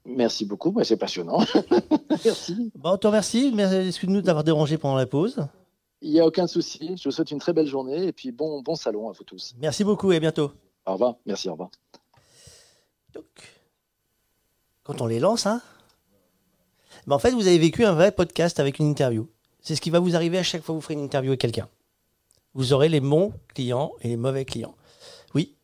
Merci 0.05 0.45
beaucoup, 0.45 0.74
c'est 0.82 0.97
passionnant. 0.97 1.41
merci. 2.24 2.72
Bon, 2.74 2.97
te 2.97 3.07
remercie, 3.07 3.55
excuse-nous 3.59 4.22
d'avoir 4.22 4.45
dérangé 4.45 4.78
pendant 4.78 4.97
la 4.97 5.07
pause. 5.07 5.47
Il 6.03 6.11
n'y 6.11 6.20
a 6.20 6.26
aucun 6.26 6.47
souci, 6.47 6.97
je 6.97 7.09
vous 7.09 7.11
souhaite 7.11 7.30
une 7.30 7.38
très 7.38 7.53
belle 7.53 7.66
journée 7.66 8.07
et 8.07 8.12
puis 8.12 8.32
bon, 8.32 8.62
bon 8.62 8.74
salon 8.74 9.11
à 9.11 9.12
vous 9.12 9.24
tous. 9.24 9.55
Merci 9.59 9.84
beaucoup 9.84 10.12
et 10.12 10.16
à 10.16 10.20
bientôt. 10.20 10.53
Au 10.86 10.93
revoir, 10.93 11.16
merci, 11.26 11.49
au 11.49 11.53
revoir. 11.53 11.70
Donc, 13.12 13.26
quand 14.82 15.03
on 15.03 15.07
les 15.07 15.20
lance, 15.20 15.47
hein, 15.47 15.61
en 17.09 17.18
fait, 17.18 17.30
vous 17.32 17.47
avez 17.47 17.59
vécu 17.59 17.84
un 17.84 17.93
vrai 17.93 18.12
podcast 18.12 18.61
avec 18.61 18.78
une 18.78 18.86
interview. 18.86 19.28
C'est 19.62 19.76
ce 19.76 19.80
qui 19.80 19.91
va 19.91 19.99
vous 19.99 20.16
arriver 20.16 20.38
à 20.38 20.43
chaque 20.43 20.62
fois 20.62 20.74
que 20.74 20.76
vous 20.76 20.82
ferez 20.82 20.95
une 20.95 21.05
interview 21.05 21.30
avec 21.30 21.41
quelqu'un. 21.41 21.68
Vous 22.55 22.72
aurez 22.72 22.88
les 22.88 23.01
bons 23.01 23.32
clients 23.55 23.93
et 24.01 24.09
les 24.09 24.16
mauvais 24.16 24.45
clients. 24.45 24.74
Oui? 25.34 25.55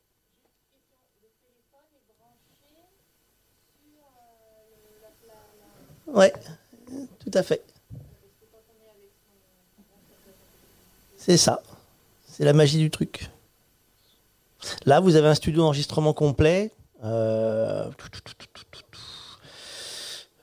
Ouais, 6.06 6.32
tout 7.18 7.30
à 7.34 7.42
fait. 7.42 7.62
C'est 11.16 11.36
ça. 11.36 11.62
C'est 12.24 12.44
la 12.44 12.52
magie 12.52 12.78
du 12.78 12.90
truc. 12.90 13.30
Là, 14.84 15.00
vous 15.00 15.16
avez 15.16 15.26
un 15.26 15.34
studio 15.34 15.62
d'enregistrement 15.62 16.12
complet. 16.12 16.70
Euh, 17.04 17.90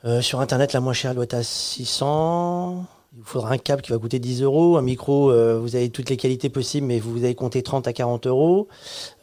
euh, 0.05 0.21
sur 0.21 0.41
Internet, 0.41 0.73
la 0.73 0.81
moins 0.81 0.93
chère 0.93 1.15
doit 1.15 1.23
être 1.23 1.33
à 1.33 1.43
600. 1.43 2.85
Il 3.13 3.19
vous 3.19 3.25
faudra 3.25 3.51
un 3.51 3.57
câble 3.57 3.81
qui 3.81 3.91
va 3.91 3.97
coûter 3.97 4.19
10 4.19 4.41
euros. 4.41 4.77
Un 4.77 4.81
micro, 4.81 5.31
euh, 5.31 5.59
vous 5.59 5.75
avez 5.75 5.89
toutes 5.89 6.09
les 6.09 6.17
qualités 6.17 6.49
possibles, 6.49 6.87
mais 6.87 6.99
vous 6.99 7.23
allez 7.23 7.35
compter 7.35 7.63
30 7.63 7.87
à 7.87 7.93
40 7.93 8.27
euros. 8.27 8.67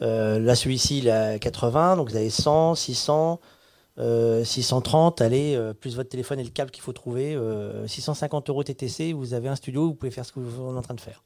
Euh, 0.01 0.39
là, 0.39 0.55
celui-ci, 0.55 0.99
il 0.99 1.09
a 1.09 1.37
80, 1.37 1.97
donc 1.97 2.09
vous 2.09 2.15
avez 2.15 2.29
100, 2.29 2.75
600, 2.75 3.39
630. 4.43 5.21
Allez, 5.21 5.71
plus 5.79 5.95
votre 5.95 6.09
téléphone 6.09 6.39
et 6.39 6.43
le 6.43 6.49
câble 6.49 6.71
qu'il 6.71 6.81
faut 6.81 6.93
trouver. 6.93 7.37
650 7.85 8.49
euros 8.49 8.63
TTC, 8.63 9.13
vous 9.13 9.33
avez 9.33 9.49
un 9.49 9.55
studio, 9.55 9.87
vous 9.87 9.93
pouvez 9.93 10.11
faire 10.11 10.25
ce 10.25 10.31
que 10.31 10.39
vous 10.39 10.71
êtes 10.71 10.77
en 10.77 10.81
train 10.81 10.95
de 10.95 11.01
faire. 11.01 11.23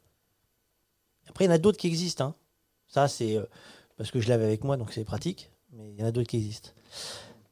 Après, 1.30 1.46
il 1.46 1.48
y 1.48 1.52
en 1.52 1.56
a 1.56 1.58
d'autres 1.58 1.78
qui 1.78 1.88
existent. 1.88 2.26
Hein. 2.26 2.36
Ça, 2.88 3.08
c'est 3.08 3.40
parce 3.98 4.12
que 4.12 4.20
je 4.20 4.28
l'avais 4.28 4.44
avec 4.46 4.64
moi, 4.66 4.76
donc 4.76 4.92
c'est 4.92 5.06
pratique. 5.06 5.52
Mais 5.72 5.92
il 5.92 6.00
y 6.00 6.04
en 6.04 6.08
a 6.08 6.12
d'autres 6.12 6.28
qui 6.28 6.38
existent. 6.38 6.72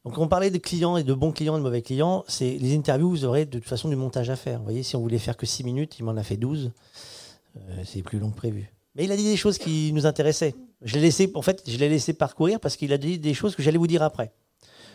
Donc 0.05 0.17
on 0.17 0.27
parlait 0.27 0.51
de 0.51 0.57
clients 0.57 0.97
et 0.97 1.03
de 1.03 1.13
bons 1.13 1.31
clients 1.31 1.55
et 1.55 1.59
de 1.59 1.63
mauvais 1.63 1.81
clients. 1.81 2.25
C'est 2.27 2.57
les 2.57 2.75
interviews, 2.75 3.09
vous 3.09 3.25
aurez 3.25 3.45
de 3.45 3.59
toute 3.59 3.67
façon 3.67 3.87
du 3.87 3.95
montage 3.95 4.29
à 4.29 4.35
faire. 4.35 4.57
Vous 4.59 4.65
voyez, 4.65 4.83
si 4.83 4.95
on 4.95 5.01
voulait 5.01 5.17
faire 5.17 5.37
que 5.37 5.45
6 5.45 5.63
minutes, 5.63 5.97
il 5.99 6.03
m'en 6.03 6.17
a 6.17 6.23
fait 6.23 6.37
12. 6.37 6.71
Euh, 7.55 7.83
c'est 7.85 8.01
plus 8.01 8.19
long 8.19 8.31
que 8.31 8.35
prévu. 8.35 8.71
Mais 8.95 9.05
il 9.05 9.11
a 9.11 9.15
dit 9.15 9.23
des 9.23 9.37
choses 9.37 9.57
qui 9.57 9.91
nous 9.93 10.05
intéressaient. 10.05 10.55
Je 10.81 10.95
l'ai 10.95 11.01
laissé, 11.01 11.31
en 11.33 11.41
fait, 11.41 11.63
je 11.67 11.77
l'ai 11.77 11.89
laissé 11.89 12.13
parcourir 12.13 12.59
parce 12.59 12.75
qu'il 12.75 12.91
a 12.91 12.97
dit 12.97 13.17
des 13.17 13.33
choses 13.33 13.55
que 13.55 13.63
j'allais 13.63 13.77
vous 13.77 13.87
dire 13.87 14.03
après. 14.03 14.33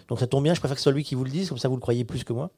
Donc 0.08 0.20
ça 0.20 0.26
tombe 0.26 0.44
bien, 0.44 0.54
je 0.54 0.60
préfère 0.60 0.76
que 0.76 0.80
ce 0.80 0.84
soit 0.84 0.92
lui 0.92 1.04
qui 1.04 1.14
vous 1.14 1.24
le 1.24 1.30
dise, 1.30 1.48
comme 1.48 1.58
ça 1.58 1.68
vous 1.68 1.76
le 1.76 1.80
croyez 1.80 2.04
plus 2.04 2.24
que 2.24 2.32
moi. 2.32 2.50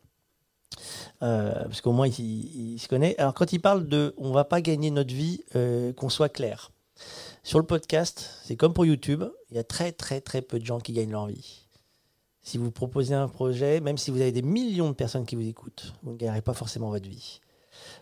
Euh, 1.23 1.65
parce 1.65 1.81
qu'au 1.81 1.93
moins 1.93 2.07
il, 2.07 2.79
se 2.79 2.89
connaît. 2.89 3.17
Alors 3.19 3.35
quand 3.35 3.53
il 3.53 3.61
parle 3.61 3.89
de 3.89 4.15
on 4.19 4.33
va 4.33 4.45
pas 4.45 4.61
gagner 4.61 4.91
notre 4.91 5.15
vie, 5.15 5.43
euh, 5.57 5.93
qu'on 5.93 6.09
soit 6.09 6.29
clair. 6.29 6.71
Sur 7.43 7.59
le 7.59 7.65
podcast, 7.65 8.31
c'est 8.45 8.57
comme 8.57 8.73
pour 8.73 8.85
YouTube, 8.85 9.25
il 9.51 9.57
y 9.57 9.59
a 9.59 9.65
très 9.65 9.93
très 9.93 10.21
très 10.21 10.43
peu 10.43 10.59
de 10.59 10.67
gens 10.67 10.79
qui 10.79 10.93
gagnent 10.93 11.13
leur 11.13 11.27
vie. 11.27 11.67
Si 12.43 12.59
vous 12.59 12.71
proposez 12.71 13.15
un 13.15 13.29
projet, 13.29 13.81
même 13.81 13.99
si 13.99 14.11
vous 14.11 14.21
avez 14.21 14.33
des 14.33 14.43
millions 14.43 14.89
de 14.89 14.95
personnes 14.95 15.27
qui 15.27 15.37
vous 15.37 15.47
écoutent, 15.47 15.93
vous 16.03 16.13
ne 16.13 16.17
gagnerez 16.17 16.43
pas 16.43 16.55
forcément 16.55 16.91
votre 16.91 17.09
vie. 17.09 17.41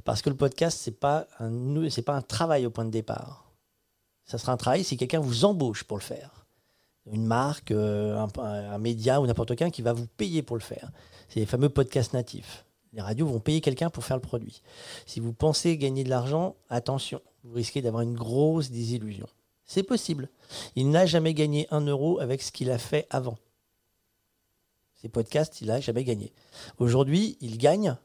Parce 0.05 0.23
que 0.23 0.31
le 0.31 0.37
podcast, 0.37 0.79
ce 0.79 0.91
n'est 0.91 0.97
pas, 0.97 1.27
un, 1.41 2.23
travail 2.23 2.67
au 2.67 2.71
point 2.71 2.85
de 2.85 2.91
départ. 2.91 3.51
Ça 4.25 4.39
sera 4.39 4.53
un 4.53 4.57
travail 4.57 4.85
si 4.85 4.97
quelqu'un 4.97 5.21
vous 5.21 5.45
embauche 5.45 5.85
pour 5.85 5.97
le 5.97 6.03
faire. 6.03 6.47
Une 7.11 7.27
marque, 7.27 7.71
euh, 7.71 8.17
un, 8.19 8.29
un 8.39 8.79
média 8.79 9.21
ou 9.21 9.27
n'importe 9.27 9.57
quel 9.57 9.71
qui 9.71 9.83
va 9.83 9.93
vous 9.93 10.07
payer 10.07 10.43
pour 10.43 10.57
le 10.57 10.63
faire. 10.63 10.91
C'est 11.29 11.41
les 11.41 11.47
fameux 11.47 11.71
podcasts 11.71 12.13
natifs. 12.13 12.65
Les 12.93 13.03
radios 13.03 13.27
vont 13.27 13.41
payer 13.41 13.61
quelqu'un 13.61 13.91
pour 13.91 14.05
faire 14.05 14.17
le 14.17 14.23
produit. 14.23 14.63
Si 15.07 15.21
vous 15.21 15.33
pensez 15.33 15.77
gagner 15.77 16.05
de 16.05 16.11
l'argent, 16.11 16.57
attention, 16.71 17.21
vous 17.45 17.55
risquez 17.55 17.83
d'avoir 17.83 18.03
une 18.03 18.15
grosse 18.15 18.71
désillusion. 18.71 19.27
C'est 19.65 19.83
possible. 19.83 20.31
Il 20.77 20.91
n'a 20.91 21.07
jamais 21.07 21.35
gagné 21.35 21.67
un 21.71 21.83
euro 21.83 22.21
avec 22.21 22.43
ce 22.43 22.51
qu'il 22.51 22.71
a 22.71 22.79
fait 22.79 23.07
avant. 23.11 23.37
Ces 25.01 25.09
podcasts, 25.09 25.61
il 25.61 25.69
n'a 25.69 25.81
jamais 25.81 26.05
gagné. 26.05 26.33
Aujourd'hui, 26.79 27.37
il 27.41 27.57
gagne 27.59 27.97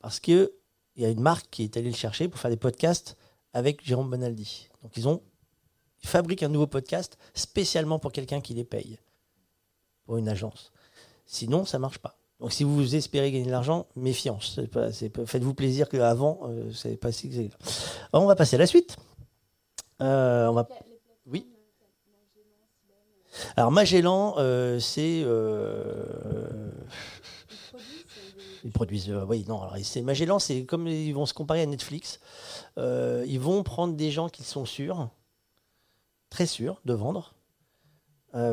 parce 0.00 0.20
qu'il 0.20 0.50
y 0.96 1.04
a 1.04 1.08
une 1.08 1.20
marque 1.20 1.48
qui 1.50 1.64
est 1.64 1.76
allée 1.76 1.90
le 1.90 1.96
chercher 1.96 2.28
pour 2.28 2.40
faire 2.40 2.50
des 2.50 2.56
podcasts 2.56 3.16
avec 3.52 3.84
Jérôme 3.84 4.10
Bonaldi. 4.10 4.68
Donc 4.82 4.96
ils 4.96 5.08
ont 5.08 5.22
fabriquent 6.04 6.44
un 6.44 6.48
nouveau 6.48 6.66
podcast 6.66 7.18
spécialement 7.34 7.98
pour 7.98 8.12
quelqu'un 8.12 8.40
qui 8.40 8.54
les 8.54 8.64
paye, 8.64 8.98
pour 10.04 10.16
une 10.16 10.28
agence. 10.28 10.72
Sinon, 11.26 11.64
ça 11.64 11.78
marche 11.78 11.98
pas. 11.98 12.16
Donc 12.38 12.52
si 12.52 12.64
vous 12.64 12.94
espérez 12.94 13.32
gagner 13.32 13.46
de 13.46 13.50
l'argent, 13.50 13.86
méfiance. 13.96 14.60
Faites-vous 15.26 15.54
plaisir 15.54 15.88
qu'avant, 15.88 16.40
euh, 16.44 16.70
c'est 16.72 16.96
pas 16.96 17.10
si. 17.10 17.50
On 18.12 18.26
va 18.26 18.36
passer 18.36 18.56
à 18.56 18.58
la 18.58 18.66
suite. 18.66 18.96
Euh, 20.00 20.46
on 20.46 20.52
va... 20.52 20.68
Oui. 21.26 21.46
Alors 23.56 23.70
Magellan, 23.70 24.34
euh, 24.38 24.78
c'est 24.78 25.22
euh, 25.24 26.04
ils 28.64 28.72
produisent. 28.72 29.10
Euh, 29.10 29.24
oui, 29.26 29.44
non. 29.48 29.62
Alors 29.62 29.76
c'est 29.82 30.02
Magellan, 30.02 30.38
c'est 30.38 30.64
comme 30.64 30.88
ils 30.88 31.12
vont 31.12 31.26
se 31.26 31.34
comparer 31.34 31.62
à 31.62 31.66
Netflix. 31.66 32.20
ils 32.76 33.40
vont 33.40 33.62
prendre 33.62 33.94
des 33.94 34.10
gens 34.10 34.28
qui 34.28 34.42
sont 34.42 34.64
sûrs, 34.64 35.08
très 36.30 36.46
sûrs 36.46 36.80
de 36.84 36.94
vendre, 36.94 37.34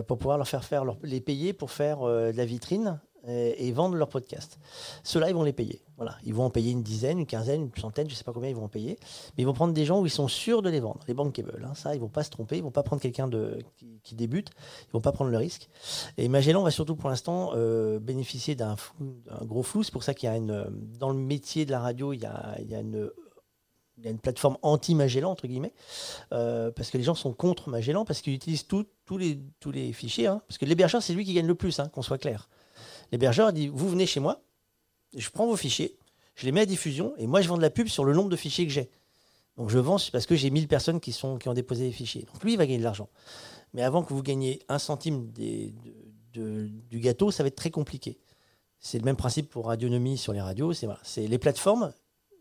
pour 0.08 0.18
pouvoir 0.18 0.38
leur 0.38 0.48
faire 0.48 0.64
faire 0.64 0.86
les 1.04 1.20
payer 1.20 1.54
pour 1.54 1.72
faire 1.72 2.00
de 2.02 2.36
la 2.36 2.46
vitrine 2.46 3.00
et, 3.28 3.72
vendre 3.72 3.96
leur 3.96 4.10
podcast. 4.10 4.60
Ceux-là, 5.04 5.30
ils 5.30 5.36
vont 5.36 5.44
les 5.44 5.54
payer. 5.54 5.82
Voilà. 5.98 6.18
Ils 6.26 6.34
vont 6.34 6.44
en 6.44 6.50
payer 6.50 6.72
une 6.72 6.84
dizaine, 6.84 7.20
une 7.20 7.26
quinzaine, 7.26 7.64
une 7.64 7.82
centaine, 7.82 8.08
je 8.08 8.14
ne 8.14 8.18
sais 8.18 8.24
pas 8.24 8.34
combien 8.34 8.50
ils 8.50 8.56
vont 8.56 8.66
en 8.66 8.70
payer. 8.70 8.98
Mais 9.38 9.44
ils 9.44 9.46
vont 9.46 9.54
prendre 9.54 9.74
des 9.74 9.86
gens 9.86 10.02
où 10.02 10.06
ils 10.06 10.12
sont 10.12 10.28
sûrs 10.28 10.62
de 10.62 10.70
les 10.70 10.80
vendre. 10.80 11.00
Les 11.08 11.14
bankable. 11.14 11.66
Hein, 11.66 11.74
ça, 11.76 11.94
ils 11.94 12.00
ne 12.00 12.02
vont 12.02 12.10
pas 12.10 12.24
se 12.24 12.30
tromper. 12.30 12.58
Ils 12.58 12.60
ne 12.60 12.66
vont 12.66 12.72
pas 12.72 12.84
prendre 12.84 13.02
quelqu'un 13.02 13.30
qui, 13.78 14.00
qui, 14.04 14.16
débute. 14.16 14.50
Ils 14.50 14.88
ne 14.90 14.94
vont 14.94 15.02
pas 15.02 15.12
prendre 15.12 15.32
le 15.32 15.38
risque. 15.38 15.70
Et 16.18 16.28
Magellan 16.28 16.64
va 16.64 16.72
surtout 16.72 16.96
pour 16.96 17.10
l'instant 17.10 17.52
euh, 17.56 18.00
bénéficier 18.00 18.56
d'un 18.56 18.76
gros 19.42 19.64
flou. 19.64 19.84
C'est 19.84 19.94
pour 19.94 20.04
ça 20.04 20.14
qu'il 20.14 20.28
y 20.28 20.32
a 20.32 20.36
une. 20.36 20.66
Dans 21.00 21.10
le 21.10 21.18
métier 21.18 21.66
de 21.66 21.72
la 21.72 21.80
radio, 21.80 22.14
il 22.14 22.22
y 22.22 22.26
a, 22.26 22.58
une 22.80 24.20
plateforme 24.22 24.58
anti-Magellan, 24.64 25.32
entre 25.32 25.48
guillemets, 25.48 25.74
euh, 26.34 26.72
parce 26.72 26.90
que 26.90 26.98
les 26.98 27.04
gens 27.04 27.16
sont 27.16 27.32
contre 27.32 27.70
Magellan, 27.70 28.04
parce 28.04 28.22
qu'ils 28.22 28.34
utilisent 28.34 28.68
tous 28.68 28.86
les, 29.18 29.40
tous 29.62 29.72
les 29.72 29.94
fichiers. 29.94 30.28
Hein, 30.28 30.42
parce 30.48 30.58
que 30.58 30.66
l'hébergeur, 30.66 31.02
c'est 31.02 31.14
lui 31.14 31.24
qui 31.24 31.34
gagne 31.34 31.48
le 31.48 31.56
plus, 31.56 31.80
hein, 31.80 31.88
qu'on 31.88 32.02
soit 32.02 32.18
clair. 32.18 32.50
L'hébergeur 33.14 33.54
dit 33.54 33.68
Vous 33.68 33.88
venez 33.88 34.08
chez 34.08 34.20
moi, 34.20 34.42
je 35.16 35.30
prends 35.30 35.46
vos 35.46 35.56
fichiers, 35.56 35.96
je 36.34 36.46
les 36.48 36.52
mets 36.52 36.62
à 36.62 36.66
diffusion, 36.66 37.14
et 37.18 37.28
moi, 37.28 37.42
je 37.42 37.48
vends 37.48 37.58
de 37.58 37.62
la 37.62 37.70
pub 37.70 37.88
sur 37.88 38.06
le 38.06 38.14
nombre 38.14 38.30
de 38.30 38.36
fichiers 38.36 38.66
que 38.66 38.74
j'ai. 38.74 38.90
Donc, 39.56 39.70
je 39.70 39.78
vends 39.78 39.98
parce 40.12 40.26
que 40.26 40.36
j'ai 40.36 40.50
1000 40.50 40.68
personnes 40.68 41.00
qui, 41.00 41.16
ont 41.24 41.54
déposé 41.54 41.86
des 41.86 41.92
fichiers. 41.92 42.24
Donc, 42.34 42.44
lui, 42.44 42.54
il 42.54 42.58
va 42.58 42.66
gagner 42.66 42.80
de 42.80 42.84
l'argent. 42.84 43.08
Mais 43.74 43.84
avant 43.84 44.02
que 44.02 44.16
vous 44.16 44.24
gagniez 44.24 44.64
un 44.68 44.80
centime 44.80 45.32
du 45.32 47.00
gâteau, 47.00 47.30
ça 47.30 47.44
va 47.44 47.50
être 47.50 47.56
très 47.56 47.70
compliqué. 47.70 48.18
C'est 48.80 48.98
le 48.98 49.06
même 49.06 49.16
principe 49.16 49.48
pour 49.48 49.68
Radionomie 49.68 50.18
sur 50.18 50.34
les 50.34 50.42
radios. 50.42 50.74
C'est 50.74 51.28
les 51.28 51.38
plateformes, 51.38 51.94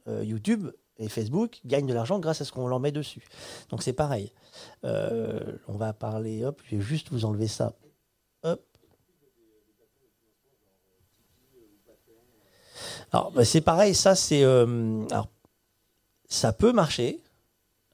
euh, 0.09 0.25
YouTube 0.25 0.71
et 0.97 1.11
Facebook, 1.11 1.61
gagnent 1.67 1.87
de 1.87 1.93
l'argent 1.93 2.19
grâce 2.19 2.41
à 2.41 2.47
ce 2.47 2.53
qu'on 2.53 2.67
leur 2.67 2.81
met 2.81 2.93
dessus. 2.93 3.29
Donc, 3.69 3.83
c'est 3.83 3.93
pareil. 3.93 4.33
Euh, 4.85 5.59
on 5.69 5.77
va 5.77 5.93
parler, 5.93 6.47
hop, 6.47 6.63
je 6.65 6.77
vais 6.77 6.83
juste 6.83 7.11
vous 7.11 7.27
enlever 7.27 7.47
ça. 7.47 7.75
Hop. 8.43 8.65
Alors, 13.13 13.31
bah, 13.33 13.45
c'est 13.45 13.61
pareil, 13.61 13.95
ça, 13.95 14.15
c'est. 14.15 14.43
Euh, 14.43 15.07
alors, 15.11 15.29
ça 16.29 16.53
peut 16.53 16.73
marcher. 16.73 17.21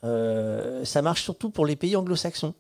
Euh, 0.05 0.85
ça 0.85 1.03
marche 1.03 1.23
surtout 1.23 1.51
pour 1.51 1.67
les 1.67 1.77
pays 1.77 1.97
anglo-saxons. 1.97 2.55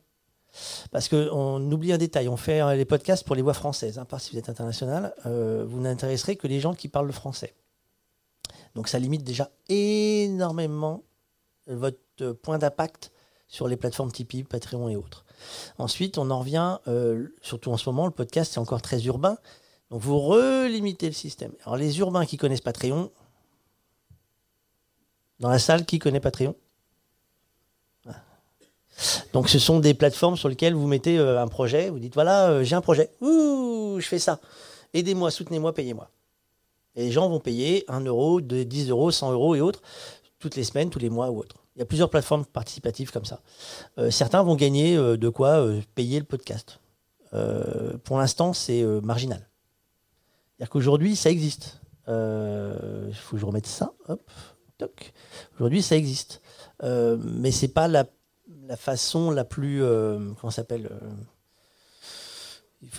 Parce 0.90 1.08
qu'on 1.08 1.70
oublie 1.70 1.92
un 1.92 1.98
détail, 1.98 2.28
on 2.28 2.36
fait 2.36 2.76
les 2.76 2.86
podcasts 2.86 3.24
pour 3.24 3.36
les 3.36 3.42
voix 3.42 3.52
françaises, 3.52 3.98
hein, 3.98 4.06
si 4.18 4.32
vous 4.32 4.38
êtes 4.38 4.48
international, 4.48 5.14
euh, 5.26 5.64
vous 5.68 5.78
n'intéresserez 5.78 6.36
que 6.36 6.46
les 6.46 6.58
gens 6.58 6.74
qui 6.74 6.88
parlent 6.88 7.06
le 7.06 7.12
français. 7.12 7.54
Donc 8.74 8.88
ça 8.88 8.98
limite 8.98 9.22
déjà 9.22 9.50
énormément 9.68 11.02
votre 11.66 12.32
point 12.32 12.58
d'impact 12.58 13.12
sur 13.46 13.68
les 13.68 13.76
plateformes 13.76 14.10
Tipeee, 14.10 14.42
Patreon 14.42 14.88
et 14.88 14.96
autres. 14.96 15.24
Ensuite, 15.78 16.18
on 16.18 16.30
en 16.30 16.40
revient, 16.40 16.78
euh, 16.88 17.28
surtout 17.42 17.70
en 17.70 17.76
ce 17.76 17.88
moment, 17.88 18.06
le 18.06 18.12
podcast 18.12 18.52
c'est 18.54 18.60
encore 18.60 18.82
très 18.82 19.04
urbain. 19.04 19.38
Donc 19.90 20.02
vous 20.02 20.18
relimitez 20.18 21.06
le 21.06 21.12
système. 21.12 21.52
Alors 21.64 21.76
les 21.76 21.98
urbains 21.98 22.26
qui 22.26 22.36
connaissent 22.36 22.60
Patreon, 22.60 23.10
dans 25.40 25.48
la 25.48 25.58
salle, 25.58 25.86
qui 25.86 25.98
connaît 25.98 26.20
Patreon 26.20 26.54
ah. 28.06 28.16
donc 29.32 29.48
ce 29.48 29.58
sont 29.58 29.80
des 29.80 29.94
plateformes 29.94 30.36
sur 30.36 30.48
lesquelles 30.48 30.74
vous 30.74 30.86
mettez 30.86 31.18
euh, 31.18 31.40
un 31.40 31.48
projet, 31.48 31.90
vous 31.90 31.98
dites 31.98 32.14
voilà, 32.14 32.50
euh, 32.50 32.64
j'ai 32.64 32.74
un 32.74 32.80
projet, 32.80 33.10
Ouh, 33.20 33.98
je 34.00 34.06
fais 34.06 34.18
ça, 34.18 34.40
aidez-moi, 34.92 35.30
soutenez-moi, 35.30 35.72
payez-moi. 35.72 36.10
Et 36.96 37.04
les 37.04 37.12
gens 37.12 37.28
vont 37.28 37.40
payer 37.40 37.84
1 37.88 38.00
euro, 38.00 38.40
10 38.40 38.90
euros, 38.90 39.10
100 39.10 39.32
euros 39.32 39.54
et 39.54 39.60
autres, 39.60 39.82
toutes 40.40 40.56
les 40.56 40.64
semaines, 40.64 40.90
tous 40.90 40.98
les 40.98 41.10
mois 41.10 41.30
ou 41.30 41.38
autres. 41.38 41.56
Il 41.76 41.78
y 41.78 41.82
a 41.82 41.86
plusieurs 41.86 42.10
plateformes 42.10 42.44
participatives 42.44 43.12
comme 43.12 43.24
ça. 43.24 43.40
Euh, 43.98 44.10
certains 44.10 44.42
vont 44.42 44.56
gagner 44.56 44.96
de 44.96 45.28
quoi 45.28 45.64
payer 45.94 46.18
le 46.18 46.24
podcast. 46.24 46.80
pour 48.02 48.18
l'instant, 48.18 48.52
c'est 48.52 48.82
marginal. 49.02 49.47
C'est-à-dire 50.58 50.70
qu'aujourd'hui, 50.70 51.16
ça 51.16 51.30
existe. 51.30 51.80
Il 52.08 53.14
faut 53.14 53.36
que 53.36 53.40
je 53.40 53.46
remette 53.46 53.66
ça. 53.66 53.92
Hop. 54.08 54.28
Aujourd'hui, 55.56 55.82
ça 55.82 55.96
existe. 55.96 56.40
Euh, 56.82 57.16
mais 57.20 57.50
c'est 57.50 57.68
pas 57.68 57.88
la, 57.88 58.06
façon 58.76 59.30
la 59.30 59.44
plus. 59.44 59.82
Euh, 59.82 60.18
comment 60.40 60.50
s'appelle 60.50 60.88
euh, 60.90 61.10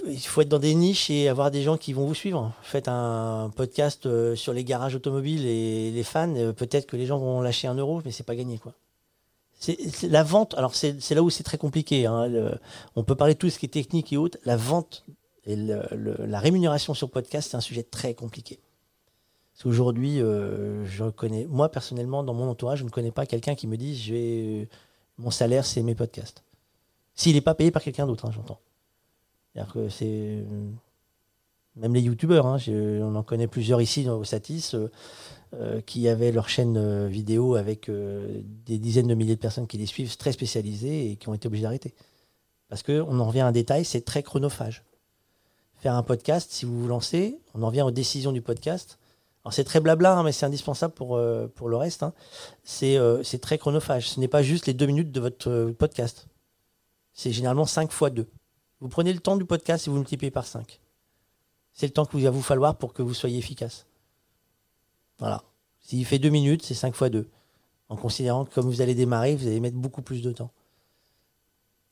il 0.05 0.19
faut, 0.19 0.41
être 0.41 0.49
dans 0.49 0.59
des 0.59 0.75
niches 0.75 1.09
et 1.09 1.29
avoir 1.29 1.51
des 1.51 1.63
gens 1.63 1.77
qui 1.77 1.93
vont 1.93 2.05
vous 2.05 2.15
suivre. 2.15 2.53
Faites 2.61 2.89
un 2.89 3.49
podcast 3.55 4.35
sur 4.35 4.51
les 4.51 4.65
garages 4.65 4.95
automobiles 4.95 5.45
et 5.45 5.91
les 5.91 6.03
fans. 6.03 6.33
Peut-être 6.51 6.85
que 6.85 6.97
les 6.97 7.05
gens 7.05 7.17
vont 7.17 7.39
lâcher 7.39 7.69
un 7.69 7.75
euro, 7.75 8.01
mais 8.03 8.11
c'est 8.11 8.25
pas 8.25 8.35
gagné. 8.35 8.57
quoi. 8.57 8.73
La 10.03 10.23
vente. 10.23 10.53
Alors 10.55 10.75
c'est 10.75 11.11
là 11.11 11.23
où 11.23 11.29
c'est 11.29 11.43
très 11.43 11.57
compliqué. 11.57 12.05
Hein, 12.07 12.29
on 12.97 13.05
peut 13.05 13.15
parler 13.15 13.35
de 13.35 13.39
tout 13.39 13.49
ce 13.49 13.57
qui 13.57 13.67
est 13.67 13.69
technique 13.69 14.11
et 14.11 14.17
autres. 14.17 14.37
La 14.43 14.57
vente 14.57 15.05
et 15.45 15.55
la 15.55 16.39
rémunération 16.39 16.93
sur 16.93 17.09
podcast, 17.09 17.51
c'est 17.51 17.57
un 17.57 17.61
sujet 17.61 17.83
très 17.83 18.13
compliqué. 18.13 18.59
Parce 19.59 19.75
qu'aujourd'hui, 19.75 20.21
euh, 20.21 20.85
je 20.85 21.09
connais, 21.09 21.45
moi 21.45 21.69
personnellement, 21.69 22.23
dans 22.23 22.33
mon 22.33 22.49
entourage, 22.49 22.79
je 22.79 22.85
ne 22.85 22.89
connais 22.89 23.11
pas 23.11 23.25
quelqu'un 23.25 23.55
qui 23.55 23.67
me 23.67 23.75
dit 23.75 23.93
je 23.93 24.65
mon 25.17 25.31
salaire, 25.31 25.65
c'est 25.65 25.83
mes 25.83 25.95
podcasts. 25.95 26.45
S'il 27.13 27.35
n'est 27.35 27.41
pas 27.41 27.55
payé 27.55 27.69
par 27.69 27.81
quelqu'un 27.81 28.07
d'autre, 28.07 28.25
hein, 28.25 28.31
j'entends. 28.33 28.61
C'est-à-dire 29.51 29.73
que 29.73 29.89
c'est. 29.89 30.45
Même 31.75 31.93
les 31.93 31.99
youtubeurs, 31.99 32.45
hein, 32.45 32.57
on 32.69 33.15
en 33.15 33.23
connaît 33.23 33.47
plusieurs 33.47 33.81
ici 33.81 34.07
au 34.07 34.23
Satis, 34.23 34.75
euh, 34.75 34.89
euh, 35.55 35.81
qui 35.81 36.07
avaient 36.07 36.31
leur 36.31 36.47
chaîne 36.47 37.07
vidéo 37.09 37.55
avec 37.55 37.91
des 37.91 38.79
dizaines 38.79 39.07
de 39.07 39.13
milliers 39.13 39.35
de 39.35 39.41
personnes 39.41 39.67
qui 39.67 39.77
les 39.77 39.87
suivent, 39.87 40.15
très 40.15 40.31
spécialisées 40.31 41.11
et 41.11 41.15
qui 41.17 41.27
ont 41.27 41.33
été 41.33 41.47
obligés 41.47 41.63
d'arrêter. 41.63 41.93
Parce 42.69 42.81
qu'on 42.81 43.19
en 43.19 43.25
revient 43.25 43.41
à 43.41 43.47
un 43.47 43.51
détail, 43.51 43.83
c'est 43.83 44.05
très 44.05 44.23
chronophage. 44.23 44.85
Faire 45.79 45.95
un 45.95 46.03
podcast, 46.03 46.51
si 46.51 46.65
vous 46.65 46.81
vous 46.81 46.87
lancez, 46.87 47.39
on 47.53 47.63
en 47.63 47.67
revient 47.67 47.81
aux 47.83 47.91
décisions 47.91 48.31
du 48.31 48.41
podcast 48.41 48.99
c'est 49.51 49.63
très 49.63 49.79
blabla, 49.79 50.17
hein, 50.17 50.23
mais 50.23 50.31
c'est 50.31 50.45
indispensable 50.45 50.93
pour, 50.93 51.15
euh, 51.15 51.47
pour 51.47 51.69
le 51.69 51.77
reste. 51.77 52.03
Hein. 52.03 52.13
Euh, 52.83 53.23
c'est 53.23 53.39
très 53.39 53.57
chronophage. 53.57 54.09
Ce 54.09 54.19
n'est 54.19 54.27
pas 54.27 54.43
juste 54.43 54.65
les 54.65 54.73
deux 54.73 54.85
minutes 54.85 55.11
de 55.11 55.19
votre 55.19 55.49
euh, 55.49 55.73
podcast. 55.73 56.27
C'est 57.13 57.31
généralement 57.31 57.65
5 57.65 57.91
fois 57.91 58.09
2. 58.09 58.27
Vous 58.79 58.89
prenez 58.89 59.13
le 59.13 59.19
temps 59.19 59.37
du 59.37 59.45
podcast 59.45 59.87
et 59.87 59.89
vous 59.89 59.97
multipliez 59.97 60.31
par 60.31 60.45
5. 60.45 60.79
C'est 61.73 61.87
le 61.87 61.93
temps 61.93 62.05
qu'il 62.05 62.23
va 62.23 62.29
vous 62.29 62.41
falloir 62.41 62.77
pour 62.77 62.93
que 62.93 63.01
vous 63.01 63.13
soyez 63.13 63.37
efficace. 63.37 63.85
Voilà. 65.19 65.43
S'il 65.81 66.05
fait 66.05 66.19
2 66.19 66.29
minutes, 66.29 66.63
c'est 66.63 66.73
5 66.73 66.95
fois 66.95 67.09
2. 67.09 67.27
En 67.89 67.95
considérant 67.95 68.45
que 68.45 68.53
comme 68.53 68.67
vous 68.67 68.81
allez 68.81 68.95
démarrer, 68.95 69.35
vous 69.35 69.47
allez 69.47 69.59
mettre 69.59 69.77
beaucoup 69.77 70.01
plus 70.01 70.21
de 70.21 70.31
temps. 70.31 70.51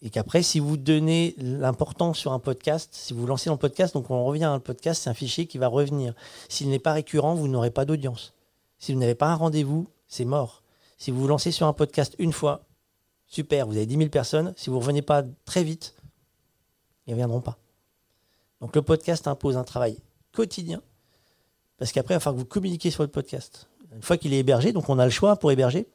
Et 0.02 0.10
qu'après, 0.10 0.44
si 0.44 0.60
vous 0.60 0.78
donnez 0.78 1.34
l'importance 1.38 2.20
sur 2.20 2.32
un 2.32 2.40
podcast, 2.40 2.90
si 2.94 3.14
vous 3.14 3.26
lancez 3.26 3.50
dans 3.50 3.56
le 3.56 3.60
podcast, 3.60 3.96
donc 3.96 4.12
on 4.12 4.26
revient 4.26 4.44
à 4.44 4.52
un 4.52 4.60
podcast, 4.60 5.04
c'est 5.04 5.10
un 5.10 5.16
fichier 5.16 5.48
qui 5.48 5.58
va 5.58 5.68
revenir. 5.68 6.14
S'il 6.50 6.70
n'est 6.70 6.80
pas 6.80 6.94
récurrent, 6.94 7.34
vous 7.34 7.48
n'aurez 7.48 7.72
pas 7.72 7.86
d'audience. 7.86 8.34
Si 8.78 8.94
vous 8.94 9.00
n'avez 9.00 9.16
pas 9.16 9.28
un 9.28 9.36
rendez-vous, 9.36 9.88
c'est 10.08 10.26
mort. 10.26 10.62
Si 10.98 11.10
vous 11.10 11.22
vous 11.22 11.28
lancez 11.28 11.52
sur 11.52 11.66
un 11.66 11.74
podcast 11.74 12.16
une 12.20 12.32
fois, 12.32 12.66
super, 13.26 13.66
vous 13.66 13.76
avez 13.76 13.88
10 13.88 13.98
000 13.98 14.10
personnes. 14.10 14.54
Si 14.56 14.70
vous 14.70 14.76
ne 14.76 14.82
revenez 14.82 15.02
pas 15.02 15.24
très 15.46 15.64
vite, 15.64 15.96
ils 17.06 17.12
ne 17.12 17.16
reviendront 17.16 17.42
pas. 17.42 17.58
Donc 18.62 18.76
le 18.76 18.84
podcast 18.84 19.28
impose 19.28 19.58
un 19.58 19.64
travail 19.64 19.98
quotidien. 20.32 20.82
Parce 21.78 21.92
qu'après, 21.92 22.16
il 22.16 22.18
va 22.18 22.20
falloir 22.20 22.36
que 22.36 22.48
vous 22.48 22.52
communiquiez 22.52 22.92
sur 22.92 23.04
le 23.04 23.10
podcast. 23.10 23.68
Une 23.94 24.02
fois 24.02 24.18
qu'il 24.18 24.34
est 24.34 24.40
hébergé, 24.40 24.74
donc 24.74 24.90
on 24.90 25.00
a 25.00 25.06
le 25.06 25.12
choix 25.12 25.36
pour 25.38 25.52
héberger. 25.52 25.88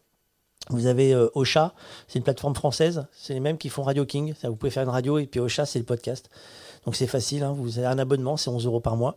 Vous 0.70 0.86
avez 0.86 1.12
euh, 1.12 1.28
Ocha, 1.34 1.74
c'est 2.06 2.18
une 2.18 2.24
plateforme 2.24 2.54
française, 2.54 3.06
c'est 3.12 3.34
les 3.34 3.40
mêmes 3.40 3.58
qui 3.58 3.68
font 3.68 3.82
Radio 3.82 4.04
King. 4.06 4.34
Vous 4.44 4.56
pouvez 4.56 4.70
faire 4.70 4.84
une 4.84 4.88
radio 4.88 5.18
et 5.18 5.26
puis 5.26 5.40
Ocha, 5.40 5.66
c'est 5.66 5.78
le 5.78 5.84
podcast. 5.84 6.30
Donc 6.84 6.96
c'est 6.96 7.06
facile, 7.06 7.42
hein. 7.42 7.52
vous 7.52 7.78
avez 7.78 7.88
un 7.88 7.98
abonnement, 7.98 8.36
c'est 8.36 8.50
11 8.50 8.66
euros 8.66 8.80
par 8.80 8.96
mois 8.96 9.16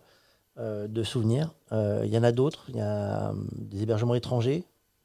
euh, 0.58 0.88
de 0.88 1.04
souvenirs. 1.04 1.54
Euh, 1.72 2.02
il 2.04 2.12
y 2.12 2.18
en 2.18 2.24
a 2.24 2.32
d'autres, 2.32 2.66
il 2.70 2.78
y 2.78 2.82
a 2.82 3.34
des 3.54 3.84
hébergements 3.84 4.16
étrangers. 4.16 4.64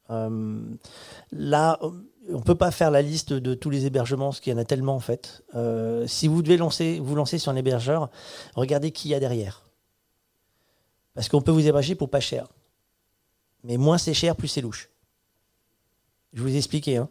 là, 0.09 1.79
on 1.81 2.37
ne 2.37 2.43
peut 2.43 2.55
pas 2.55 2.71
faire 2.71 2.91
la 2.91 3.01
liste 3.01 3.33
de 3.33 3.53
tous 3.53 3.69
les 3.69 3.85
hébergements, 3.85 4.29
parce 4.29 4.39
qu'il 4.39 4.51
y 4.51 4.55
en 4.55 4.59
a 4.59 4.65
tellement 4.65 4.95
en 4.95 4.99
fait. 4.99 5.43
si 6.07 6.27
vous 6.27 6.41
devez 6.41 6.57
lancer, 6.57 6.99
vous 6.99 7.15
lancer 7.15 7.37
sur 7.37 7.51
un 7.51 7.55
hébergeur, 7.55 8.09
regardez 8.55 8.91
qui 8.91 9.09
y 9.09 9.15
a 9.15 9.19
derrière. 9.19 9.63
Parce 11.13 11.29
qu'on 11.29 11.41
peut 11.41 11.51
vous 11.51 11.67
héberger 11.67 11.95
pour 11.95 12.09
pas 12.09 12.19
cher. 12.19 12.47
Mais 13.63 13.77
moins 13.77 13.97
c'est 13.97 14.13
cher, 14.13 14.35
plus 14.35 14.47
c'est 14.47 14.61
louche. 14.61 14.90
Je 16.33 16.41
vous 16.41 16.49
ai 16.49 16.57
expliqué. 16.57 16.97
Hein. 16.97 17.09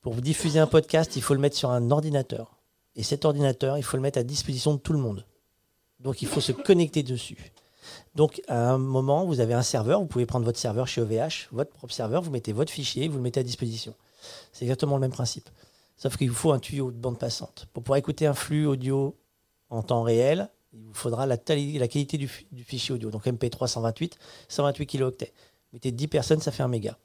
Pour 0.00 0.14
diffuser 0.16 0.58
un 0.58 0.66
podcast, 0.66 1.16
il 1.16 1.22
faut 1.22 1.34
le 1.34 1.40
mettre 1.40 1.56
sur 1.56 1.70
un 1.70 1.90
ordinateur. 1.90 2.56
Et 2.94 3.02
cet 3.02 3.24
ordinateur, 3.24 3.76
il 3.76 3.82
faut 3.82 3.96
le 3.96 4.02
mettre 4.02 4.18
à 4.18 4.22
disposition 4.22 4.74
de 4.74 4.78
tout 4.78 4.92
le 4.92 4.98
monde. 4.98 5.26
Donc 6.00 6.22
il 6.22 6.28
faut 6.28 6.40
se 6.40 6.52
connecter 6.52 7.02
dessus. 7.02 7.52
Donc 8.14 8.40
à 8.48 8.70
un 8.70 8.78
moment, 8.78 9.24
vous 9.24 9.40
avez 9.40 9.54
un 9.54 9.62
serveur, 9.62 10.00
vous 10.00 10.06
pouvez 10.06 10.26
prendre 10.26 10.44
votre 10.44 10.58
serveur 10.58 10.88
chez 10.88 11.00
OVH, 11.00 11.48
votre 11.52 11.70
propre 11.72 11.92
serveur, 11.92 12.22
vous 12.22 12.30
mettez 12.30 12.52
votre 12.52 12.72
fichier, 12.72 13.08
vous 13.08 13.16
le 13.16 13.22
mettez 13.22 13.40
à 13.40 13.42
disposition. 13.42 13.94
C'est 14.52 14.64
exactement 14.64 14.96
le 14.96 15.00
même 15.00 15.12
principe. 15.12 15.48
Sauf 15.96 16.16
qu'il 16.16 16.30
vous 16.30 16.36
faut 16.36 16.52
un 16.52 16.58
tuyau 16.58 16.90
de 16.90 16.96
bande 16.96 17.18
passante. 17.18 17.66
Pour 17.72 17.82
pouvoir 17.82 17.98
écouter 17.98 18.26
un 18.26 18.34
flux 18.34 18.66
audio 18.66 19.16
en 19.70 19.82
temps 19.82 20.02
réel, 20.02 20.50
il 20.72 20.82
vous 20.82 20.94
faudra 20.94 21.26
la, 21.26 21.36
la 21.36 21.88
qualité 21.88 22.18
du, 22.18 22.30
du, 22.52 22.64
fichier 22.64 22.94
audio. 22.94 23.10
Donc 23.10 23.26
MP3 23.26 23.66
128, 23.66 24.18
128 24.48 24.86
kilooctets. 24.86 25.32
Mettez 25.72 25.92
10 25.92 26.08
personnes, 26.08 26.40
ça 26.40 26.52
fait 26.52 26.62
un 26.62 26.68
méga 26.68 26.98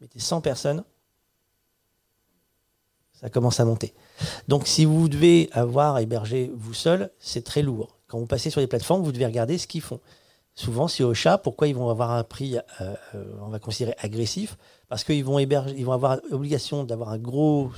mettez 0.00 0.18
100 0.18 0.40
personnes, 0.40 0.84
ça 3.12 3.28
commence 3.28 3.60
à 3.60 3.64
monter. 3.64 3.94
Donc 4.48 4.66
si 4.66 4.84
vous 4.84 5.08
devez 5.08 5.50
avoir 5.52 5.98
hébergé 5.98 6.50
vous 6.54 6.74
seul, 6.74 7.10
c'est 7.18 7.44
très 7.44 7.62
lourd. 7.62 7.98
Quand 8.06 8.18
vous 8.18 8.26
passez 8.26 8.50
sur 8.50 8.60
les 8.60 8.66
plateformes, 8.66 9.02
vous 9.02 9.12
devez 9.12 9.26
regarder 9.26 9.58
ce 9.58 9.66
qu'ils 9.66 9.82
font. 9.82 10.00
Souvent, 10.54 10.88
c'est 10.88 11.04
au 11.04 11.14
chat. 11.14 11.38
Pourquoi 11.38 11.68
ils 11.68 11.74
vont 11.74 11.88
avoir 11.90 12.10
un 12.10 12.24
prix, 12.24 12.58
euh, 12.58 12.94
euh, 13.14 13.24
on 13.40 13.48
va 13.48 13.58
considérer 13.58 13.96
agressif? 14.00 14.58
Parce 14.88 15.04
qu'ils 15.04 15.24
vont 15.24 15.38
vont 15.38 15.92
avoir 15.92 16.18
l'obligation 16.30 16.84
d'avoir 16.84 17.10
un 17.10 17.18
gros, 17.18 17.70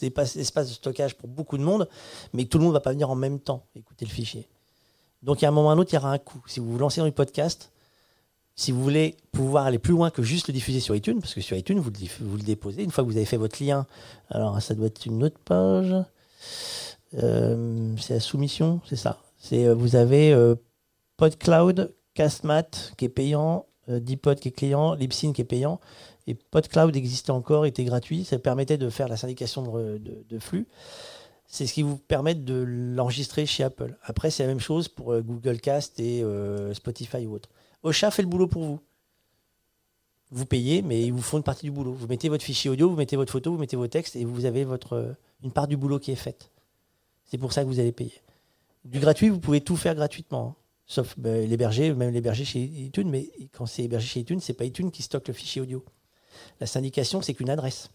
espace, 0.00 0.36
espace, 0.36 0.68
de 0.68 0.72
stockage 0.72 1.16
pour 1.16 1.28
beaucoup 1.28 1.58
de 1.58 1.62
monde, 1.62 1.88
mais 2.32 2.44
tout 2.44 2.58
le 2.58 2.64
monde 2.64 2.72
ne 2.72 2.78
va 2.78 2.80
pas 2.80 2.92
venir 2.92 3.10
en 3.10 3.16
même 3.16 3.40
temps 3.40 3.66
écouter 3.74 4.04
le 4.04 4.10
fichier. 4.10 4.48
Donc, 5.22 5.42
à 5.42 5.48
un 5.48 5.50
moment 5.50 5.68
ou 5.68 5.70
à 5.70 5.74
un 5.74 5.78
autre, 5.78 5.92
il 5.92 5.96
y 5.96 5.98
aura 5.98 6.12
un 6.12 6.18
coût. 6.18 6.42
Si 6.46 6.60
vous 6.60 6.72
vous 6.72 6.78
lancez 6.78 7.00
dans 7.00 7.06
le 7.06 7.12
podcast, 7.12 7.72
si 8.56 8.72
vous 8.72 8.82
voulez 8.82 9.16
pouvoir 9.32 9.66
aller 9.66 9.78
plus 9.78 9.92
loin 9.92 10.10
que 10.10 10.22
juste 10.22 10.48
le 10.48 10.54
diffuser 10.54 10.80
sur 10.80 10.96
iTunes, 10.96 11.20
parce 11.20 11.34
que 11.34 11.42
sur 11.42 11.56
iTunes, 11.56 11.78
vous 11.78 11.90
le, 11.90 12.42
déposez, 12.42 12.82
une 12.82 12.90
fois 12.90 13.04
que 13.04 13.08
vous 13.10 13.16
avez 13.16 13.26
fait 13.26 13.36
votre 13.36 13.62
lien, 13.62 13.86
alors 14.30 14.60
ça 14.62 14.74
doit 14.74 14.86
être 14.86 15.04
une 15.04 15.22
autre 15.22 15.38
page, 15.44 15.94
euh, 17.14 17.94
c'est 18.00 18.14
la 18.14 18.20
soumission, 18.20 18.80
c'est 18.88 18.96
ça. 18.96 19.20
C'est, 19.38 19.66
euh, 19.66 19.74
vous 19.74 19.94
avez 19.94 20.32
euh, 20.32 20.54
PodCloud, 21.18 21.94
Castmat 22.14 22.70
qui 22.96 23.04
est 23.04 23.10
payant, 23.10 23.66
Dipod 23.88 24.40
qui 24.40 24.48
est 24.48 24.52
client, 24.52 24.94
Libsyn 24.94 25.32
qui 25.32 25.42
est 25.42 25.44
payant, 25.44 25.78
et 26.26 26.34
PodCloud 26.34 26.96
existait 26.96 27.30
encore, 27.30 27.66
était 27.66 27.84
gratuit, 27.84 28.24
ça 28.24 28.38
permettait 28.38 28.78
de 28.78 28.88
faire 28.88 29.06
la 29.06 29.18
syndication 29.18 29.62
de 29.98 30.38
flux. 30.40 30.66
C'est 31.46 31.66
ce 31.66 31.74
qui 31.74 31.82
vous 31.82 31.96
permet 31.96 32.34
de 32.34 32.64
l'enregistrer 32.66 33.46
chez 33.46 33.62
Apple. 33.62 33.96
Après, 34.02 34.30
c'est 34.30 34.42
la 34.42 34.48
même 34.48 34.58
chose 34.58 34.88
pour 34.88 35.16
Google 35.20 35.60
Cast 35.60 36.00
et 36.00 36.24
Spotify 36.72 37.26
ou 37.26 37.34
autre. 37.34 37.48
Ocha 37.86 38.10
fait 38.10 38.22
le 38.22 38.28
boulot 38.28 38.48
pour 38.48 38.64
vous. 38.64 38.80
Vous 40.32 40.44
payez, 40.44 40.82
mais 40.82 41.04
ils 41.04 41.12
vous 41.12 41.22
font 41.22 41.36
une 41.36 41.44
partie 41.44 41.66
du 41.66 41.70
boulot. 41.70 41.92
Vous 41.92 42.08
mettez 42.08 42.28
votre 42.28 42.42
fichier 42.42 42.68
audio, 42.68 42.90
vous 42.90 42.96
mettez 42.96 43.14
votre 43.14 43.30
photo, 43.30 43.52
vous 43.52 43.58
mettez 43.58 43.76
vos 43.76 43.86
textes 43.86 44.16
et 44.16 44.24
vous 44.24 44.44
avez 44.44 44.64
votre, 44.64 45.14
une 45.44 45.52
part 45.52 45.68
du 45.68 45.76
boulot 45.76 46.00
qui 46.00 46.10
est 46.10 46.16
faite. 46.16 46.50
C'est 47.26 47.38
pour 47.38 47.52
ça 47.52 47.62
que 47.62 47.68
vous 47.68 47.78
allez 47.78 47.92
payer. 47.92 48.20
Du 48.84 48.98
gratuit, 48.98 49.28
vous 49.28 49.38
pouvez 49.38 49.60
tout 49.60 49.76
faire 49.76 49.94
gratuitement. 49.94 50.48
Hein. 50.48 50.62
Sauf 50.86 51.16
ben, 51.16 51.48
l'héberger, 51.48 51.94
même 51.94 52.12
l'héberger 52.12 52.44
chez 52.44 52.60
iTunes, 52.60 53.08
mais 53.08 53.30
quand 53.52 53.66
c'est 53.66 53.84
hébergé 53.84 54.08
chez 54.08 54.20
iTunes, 54.20 54.40
c'est 54.40 54.54
pas 54.54 54.64
iTunes 54.64 54.90
qui 54.90 55.02
stocke 55.02 55.28
le 55.28 55.34
fichier 55.34 55.62
audio. 55.62 55.84
La 56.58 56.66
syndication, 56.66 57.22
c'est 57.22 57.34
qu'une 57.34 57.50
adresse. 57.50 57.90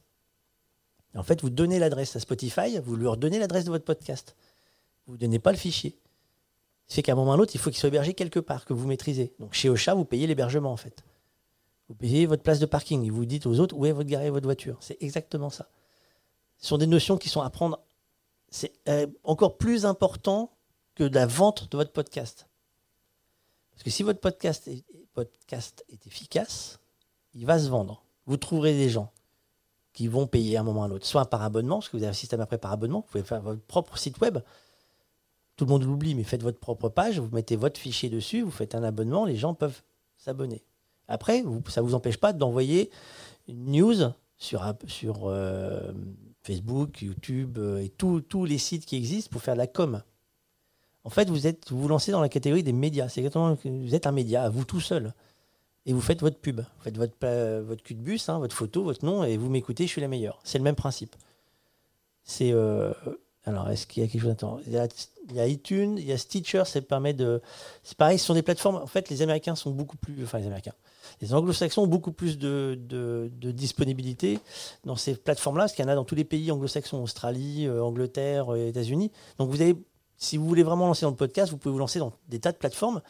En 1.16 1.24
fait, 1.24 1.42
vous 1.42 1.50
donnez 1.50 1.80
l'adresse 1.80 2.16
à 2.16 2.22
Spotify, 2.22 2.80
vous 2.82 2.96
leur 2.96 3.18
donnez 3.18 3.40
l'adresse 3.40 3.66
de 3.66 3.72
votre 3.72 3.84
podcast. 3.84 4.38
Vous 5.06 5.16
ne 5.16 5.18
donnez 5.18 5.40
pas 5.40 5.52
le 5.52 5.58
fichier. 5.58 5.98
Ce 6.92 6.96
qui 6.96 6.98
fait 6.98 7.04
qu'à 7.04 7.14
un 7.14 7.16
moment 7.16 7.32
ou 7.32 7.32
à 7.32 7.38
un 7.38 7.40
autre, 7.40 7.56
il 7.56 7.58
faut 7.58 7.70
qu'il 7.70 7.80
soit 7.80 7.88
hébergé 7.88 8.14
quelque 8.14 8.42
part, 8.42 8.66
que 8.66 8.74
vous 8.74 8.86
maîtrisez. 8.86 9.34
Donc 9.40 9.54
chez 9.54 9.70
Ocha, 9.70 9.94
vous 9.94 10.04
payez 10.04 10.28
l'hébergement 10.28 10.74
en 10.74 10.76
fait. 10.76 11.06
Vous 11.88 11.96
payez 11.96 12.26
votre 12.26 12.44
place 12.44 12.60
de 12.60 12.66
parking 12.66 13.06
et 13.06 13.10
vous 13.10 13.24
dites 13.24 13.46
aux 13.46 13.62
autres 13.62 13.78
où 13.78 13.86
est 13.86 13.94
votre 13.94 14.10
garé 14.10 14.30
votre 14.30 14.46
voiture? 14.46 14.76
C'est 14.82 15.02
exactement 15.02 15.50
ça. 15.50 15.70
Ce 16.58 16.68
sont 16.68 16.78
des 16.78 16.88
notions 16.88 17.16
qui 17.16 17.30
sont 17.30 17.40
à 17.40 17.50
prendre. 17.50 17.80
C'est 18.50 18.74
euh, 18.90 19.08
encore 19.24 19.58
plus 19.58 19.86
important 19.86 20.52
que 20.96 21.06
la 21.06 21.26
vente 21.26 21.72
de 21.72 21.78
votre 21.78 21.94
podcast. 21.94 22.50
Parce 23.72 23.84
que 23.84 23.90
si 23.90 24.04
votre 24.04 24.20
podcast 24.20 24.68
est, 24.68 24.84
podcast 25.14 25.86
est 25.88 26.06
efficace, 26.08 26.82
il 27.34 27.46
va 27.46 27.58
se 27.58 27.70
vendre. 27.70 28.04
Vous 28.26 28.36
trouverez 28.36 28.74
des 28.74 28.90
gens 28.90 29.14
qui 29.94 30.10
vont 30.10 30.28
payer 30.28 30.58
à 30.58 30.60
un 30.60 30.64
moment 30.64 30.82
ou 30.82 30.84
à 30.84 30.88
un 30.88 30.92
autre, 30.92 31.06
soit 31.06 31.30
par 31.30 31.42
abonnement, 31.42 31.78
parce 31.78 31.88
que 31.88 31.96
vous 31.96 32.04
avez 32.04 32.12
un 32.12 32.14
système 32.14 32.42
après 32.42 32.58
par 32.58 32.74
abonnement, 32.74 33.00
vous 33.00 33.08
pouvez 33.08 33.24
faire 33.24 33.42
votre 33.42 33.62
propre 33.62 33.98
site 33.98 34.20
web. 34.20 34.40
Tout 35.56 35.66
le 35.66 35.72
monde 35.72 35.84
l'oublie, 35.84 36.16
mais 36.16 36.24
faites 36.24 36.44
votre 36.44 36.60
propre 36.60 36.90
page, 36.90 37.20
vous 37.20 37.34
mettez 37.36 37.56
votre 37.56 37.80
fichier 37.80 38.10
dessus, 38.10 38.42
vous 38.42 38.52
faites 38.52 38.74
un 38.74 38.84
abonnement, 38.84 39.26
les 39.26 39.36
gens 39.36 39.54
peuvent 39.54 39.82
s'abonner. 40.18 40.64
Après, 41.08 41.44
ça 41.68 41.82
ne 41.82 41.86
vous 41.86 41.94
empêche 41.94 42.18
pas 42.18 42.34
d'envoyer 42.34 42.90
une 43.48 43.72
news 43.72 44.14
sur, 44.38 44.64
euh, 45.26 45.92
Facebook, 46.42 47.02
YouTube 47.02 47.58
euh, 47.60 47.84
et 47.84 47.90
tous 47.90 48.46
les 48.46 48.58
sites 48.58 48.86
qui 48.86 48.96
existent 48.96 49.30
pour 49.32 49.42
faire 49.42 49.54
de 49.56 49.60
la 49.60 49.68
com. 49.68 50.02
En 51.04 51.10
fait, 51.10 51.30
vous, 51.30 51.48
êtes, 51.48 51.70
vous 51.72 51.82
vous 51.82 51.88
lancez 51.88 52.12
dans 52.12 52.22
la 52.22 52.30
catégorie 52.30 52.64
des 52.64 52.74
médias. 52.74 53.10
C'est 53.10 53.22
exactement 53.22 53.58
vous 53.64 53.96
êtes 53.96 54.08
un 54.08 54.12
média, 54.12 54.50
vous 54.50 54.66
tout 54.66 54.80
seul. 54.80 55.14
Et 55.86 55.94
vous 55.94 56.02
faites 56.02 56.22
votre 56.22 56.38
pub. 56.38 56.62
Vous 56.62 56.84
faites 56.84 56.98
votre, 56.98 57.16
votre 57.62 57.82
cul 57.82 57.96
de 57.96 58.02
bus, 58.02 58.30
hein, 58.30 58.38
votre 58.40 58.56
photo, 58.56 58.84
votre 58.84 59.04
nom, 59.04 59.24
et 59.24 59.38
vous 59.38 59.50
m'écoutez, 59.50 59.86
je 59.86 59.90
suis 59.90 60.02
la 60.02 60.08
meilleure. 60.08 60.40
C'est 60.44 60.60
le 60.60 60.64
même 60.64 60.76
principe. 60.76 61.16
C'est. 62.24 62.52
Euh, 62.52 62.94
alors, 63.46 63.70
est-ce 63.70 63.88
qu'il 63.88 64.04
y 64.04 64.06
a 64.06 64.10
quelque 64.10 64.22
chose 64.22 64.30
d'intéressant 64.30 64.60
il, 65.30 65.36
y 65.36 65.40
a 65.40 65.48
iTunes, 65.48 65.98
il 65.98 66.06
y 66.06 66.12
a 66.12 66.18
Stitcher, 66.18 66.64
ça 66.66 66.82
permet 66.82 67.14
de. 67.14 67.42
C'est 67.84 67.98
pareil, 67.98 68.20
ce 68.20 68.26
sont 68.26 68.34
des 68.34 68.42
plateformes. 68.44 68.76
En 68.76 68.88
fait, 68.88 69.10
les 69.10 69.22
Américains 69.22 69.56
sont 69.56 69.72
beaucoup 69.72 69.98
plus. 69.98 70.24
Enfin, 70.24 70.40
les 70.40 70.46
Américains. 70.46 70.74
Les 71.22 71.34
anglo-saxons 71.34 71.84
ont 71.84 71.88
beaucoup 71.88 72.12
plus 72.12 72.38
de, 72.38 72.78
de, 72.80 73.52
disponibilité 73.52 74.40
dans 74.84 74.96
ces 74.96 75.16
plateformes-là, 75.16 75.64
parce 75.64 75.74
qu'il 75.74 75.84
y 75.84 75.88
en 75.88 75.92
a 75.92 75.96
dans 75.96 76.06
tous 76.06 76.16
les 76.16 76.24
pays 76.24 76.52
anglo-saxons, 76.52 77.02
Australie, 77.02 77.66
euh, 77.68 77.84
Angleterre, 77.84 78.54
euh, 78.54 78.68
États-Unis. 78.68 79.12
Donc, 79.38 79.50
vous 79.50 79.62
avez 79.62 79.76
si 80.18 80.38
vous 80.38 80.48
voulez 80.48 80.64
vraiment 80.64 80.86
lancer 80.86 81.06
dans 81.06 81.10
le 81.10 81.16
podcast, 81.16 81.52
vous 81.52 81.58
pouvez 81.58 81.74
vous 81.74 81.80
lancer 81.80 81.98
dans 81.98 82.14
des 82.30 82.40
tas 82.40 82.52
de 82.52 82.58
plateformes, 82.58 83.02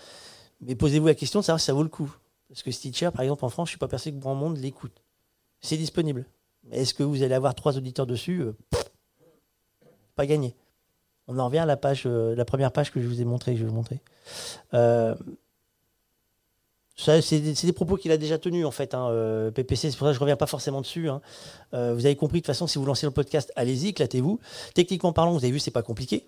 mais 0.62 0.76
posez-vous 0.76 1.08
la 1.08 1.16
question 1.16 1.42
de 1.42 1.46
savoir 1.46 1.60
si 1.60 1.66
ça 1.66 1.74
vaut 1.74 1.84
le 1.84 1.90
coup. 1.90 2.10
Parce 2.48 2.64
que 2.64 2.72
Stitcher, 2.72 3.10
par 3.12 3.22
exemple, 3.22 3.44
en 3.44 3.50
France, 3.50 3.68
je 3.68 3.72
ne 3.72 3.74
suis 3.74 3.80
pas 3.80 3.90
persuadé 3.90 4.18
que 4.18 4.22
grand 4.22 4.36
monde 4.36 4.58
l'écoute. 4.58 5.04
C'est 5.60 5.78
disponible. 5.78 6.26
Est-ce 6.72 6.94
que 6.94 7.04
vous 7.04 7.22
allez 7.22 7.34
avoir 7.34 7.54
trois 7.54 7.78
auditeurs 7.78 8.06
dessus? 8.06 8.42
Euh, 8.42 8.58
Pas 10.16 10.26
gagné. 10.26 10.56
On 11.28 11.40
en 11.40 11.46
revient 11.46 11.60
à 11.60 11.66
la 11.66 11.78
page, 11.78 12.04
euh, 12.06 12.36
la 12.36 12.46
première 12.46 12.72
page 12.72 12.92
que 12.92 13.02
je 13.02 13.08
vous 13.08 13.22
ai 13.22 13.26
montrée. 13.26 13.56
Je 13.56 13.64
vais 13.64 13.70
vous 13.70 13.76
montrer. 13.76 14.02
Euh, 14.74 15.16
c'est 16.98 17.40
des, 17.40 17.74
propos 17.74 17.98
qu'il 17.98 18.12
a 18.12 18.18
déjà 18.18 18.38
tenus 18.38 18.66
en 18.66 18.72
fait. 18.72 18.94
Hein, 18.94 19.52
PPC, 19.56 19.90
c'est 19.90 19.98
pour 19.98 20.06
ça 20.06 20.12
que 20.12 20.14
je 20.14 20.20
ne 20.20 20.24
reviens 20.24 20.36
pas 20.36 20.46
forcément 20.46 20.82
dessus. 20.82 21.10
Hein. 21.10 21.22
vous 21.72 22.06
avez 22.06 22.16
compris 22.16 22.40
de 22.40 22.42
toute 22.42 22.48
façon, 22.54 22.68
si 22.68 22.78
vous 22.78 22.86
lancez 22.86 23.08
le 23.08 23.12
podcast, 23.12 23.52
allez-y, 23.56 23.88
éclatez-vous. 23.88 24.40
Techniquement 24.76 25.12
parlant, 25.12 25.32
vous 25.32 25.40
avez 25.40 25.52
vu, 25.52 25.60
c'est 25.60 25.72
pas 25.72 25.82
compliqué. 25.82 26.28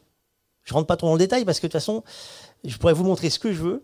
Je 0.63 0.73
rentre 0.73 0.87
pas 0.87 0.97
trop 0.97 1.07
dans 1.07 1.13
le 1.13 1.19
détail 1.19 1.45
parce 1.45 1.59
que 1.59 1.67
de 1.67 1.71
toute 1.71 1.79
façon, 1.79 2.03
je 2.63 2.75
pourrais 2.77 2.93
vous 2.93 3.03
montrer 3.03 3.29
ce 3.29 3.39
que 3.39 3.53
je 3.53 3.61
veux. 3.61 3.83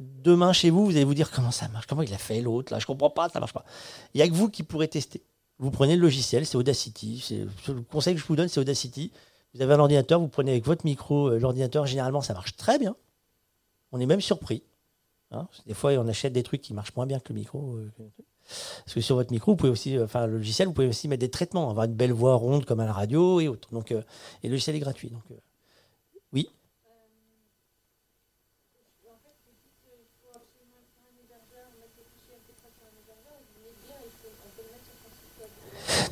Demain, 0.00 0.52
chez 0.54 0.70
vous, 0.70 0.86
vous 0.86 0.92
allez 0.92 1.04
vous 1.04 1.14
dire 1.14 1.30
comment 1.30 1.50
ça 1.50 1.68
marche, 1.68 1.86
comment 1.86 2.02
il 2.02 2.14
a 2.14 2.18
fait 2.18 2.40
l'autre, 2.40 2.72
là, 2.72 2.78
je 2.78 2.86
comprends 2.86 3.10
pas, 3.10 3.28
ça 3.28 3.38
marche 3.38 3.52
pas. 3.52 3.64
Il 4.14 4.18
n'y 4.18 4.22
a 4.22 4.28
que 4.28 4.32
vous 4.32 4.48
qui 4.48 4.62
pourrez 4.62 4.88
tester. 4.88 5.22
Vous 5.60 5.70
prenez 5.70 5.94
le 5.94 6.00
logiciel, 6.00 6.46
c'est 6.46 6.56
Audacity. 6.56 7.44
Le 7.68 7.82
conseil 7.82 8.14
que 8.14 8.20
je 8.20 8.26
vous 8.26 8.34
donne, 8.34 8.48
c'est 8.48 8.60
Audacity. 8.60 9.12
Vous 9.54 9.60
avez 9.60 9.74
un 9.74 9.78
ordinateur, 9.78 10.18
vous 10.18 10.28
prenez 10.28 10.52
avec 10.52 10.64
votre 10.64 10.86
micro 10.86 11.28
euh, 11.28 11.38
l'ordinateur, 11.38 11.84
généralement, 11.84 12.22
ça 12.22 12.32
marche 12.32 12.56
très 12.56 12.78
bien. 12.78 12.96
On 13.92 14.00
est 14.00 14.06
même 14.06 14.22
surpris. 14.22 14.62
Hein. 15.32 15.46
des 15.66 15.74
fois, 15.74 15.92
on 15.92 16.08
achète 16.08 16.32
des 16.32 16.42
trucs 16.42 16.62
qui 16.62 16.72
marchent 16.72 16.96
moins 16.96 17.06
bien 17.06 17.20
que 17.20 17.32
le 17.32 17.38
micro. 17.38 17.76
Euh, 17.76 17.92
parce 18.84 18.94
que 18.94 19.00
sur 19.02 19.16
votre 19.16 19.32
micro, 19.32 19.52
vous 19.52 19.56
pouvez 19.56 19.70
aussi, 19.70 19.98
euh, 19.98 20.04
enfin, 20.04 20.26
le 20.26 20.38
logiciel, 20.38 20.66
vous 20.66 20.74
pouvez 20.74 20.88
aussi 20.88 21.08
mettre 21.08 21.20
des 21.20 21.30
traitements, 21.30 21.68
avoir 21.68 21.84
une 21.84 21.94
belle 21.94 22.12
voix 22.12 22.36
ronde 22.36 22.64
comme 22.64 22.80
à 22.80 22.86
la 22.86 22.94
radio 22.94 23.38
et 23.40 23.46
autres. 23.46 23.68
Donc, 23.70 23.90
et 23.90 23.96
le 24.44 24.50
logiciel 24.50 24.76
est 24.76 24.80
gratuit. 24.80 25.12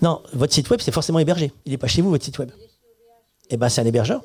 Non, 0.03 0.23
votre 0.33 0.53
site 0.53 0.69
web, 0.71 0.81
c'est 0.81 0.93
forcément 0.93 1.19
hébergé. 1.19 1.53
Il 1.65 1.73
n'est 1.73 1.79
pas 1.79 1.87
chez 1.87 2.03
vous, 2.03 2.11
votre 2.11 2.25
site 2.25 2.39
web. 2.39 2.51
Eh 3.51 3.57
bien, 3.57 3.69
c'est 3.69 3.81
un 3.81 3.87
hébergeur. 3.87 4.23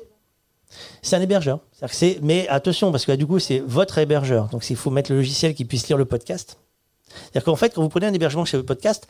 C'est 1.02 1.16
un 1.16 1.20
hébergeur. 1.20 1.60
mais 2.22 2.48
attention, 2.48 2.90
parce 2.90 3.04
que 3.04 3.12
du 3.12 3.26
coup, 3.26 3.38
c'est 3.38 3.60
votre 3.60 3.98
hébergeur. 3.98 4.48
Donc, 4.48 4.68
il 4.68 4.76
faut 4.76 4.90
mettre 4.90 5.10
le 5.12 5.18
logiciel 5.18 5.54
qui 5.54 5.64
puisse 5.64 5.88
lire 5.88 5.96
le 5.96 6.04
podcast. 6.04 6.58
C'est-à-dire 7.08 7.44
qu'en 7.44 7.56
fait, 7.56 7.74
quand 7.74 7.82
vous 7.82 7.88
prenez 7.88 8.06
un 8.06 8.14
hébergement 8.14 8.44
chez 8.44 8.56
votre 8.56 8.66
podcast, 8.66 9.06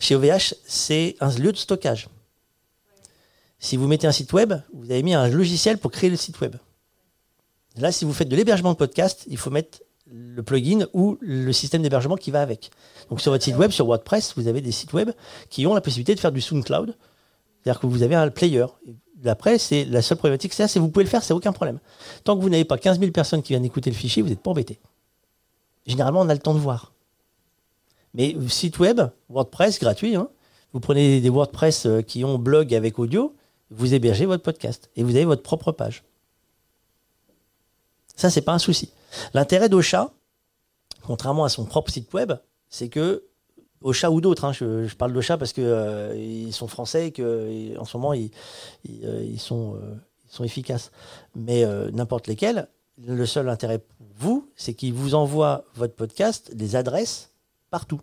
chez 0.00 0.14
OVH, 0.14 0.54
c'est 0.66 1.16
un 1.20 1.30
lieu 1.30 1.52
de 1.52 1.56
stockage. 1.56 2.08
Si 3.58 3.76
vous 3.76 3.88
mettez 3.88 4.06
un 4.06 4.12
site 4.12 4.32
web, 4.32 4.54
vous 4.72 4.90
avez 4.90 5.02
mis 5.02 5.14
un 5.14 5.26
logiciel 5.28 5.78
pour 5.78 5.90
créer 5.90 6.10
le 6.10 6.16
site 6.16 6.40
web. 6.40 6.54
Là, 7.76 7.90
si 7.90 8.04
vous 8.04 8.12
faites 8.12 8.28
de 8.28 8.36
l'hébergement 8.36 8.72
de 8.72 8.76
podcast, 8.76 9.24
il 9.28 9.36
faut 9.36 9.50
mettre 9.50 9.80
le 10.12 10.42
plugin 10.42 10.86
ou 10.92 11.18
le 11.20 11.52
système 11.52 11.82
d'hébergement 11.82 12.16
qui 12.16 12.30
va 12.30 12.42
avec. 12.42 12.70
Donc 13.10 13.20
sur 13.20 13.32
votre 13.32 13.44
site 13.44 13.56
web, 13.56 13.70
sur 13.70 13.86
WordPress, 13.86 14.34
vous 14.36 14.48
avez 14.48 14.60
des 14.60 14.72
sites 14.72 14.92
web 14.92 15.10
qui 15.50 15.66
ont 15.66 15.74
la 15.74 15.80
possibilité 15.80 16.14
de 16.14 16.20
faire 16.20 16.32
du 16.32 16.40
SoundCloud. 16.40 16.96
C'est-à-dire 17.62 17.80
que 17.80 17.86
vous 17.86 18.02
avez 18.02 18.14
un 18.14 18.28
player. 18.30 18.66
Après, 19.26 19.58
c'est 19.58 19.84
la 19.84 20.00
seule 20.00 20.18
problématique, 20.18 20.52
c'est 20.54 20.68
si 20.68 20.78
vous 20.78 20.88
pouvez 20.88 21.04
le 21.04 21.10
faire, 21.10 21.22
c'est 21.22 21.34
aucun 21.34 21.52
problème. 21.52 21.80
Tant 22.24 22.36
que 22.36 22.42
vous 22.42 22.50
n'avez 22.50 22.64
pas 22.64 22.78
15 22.78 23.00
000 23.00 23.10
personnes 23.10 23.42
qui 23.42 23.52
viennent 23.52 23.64
écouter 23.64 23.90
le 23.90 23.96
fichier, 23.96 24.22
vous 24.22 24.28
n'êtes 24.28 24.42
pas 24.42 24.50
embêté. 24.50 24.78
Généralement, 25.86 26.20
on 26.20 26.28
a 26.28 26.34
le 26.34 26.40
temps 26.40 26.54
de 26.54 26.60
voir. 26.60 26.92
Mais 28.14 28.36
site 28.48 28.78
web, 28.78 29.00
WordPress, 29.28 29.80
gratuit, 29.80 30.14
hein. 30.14 30.28
vous 30.72 30.80
prenez 30.80 31.20
des 31.20 31.28
WordPress 31.28 31.86
euh, 31.86 32.02
qui 32.02 32.24
ont 32.24 32.38
blog 32.38 32.74
avec 32.74 32.98
audio, 32.98 33.34
vous 33.70 33.92
hébergez 33.92 34.26
votre 34.26 34.42
podcast 34.42 34.90
et 34.96 35.02
vous 35.02 35.16
avez 35.16 35.24
votre 35.24 35.42
propre 35.42 35.72
page. 35.72 36.04
Ça, 38.16 38.30
c'est 38.30 38.42
pas 38.42 38.52
un 38.52 38.58
souci. 38.58 38.90
L'intérêt 39.34 39.68
d'Ocha, 39.68 40.10
contrairement 41.02 41.44
à 41.44 41.48
son 41.48 41.64
propre 41.64 41.90
site 41.90 42.12
web, 42.12 42.32
c'est 42.68 42.88
que 42.88 43.24
Ocha 43.80 44.10
ou 44.10 44.20
d'autres, 44.20 44.44
hein, 44.44 44.52
je, 44.52 44.92
parle 44.94 45.12
d'Ocha 45.12 45.38
parce 45.38 45.52
qu'ils 45.52 45.64
euh, 45.64 46.50
sont 46.50 46.66
français 46.66 47.08
et 47.08 47.12
qu'en 47.12 47.84
ce 47.84 47.96
moment 47.96 48.12
ils, 48.12 48.30
euh, 49.04 49.36
sont, 49.36 49.76
euh, 49.76 49.94
ils, 50.26 50.32
sont, 50.32 50.44
efficaces. 50.44 50.90
Mais 51.36 51.64
n'importe 51.92 52.26
lesquels, 52.26 52.68
le 53.06 53.26
seul 53.26 53.48
intérêt 53.48 53.78
pour 53.78 54.06
vous, 54.16 54.50
c'est 54.56 54.74
qu'ils 54.74 54.94
vous 54.94 55.14
envoient 55.14 55.64
votre 55.76 55.94
podcast, 55.94 56.54
des 56.54 56.74
adresses 56.74 57.30
partout. 57.70 58.00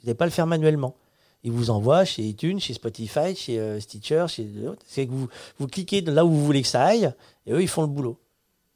Vous 0.00 0.06
n'allez 0.06 0.14
pas 0.14 0.26
le 0.26 0.30
faire 0.30 0.46
manuellement. 0.46 0.94
Ils 1.42 1.52
vous 1.52 1.70
envoient 1.70 2.04
chez 2.04 2.22
iTunes, 2.22 2.60
chez 2.60 2.74
Spotify, 2.74 3.34
chez 3.34 3.80
Stitcher, 3.80 4.26
chez 4.28 4.48
C'est 4.84 5.06
que 5.06 5.12
vous 5.12 5.68
cliquez 5.68 6.02
là 6.02 6.26
où 6.26 6.30
vous 6.30 6.44
voulez 6.44 6.62
que 6.62 6.68
ça 6.68 6.84
aille 6.84 7.12
et 7.46 7.52
eux, 7.52 7.62
ils 7.62 7.68
font 7.68 7.82
le 7.82 7.88
boulot. 7.88 8.18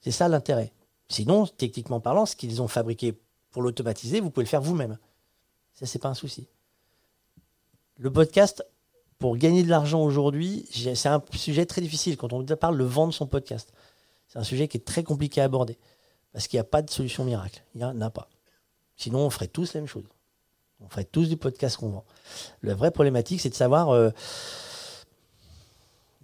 C'est 0.00 0.12
ça 0.12 0.28
l'intérêt. 0.28 0.72
Sinon, 1.10 1.44
techniquement 1.46 2.00
parlant, 2.00 2.24
ce 2.24 2.36
qu'ils 2.36 2.62
ont 2.62 2.68
fabriqué 2.68 3.20
pour 3.50 3.62
l'automatiser, 3.62 4.20
vous 4.20 4.30
pouvez 4.30 4.44
le 4.44 4.48
faire 4.48 4.62
vous-même. 4.62 4.96
Ça, 5.74 5.84
c'est 5.84 5.98
pas 5.98 6.08
un 6.08 6.14
souci. 6.14 6.46
Le 7.98 8.12
podcast, 8.12 8.64
pour 9.18 9.36
gagner 9.36 9.64
de 9.64 9.68
l'argent 9.68 10.02
aujourd'hui, 10.02 10.66
c'est 10.72 11.08
un 11.08 11.22
sujet 11.32 11.66
très 11.66 11.80
difficile. 11.80 12.16
Quand 12.16 12.32
on 12.32 12.44
parle 12.44 12.78
de 12.78 12.84
vendre 12.84 13.12
son 13.12 13.26
podcast, 13.26 13.72
c'est 14.28 14.38
un 14.38 14.44
sujet 14.44 14.68
qui 14.68 14.76
est 14.76 14.86
très 14.86 15.02
compliqué 15.02 15.40
à 15.40 15.44
aborder. 15.44 15.78
Parce 16.32 16.46
qu'il 16.46 16.58
n'y 16.58 16.62
a 16.62 16.64
pas 16.64 16.80
de 16.80 16.90
solution 16.90 17.24
miracle. 17.24 17.64
Il 17.74 17.78
n'y 17.78 17.84
en 17.84 18.00
a 18.00 18.10
pas. 18.10 18.28
Sinon, 18.96 19.26
on 19.26 19.30
ferait 19.30 19.48
tous 19.48 19.74
la 19.74 19.80
même 19.80 19.88
chose. 19.88 20.04
On 20.80 20.88
ferait 20.88 21.04
tous 21.04 21.28
du 21.28 21.36
podcast 21.36 21.76
qu'on 21.76 21.88
vend. 21.88 22.04
La 22.62 22.74
vraie 22.74 22.92
problématique, 22.92 23.40
c'est 23.40 23.50
de 23.50 23.54
savoir. 23.54 23.90
Euh, 23.90 24.10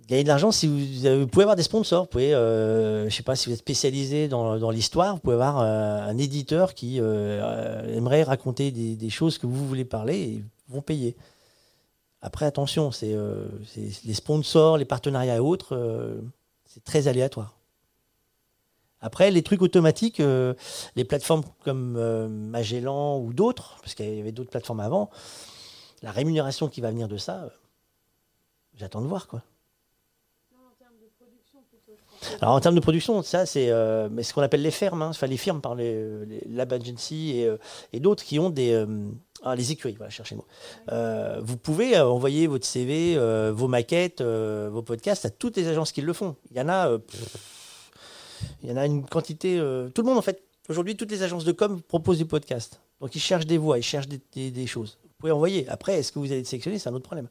gagner 0.06 0.22
de 0.22 0.28
l'argent 0.28 0.52
si 0.52 0.66
vous, 0.66 1.26
pouvez 1.26 1.42
avoir 1.42 1.56
des 1.56 1.62
sponsors. 1.62 2.04
Vous 2.04 2.08
pouvez, 2.08 2.34
euh, 2.34 3.08
je 3.08 3.14
sais 3.14 3.22
pas, 3.22 3.36
si 3.36 3.48
vous 3.48 3.52
êtes 3.52 3.60
spécialisé 3.60 4.28
dans, 4.28 4.70
l'histoire, 4.70 5.14
vous 5.14 5.20
pouvez 5.20 5.34
avoir 5.34 5.60
euh, 5.60 6.08
un 6.08 6.16
éditeur 6.18 6.74
qui 6.74 7.00
euh, 7.00 7.96
aimerait 7.96 8.22
raconter 8.22 8.70
des, 8.70 9.10
choses 9.10 9.38
que 9.38 9.46
vous 9.46 9.66
voulez 9.66 9.84
parler 9.84 10.16
et 10.16 10.44
vont 10.68 10.82
payer. 10.82 11.16
Après, 12.22 12.46
attention, 12.46 12.90
c'est 12.90 13.16
les 13.76 14.14
sponsors, 14.14 14.78
les 14.78 14.84
partenariats 14.84 15.36
et 15.36 15.40
autres, 15.40 16.20
c'est 16.64 16.82
très 16.82 17.08
aléatoire. 17.08 17.54
Après, 19.00 19.30
les 19.30 19.42
trucs 19.42 19.62
automatiques, 19.62 20.20
les 20.96 21.04
plateformes 21.04 21.44
comme 21.62 22.28
Magellan 22.48 23.20
ou 23.20 23.32
d'autres, 23.32 23.76
parce 23.80 23.94
qu'il 23.94 24.12
y 24.12 24.20
avait 24.20 24.32
d'autres 24.32 24.50
plateformes 24.50 24.80
avant, 24.80 25.10
la 26.02 26.10
rémunération 26.10 26.68
qui 26.68 26.80
va 26.80 26.90
venir 26.90 27.06
de 27.06 27.16
ça, 27.16 27.48
j'attends 28.74 29.02
de 29.02 29.06
voir 29.06 29.28
quoi. 29.28 29.42
Alors 32.40 32.54
en 32.54 32.60
termes 32.60 32.74
de 32.74 32.80
production, 32.80 33.22
ça 33.22 33.46
c'est 33.46 33.70
euh, 33.70 34.08
ce 34.22 34.32
qu'on 34.34 34.42
appelle 34.42 34.62
les 34.62 34.70
fermes, 34.70 35.02
hein, 35.02 35.08
enfin 35.10 35.26
les 35.26 35.36
firmes 35.36 35.60
par 35.60 35.74
les, 35.74 36.04
lab 36.48 36.72
agency 36.72 37.32
et, 37.36 37.46
euh, 37.46 37.56
et 37.92 38.00
d'autres 38.00 38.24
qui 38.24 38.38
ont 38.38 38.50
des 38.50 38.72
euh, 38.72 38.86
ah, 39.42 39.54
les 39.54 39.72
écuries, 39.72 39.94
voilà, 39.96 40.10
cherchez-moi. 40.10 40.44
vous 41.40 41.56
pouvez 41.56 41.98
envoyer 42.00 42.46
votre 42.46 42.66
CV, 42.66 43.16
vos 43.52 43.68
maquettes, 43.68 44.22
vos 44.22 44.82
podcasts 44.82 45.24
à 45.26 45.30
toutes 45.30 45.56
les 45.56 45.68
agences 45.68 45.92
qui 45.92 46.00
le 46.00 46.12
font. 46.12 46.36
Il 46.50 46.56
y 46.56 46.60
en 46.60 46.68
a, 46.68 46.96
Il 48.62 48.70
y 48.70 48.72
en 48.72 48.76
a 48.76 48.86
une 48.86 49.04
quantité. 49.04 49.58
tout 49.94 50.02
le 50.02 50.08
monde, 50.08 50.18
en 50.18 50.22
fait, 50.22 50.42
aujourd'hui, 50.68 50.96
toutes 50.96 51.10
les 51.10 51.22
agences 51.22 51.44
de 51.44 51.52
com 51.52 51.80
proposent 51.82 52.18
du 52.18 52.24
podcast. 52.26 52.80
Donc, 53.00 53.14
ils 53.14 53.20
cherchent 53.20 53.46
des 53.46 53.58
voix, 53.58 53.78
ils 53.78 53.82
cherchent 53.84 54.08
des, 54.08 54.20
des- 54.32 54.50
des 54.50 54.66
choses. 54.66 54.98
Vous 55.16 55.22
pouvez 55.22 55.32
envoyer. 55.32 55.66
Après, 55.70 55.94
est-ce 55.94 56.12
que 56.12 56.18
vous 56.18 56.26
allez 56.26 56.40
être 56.40 56.46
sélectionné 56.46 56.78
C'est 56.78 56.90
un 56.90 56.94
autre 56.94 57.06
problème. 57.06 57.28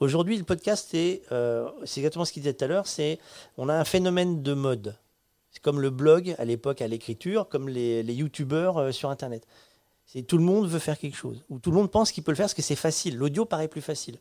Aujourd'hui, 0.00 0.36
le 0.36 0.44
podcast, 0.44 0.88
c'est 0.90 1.22
euh, 1.32 1.66
c'est 1.86 2.00
exactement 2.00 2.26
ce 2.26 2.32
qu'il 2.32 2.42
disait 2.42 2.52
tout 2.52 2.66
à 2.66 2.68
l'heure 2.68 2.86
c'est 2.86 3.18
on 3.56 3.70
a 3.70 3.74
un 3.74 3.84
phénomène 3.84 4.42
de 4.42 4.52
mode. 4.52 4.98
C'est 5.50 5.62
comme 5.62 5.80
le 5.80 5.88
blog 5.88 6.34
à 6.36 6.44
l'époque 6.44 6.82
à 6.82 6.88
l'écriture, 6.88 7.48
comme 7.48 7.70
les, 7.70 8.02
les 8.02 8.12
youtubeurs 8.12 8.76
euh, 8.76 8.92
sur 8.92 9.08
Internet. 9.08 9.46
C'est 10.04 10.20
tout 10.24 10.36
le 10.36 10.44
monde 10.44 10.68
veut 10.68 10.78
faire 10.78 10.98
quelque 10.98 11.16
chose. 11.16 11.42
Ou 11.48 11.58
tout 11.58 11.70
le 11.70 11.76
monde 11.78 11.90
pense 11.90 12.12
qu'il 12.12 12.22
peut 12.22 12.32
le 12.32 12.36
faire 12.36 12.44
parce 12.44 12.52
que 12.52 12.60
c'est 12.60 12.76
facile. 12.76 13.16
L'audio 13.16 13.46
paraît 13.46 13.68
plus 13.68 13.80
facile. 13.80 14.18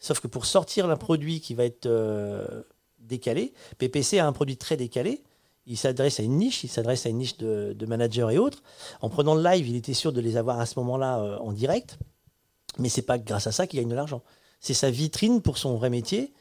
Sauf 0.00 0.18
que 0.18 0.26
pour 0.26 0.44
sortir 0.44 0.90
un 0.90 0.96
produit 0.96 1.40
qui 1.40 1.54
va 1.54 1.64
être 1.64 1.86
euh, 1.86 2.64
décalé, 2.98 3.52
PPC 3.78 4.18
a 4.18 4.26
un 4.26 4.32
produit 4.32 4.56
très 4.56 4.76
décalé. 4.76 5.22
Il 5.66 5.76
s'adresse 5.76 6.18
à 6.18 6.24
une 6.24 6.38
niche, 6.38 6.64
il 6.64 6.68
s'adresse 6.68 7.06
à 7.06 7.10
une 7.10 7.18
niche 7.18 7.36
de, 7.36 7.86
managers 7.86 8.26
et 8.32 8.38
autres. 8.38 8.60
En 9.02 9.08
prenant 9.08 9.36
le 9.36 9.44
live, 9.44 9.68
il 9.68 9.76
était 9.76 9.94
sûr 9.94 10.12
de 10.12 10.20
les 10.20 10.36
avoir 10.36 10.58
à 10.58 10.66
ce 10.66 10.80
moment-là 10.80 11.38
en 11.40 11.52
direct. 11.52 11.96
Mais 12.78 12.88
c'est 12.88 13.02
pas 13.02 13.18
grâce 13.18 13.46
à 13.46 13.52
ça 13.52 13.66
qu'il 13.66 13.80
gagne 13.80 13.88
de 13.88 13.94
l'argent. 13.94 14.22
C'est 14.60 14.74
sa 14.74 14.90
vitrine 14.90 15.42
pour 15.42 15.58
son 15.58 15.76
vrai 15.76 15.90
métier. 15.90 16.32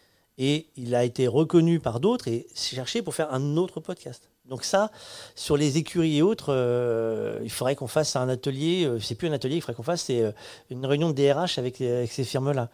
Et 0.41 0.67
il 0.77 0.95
a 0.95 1.03
été 1.03 1.27
reconnu 1.27 1.82
par 1.82 1.99
d'autres 1.99 2.30
et 2.30 2.47
cherché 2.55 3.01
pour 3.01 3.13
faire 3.13 3.34
un 3.34 3.57
autre 3.57 3.82
podcast. 3.82 4.30
Donc 4.45 4.63
ça, 4.63 4.89
sur 5.36 5.57
les 5.57 5.77
écuries 5.77 6.17
et 6.17 6.21
autres, 6.21 6.53
euh, 6.53 7.39
il 7.43 7.51
faudrait 7.51 7.75
qu'on 7.75 7.88
fasse 7.88 8.15
un 8.15 8.30
atelier. 8.30 8.86
euh, 8.86 8.99
c'est 8.99 9.15
plus 9.15 9.27
un 9.27 9.34
atelier, 9.34 9.57
il 9.57 9.61
faudrait 9.61 9.75
qu'on 9.75 9.84
fasse 9.84 10.03
c'est 10.03 10.21
euh, 10.21 10.32
une 10.69 10.86
réunion 10.86 11.11
de 11.11 11.13
DRH 11.13 11.57
avec, 11.57 11.75
ces 11.77 12.23
firmes-là. 12.23 12.69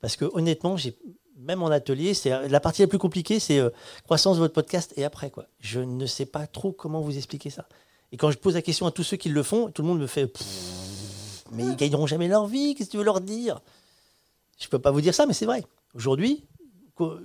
Parce 0.00 0.16
que 0.16 0.24
honnêtement, 0.32 0.76
même 1.36 1.62
en 1.62 1.68
atelier, 1.68 2.14
c'est 2.14 2.48
la 2.48 2.60
partie 2.60 2.80
la 2.80 2.88
plus 2.88 2.98
compliquée, 2.98 3.38
c'est 3.38 3.60
croissance 4.04 4.36
de 4.36 4.40
votre 4.40 4.54
podcast 4.54 4.94
et 4.96 5.04
après 5.04 5.30
quoi. 5.30 5.46
Je 5.60 5.80
ne 5.80 6.06
sais 6.06 6.26
pas 6.26 6.46
trop 6.46 6.72
comment 6.72 7.00
vous 7.00 7.16
expliquer 7.16 7.50
ça. 7.50 7.66
Et 8.12 8.16
quand 8.16 8.30
je 8.30 8.38
pose 8.38 8.54
la 8.54 8.62
question 8.62 8.86
à 8.86 8.90
tous 8.90 9.02
ceux 9.02 9.16
qui 9.16 9.28
le 9.28 9.42
font, 9.42 9.70
tout 9.70 9.82
le 9.82 9.88
monde 9.88 10.00
me 10.00 10.06
fait 10.06 10.26
mais 11.54 11.64
ils 11.64 11.76
gagneront 11.76 12.06
jamais 12.06 12.28
leur 12.28 12.46
vie. 12.46 12.74
Qu'est-ce 12.74 12.88
que 12.88 12.92
tu 12.92 12.98
veux 12.98 13.04
leur 13.04 13.20
dire? 13.20 13.60
Je 14.58 14.68
peux 14.68 14.78
pas 14.78 14.90
vous 14.90 15.00
dire 15.00 15.14
ça, 15.14 15.26
mais 15.26 15.32
c'est 15.34 15.46
vrai. 15.46 15.64
Aujourd'hui, 15.94 16.44
co- 16.94 17.18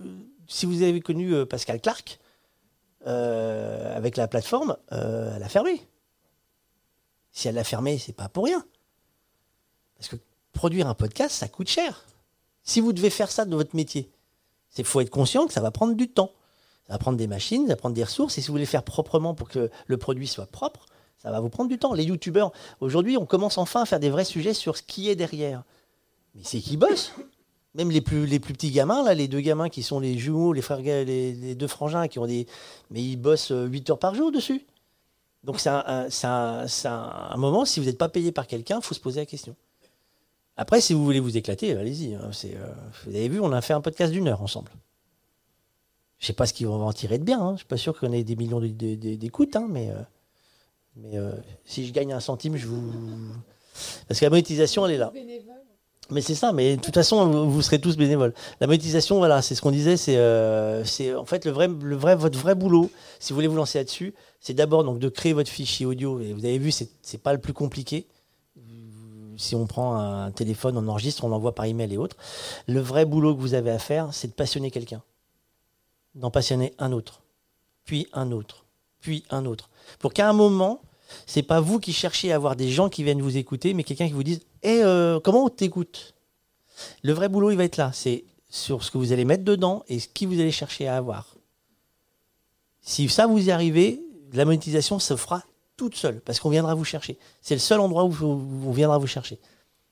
si 0.47 0.65
vous 0.65 0.81
avez 0.81 0.99
connu 1.01 1.33
euh, 1.33 1.45
Pascal 1.45 1.79
Clark 1.79 2.19
euh, 3.07 3.95
avec 3.95 4.17
la 4.17 4.27
plateforme, 4.27 4.77
euh, 4.91 5.33
elle 5.35 5.43
a 5.43 5.49
fermé. 5.49 5.81
Si 7.31 7.47
elle 7.47 7.55
l'a 7.55 7.63
fermé, 7.63 7.97
c'est 7.97 8.13
pas 8.13 8.29
pour 8.29 8.45
rien. 8.45 8.65
Parce 9.97 10.09
que 10.09 10.15
produire 10.53 10.87
un 10.87 10.95
podcast, 10.95 11.35
ça 11.35 11.47
coûte 11.47 11.69
cher. 11.69 12.05
Si 12.63 12.81
vous 12.81 12.93
devez 12.93 13.09
faire 13.09 13.31
ça 13.31 13.45
de 13.45 13.55
votre 13.55 13.75
métier, 13.75 14.09
il 14.77 14.85
faut 14.85 15.01
être 15.01 15.09
conscient 15.09 15.47
que 15.47 15.53
ça 15.53 15.61
va 15.61 15.71
prendre 15.71 15.93
du 15.93 16.09
temps. 16.09 16.31
Ça 16.87 16.93
va 16.93 16.99
prendre 16.99 17.17
des 17.17 17.27
machines, 17.27 17.63
ça 17.63 17.73
va 17.73 17.75
prendre 17.75 17.95
des 17.95 18.03
ressources. 18.03 18.37
Et 18.37 18.41
si 18.41 18.47
vous 18.47 18.53
voulez 18.53 18.65
faire 18.65 18.83
proprement 18.83 19.35
pour 19.35 19.47
que 19.49 19.69
le 19.85 19.97
produit 19.97 20.27
soit 20.27 20.47
propre, 20.47 20.87
ça 21.21 21.31
va 21.31 21.39
vous 21.39 21.49
prendre 21.49 21.69
du 21.69 21.77
temps. 21.77 21.93
Les 21.93 22.05
youtubeurs, 22.05 22.51
aujourd'hui, 22.79 23.17
on 23.17 23.25
commence 23.25 23.57
enfin 23.57 23.81
à 23.81 23.85
faire 23.85 23.99
des 23.99 24.09
vrais 24.09 24.25
sujets 24.25 24.53
sur 24.53 24.75
ce 24.77 24.81
qui 24.83 25.09
est 25.09 25.15
derrière. 25.15 25.63
Mais 26.35 26.41
c'est 26.43 26.59
qui 26.59 26.77
bossent 26.77 27.13
Même 27.75 27.91
les 27.91 28.01
plus, 28.01 28.25
petits 28.39 28.71
gamins, 28.71 29.03
là, 29.03 29.13
les 29.13 29.27
deux 29.27 29.41
gamins 29.41 29.69
qui 29.69 29.83
sont 29.83 29.99
les 29.99 30.17
jumeaux, 30.17 30.53
les, 30.53 30.61
frères, 30.61 30.79
les, 30.81 31.55
deux 31.55 31.67
frangins 31.67 32.07
qui 32.07 32.19
ont 32.19 32.25
des. 32.25 32.47
Mais 32.89 33.01
ils 33.03 33.17
bossent 33.17 33.51
euh, 33.51 33.65
8 33.67 33.89
heures 33.91 33.99
par 33.99 34.15
jour 34.15 34.31
dessus. 34.31 34.65
Donc 35.43 35.59
c'est 35.59 35.69
un, 35.69 35.83
un- 35.87 36.07
un- 36.85 37.37
moment, 37.37 37.63
si 37.65 37.79
vous 37.79 37.85
n'êtes 37.85 37.97
pas 37.97 38.09
payé 38.09 38.31
par 38.31 38.47
quelqu'un, 38.47 38.77
il 38.79 38.83
faut 38.83 38.95
se 38.95 38.99
poser 38.99 39.19
la 39.21 39.25
question. 39.25 39.55
Après, 40.57 40.81
si 40.81 40.93
vous 40.93 41.03
voulez 41.05 41.19
vous 41.21 41.37
éclater, 41.37 41.73
allez-y. 41.77 42.15
hein, 42.15 42.31
euh, 42.45 42.73
vous 43.05 43.15
avez 43.15 43.29
vu, 43.29 43.39
on 43.39 43.51
a 43.53 43.61
fait 43.61 43.73
un 43.73 43.79
podcast 43.81 44.11
d'une 44.11 44.27
heure 44.27 44.41
ensemble. 44.41 44.71
Je 46.17 46.25
sais 46.27 46.33
pas 46.33 46.45
ce 46.45 46.53
qu'ils 46.53 46.67
vont 46.67 46.85
en 46.85 46.91
tirer 46.91 47.17
de 47.17 47.23
bien. 47.23 47.39
Hein. 47.41 47.53
Je 47.53 47.59
suis 47.59 47.67
pas 47.67 47.77
sûr 47.77 47.97
qu'on 47.97 48.11
ait 48.11 48.23
des 48.25 48.35
millions 48.35 48.59
d'écoutes, 48.59 49.55
hein, 49.55 49.67
mais, 49.69 49.89
euh, 49.91 50.01
mais 51.01 51.17
euh, 51.17 51.31
si 51.65 51.87
je 51.87 51.93
gagne 51.93 52.13
un 52.13 52.19
centime, 52.19 52.55
je 52.57 52.67
vous. 52.67 52.91
Parce 54.07 54.19
que 54.19 54.25
la 54.25 54.29
monétisation, 54.29 54.85
elle 54.85 54.93
est 54.93 54.97
là. 54.97 55.11
Mais 56.11 56.21
c'est 56.21 56.35
ça, 56.35 56.53
mais 56.53 56.75
de 56.75 56.81
toute 56.81 56.95
façon, 56.95 57.27
vous, 57.27 57.51
vous 57.51 57.61
serez 57.61 57.79
tous 57.79 57.95
bénévoles. 57.95 58.33
La 58.59 58.67
monétisation, 58.67 59.19
voilà, 59.19 59.43
c'est 59.43 59.53
ce 59.53 59.61
qu'on 59.61 59.71
disait, 59.71 59.95
c'est 59.95 60.17
euh, 60.17 60.83
en 61.17 61.25
fait 61.25 61.45
le 61.45 61.51
vrai, 61.51 61.67
le 61.67 61.95
vrai, 61.95 62.15
votre 62.15 62.37
vrai 62.37 62.55
boulot, 62.55 62.89
si 63.19 63.31
vous 63.31 63.35
voulez 63.35 63.47
vous 63.47 63.55
lancer 63.55 63.77
là-dessus, 63.77 64.15
c'est 64.39 64.55
d'abord 64.55 64.83
donc 64.83 64.97
de 64.97 65.07
créer 65.07 65.33
votre 65.33 65.51
fichier 65.51 65.85
audio. 65.85 66.19
Et 66.19 66.33
vous 66.33 66.45
avez 66.45 66.57
vu, 66.57 66.71
c'est 66.71 67.21
pas 67.21 67.33
le 67.33 67.39
plus 67.39 67.53
compliqué. 67.53 68.07
Si 69.37 69.55
on 69.55 69.67
prend 69.67 69.95
un 69.95 70.31
téléphone, 70.31 70.77
on 70.77 70.87
enregistre, 70.89 71.23
on 71.23 71.29
l'envoie 71.29 71.55
par 71.55 71.63
email 71.63 71.93
et 71.93 71.97
autres. 71.97 72.17
Le 72.67 72.81
vrai 72.81 73.05
boulot 73.05 73.33
que 73.33 73.39
vous 73.39 73.53
avez 73.53 73.71
à 73.71 73.79
faire, 73.79 74.09
c'est 74.11 74.27
de 74.27 74.33
passionner 74.33 74.69
quelqu'un, 74.69 75.01
d'en 76.15 76.29
passionner 76.29 76.73
un 76.77 76.91
autre, 76.91 77.21
puis 77.85 78.07
un 78.11 78.33
autre, 78.33 78.65
puis 78.99 79.23
un 79.29 79.45
autre, 79.45 79.69
pour 79.99 80.11
qu'à 80.11 80.27
un 80.27 80.33
moment, 80.33 80.81
c'est 81.25 81.43
pas 81.43 81.59
vous 81.59 81.79
qui 81.79 81.93
cherchez 81.93 82.31
à 82.31 82.35
avoir 82.35 82.55
des 82.55 82.69
gens 82.69 82.89
qui 82.89 83.03
viennent 83.03 83.21
vous 83.21 83.37
écouter, 83.37 83.73
mais 83.73 83.83
quelqu'un 83.83 84.07
qui 84.07 84.13
vous 84.13 84.23
dise 84.23 84.41
Eh, 84.63 84.81
euh, 84.83 85.19
comment 85.19 85.45
on 85.45 85.49
t'écoute? 85.49 86.15
Le 87.03 87.13
vrai 87.13 87.29
boulot, 87.29 87.51
il 87.51 87.57
va 87.57 87.63
être 87.63 87.77
là. 87.77 87.91
C'est 87.93 88.23
sur 88.49 88.83
ce 88.83 88.91
que 88.91 88.97
vous 88.97 89.11
allez 89.11 89.25
mettre 89.25 89.43
dedans 89.43 89.83
et 89.87 89.99
ce 89.99 90.07
qui 90.07 90.25
vous 90.25 90.39
allez 90.39 90.51
chercher 90.51 90.87
à 90.87 90.97
avoir. 90.97 91.35
Si 92.81 93.07
ça 93.09 93.27
vous 93.27 93.47
y 93.47 93.51
arrivez, 93.51 94.01
la 94.33 94.45
monétisation 94.45 94.99
se 94.99 95.15
fera 95.15 95.43
toute 95.77 95.95
seule 95.95 96.21
parce 96.21 96.39
qu'on 96.39 96.49
viendra 96.49 96.75
vous 96.75 96.85
chercher. 96.85 97.17
C'est 97.41 97.55
le 97.55 97.59
seul 97.59 97.79
endroit 97.79 98.05
où 98.05 98.13
on 98.23 98.71
viendra 98.71 98.97
vous 98.97 99.07
chercher. 99.07 99.39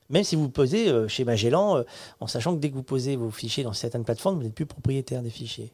Même 0.10 0.24
si 0.24 0.36
vous 0.36 0.50
posez 0.50 0.88
euh, 0.88 1.08
chez 1.08 1.26
Magellan, 1.26 1.78
euh, 1.78 1.84
en 2.20 2.28
sachant 2.28 2.56
que 2.56 2.60
dès 2.60 2.70
que 2.70 2.76
vous 2.76 2.84
posez 2.84 3.16
vos 3.16 3.30
fichiers 3.30 3.64
dans 3.64 3.74
certaines 3.74 4.06
plateformes, 4.06 4.38
vous 4.38 4.44
n'êtes 4.44 4.56
plus 4.56 4.66
propriétaire 4.66 5.22
des 5.22 5.30
fichiers. 5.30 5.72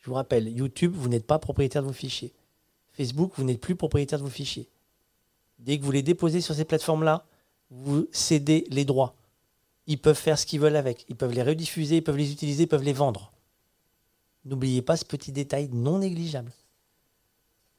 Je 0.00 0.10
vous 0.10 0.14
rappelle, 0.14 0.48
YouTube, 0.48 0.92
vous 0.96 1.08
n'êtes 1.08 1.26
pas 1.26 1.38
propriétaire 1.38 1.82
de 1.82 1.86
vos 1.86 1.92
fichiers. 1.92 2.32
Facebook, 2.92 3.32
vous 3.36 3.44
n'êtes 3.44 3.60
plus 3.60 3.76
propriétaire 3.76 4.18
de 4.18 4.24
vos 4.24 4.30
fichiers. 4.30 4.68
Dès 5.58 5.78
que 5.78 5.84
vous 5.84 5.92
les 5.92 6.02
déposez 6.02 6.40
sur 6.40 6.54
ces 6.54 6.64
plateformes-là, 6.64 7.26
vous 7.70 8.06
cédez 8.12 8.66
les 8.70 8.84
droits. 8.84 9.14
Ils 9.86 9.98
peuvent 9.98 10.18
faire 10.18 10.38
ce 10.38 10.46
qu'ils 10.46 10.60
veulent 10.60 10.76
avec. 10.76 11.04
Ils 11.08 11.16
peuvent 11.16 11.32
les 11.32 11.42
rediffuser, 11.42 11.96
ils 11.96 12.04
peuvent 12.04 12.16
les 12.16 12.32
utiliser, 12.32 12.64
ils 12.64 12.68
peuvent 12.68 12.82
les 12.82 12.92
vendre. 12.92 13.32
N'oubliez 14.44 14.82
pas 14.82 14.96
ce 14.96 15.04
petit 15.04 15.32
détail 15.32 15.68
non 15.72 15.98
négligeable. 15.98 16.52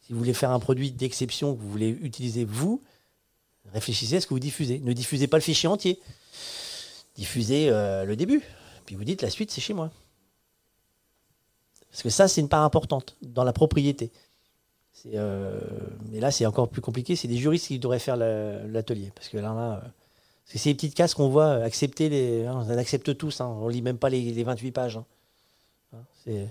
Si 0.01 0.11
vous 0.11 0.19
voulez 0.19 0.33
faire 0.33 0.51
un 0.51 0.59
produit 0.59 0.91
d'exception 0.91 1.55
que 1.55 1.61
vous 1.61 1.69
voulez 1.69 1.89
utiliser 1.89 2.43
vous, 2.43 2.81
réfléchissez 3.71 4.17
à 4.17 4.21
ce 4.21 4.27
que 4.27 4.33
vous 4.33 4.39
diffusez. 4.39 4.79
Ne 4.79 4.93
diffusez 4.93 5.27
pas 5.27 5.37
le 5.37 5.43
fichier 5.43 5.69
entier. 5.69 5.99
Diffusez 7.15 7.69
euh, 7.69 8.05
le 8.05 8.15
début. 8.15 8.41
Puis 8.85 8.95
vous 8.95 9.03
dites 9.03 9.21
la 9.21 9.29
suite, 9.29 9.51
c'est 9.51 9.61
chez 9.61 9.73
moi. 9.73 9.91
Parce 11.89 12.01
que 12.01 12.09
ça, 12.09 12.27
c'est 12.27 12.41
une 12.41 12.49
part 12.49 12.63
importante 12.63 13.15
dans 13.21 13.43
la 13.43 13.53
propriété. 13.53 14.11
Euh, 15.13 15.59
mais 16.11 16.19
là, 16.19 16.31
c'est 16.31 16.45
encore 16.45 16.69
plus 16.69 16.81
compliqué. 16.81 17.15
C'est 17.15 17.27
des 17.27 17.37
juristes 17.37 17.67
qui 17.67 17.79
devraient 17.79 17.99
faire 17.99 18.15
la- 18.15 18.65
l'atelier. 18.67 19.11
Parce 19.15 19.27
que 19.29 19.37
là, 19.37 19.51
euh, 19.83 19.87
c'est 20.45 20.57
ces 20.57 20.73
petites 20.73 20.95
cases 20.95 21.13
qu'on 21.13 21.29
voit 21.29 21.45
euh, 21.45 21.65
accepter. 21.65 22.09
Les, 22.09 22.45
hein, 22.45 22.65
on 22.67 22.77
accepte 22.77 23.17
tous. 23.17 23.41
Hein, 23.41 23.47
on 23.47 23.67
lit 23.67 23.81
même 23.81 23.97
pas 23.97 24.09
les, 24.09 24.21
les 24.31 24.43
28 24.43 24.71
pages. 24.71 24.97
hein. 24.97 25.05
Hein, 25.93 26.45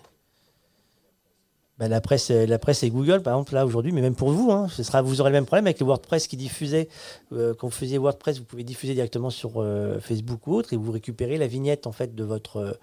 ben, 1.79 1.89
la, 1.89 2.01
presse, 2.01 2.31
la 2.31 2.59
presse 2.59 2.83
et 2.85 2.91
Google, 2.91 3.23
par 3.23 3.35
exemple, 3.35 3.55
là, 3.55 3.67
aujourd'hui, 3.67 3.91
mais 3.91 4.03
même 4.03 4.15
pour 4.15 4.31
vous, 4.31 4.69
ce 4.69 4.83
sera, 4.83 5.03
vous 5.03 5.21
aurez 5.21 5.31
le 5.31 5.35
même 5.37 5.47
problème 5.47 5.67
avec 5.67 5.81
le 5.81 5.87
WordPress 5.87 6.29
qui 6.29 6.37
diffusait. 6.37 6.89
quand 7.31 7.57
vous 7.63 7.71
faisiez 7.71 7.99
WordPress, 7.99 8.39
vous 8.39 8.45
pouvez 8.45 8.63
diffuser 8.63 8.95
directement 8.95 9.31
sur 9.31 9.53
Facebook 10.01 10.47
ou 10.47 10.55
autre 10.55 10.75
et 10.75 10.77
vous 10.77 10.93
récupérez 10.93 11.39
la 11.39 11.49
vignette 11.49 11.89
en 11.89 11.93
fait, 11.93 12.15
de, 12.15 12.23
votre, 12.23 12.79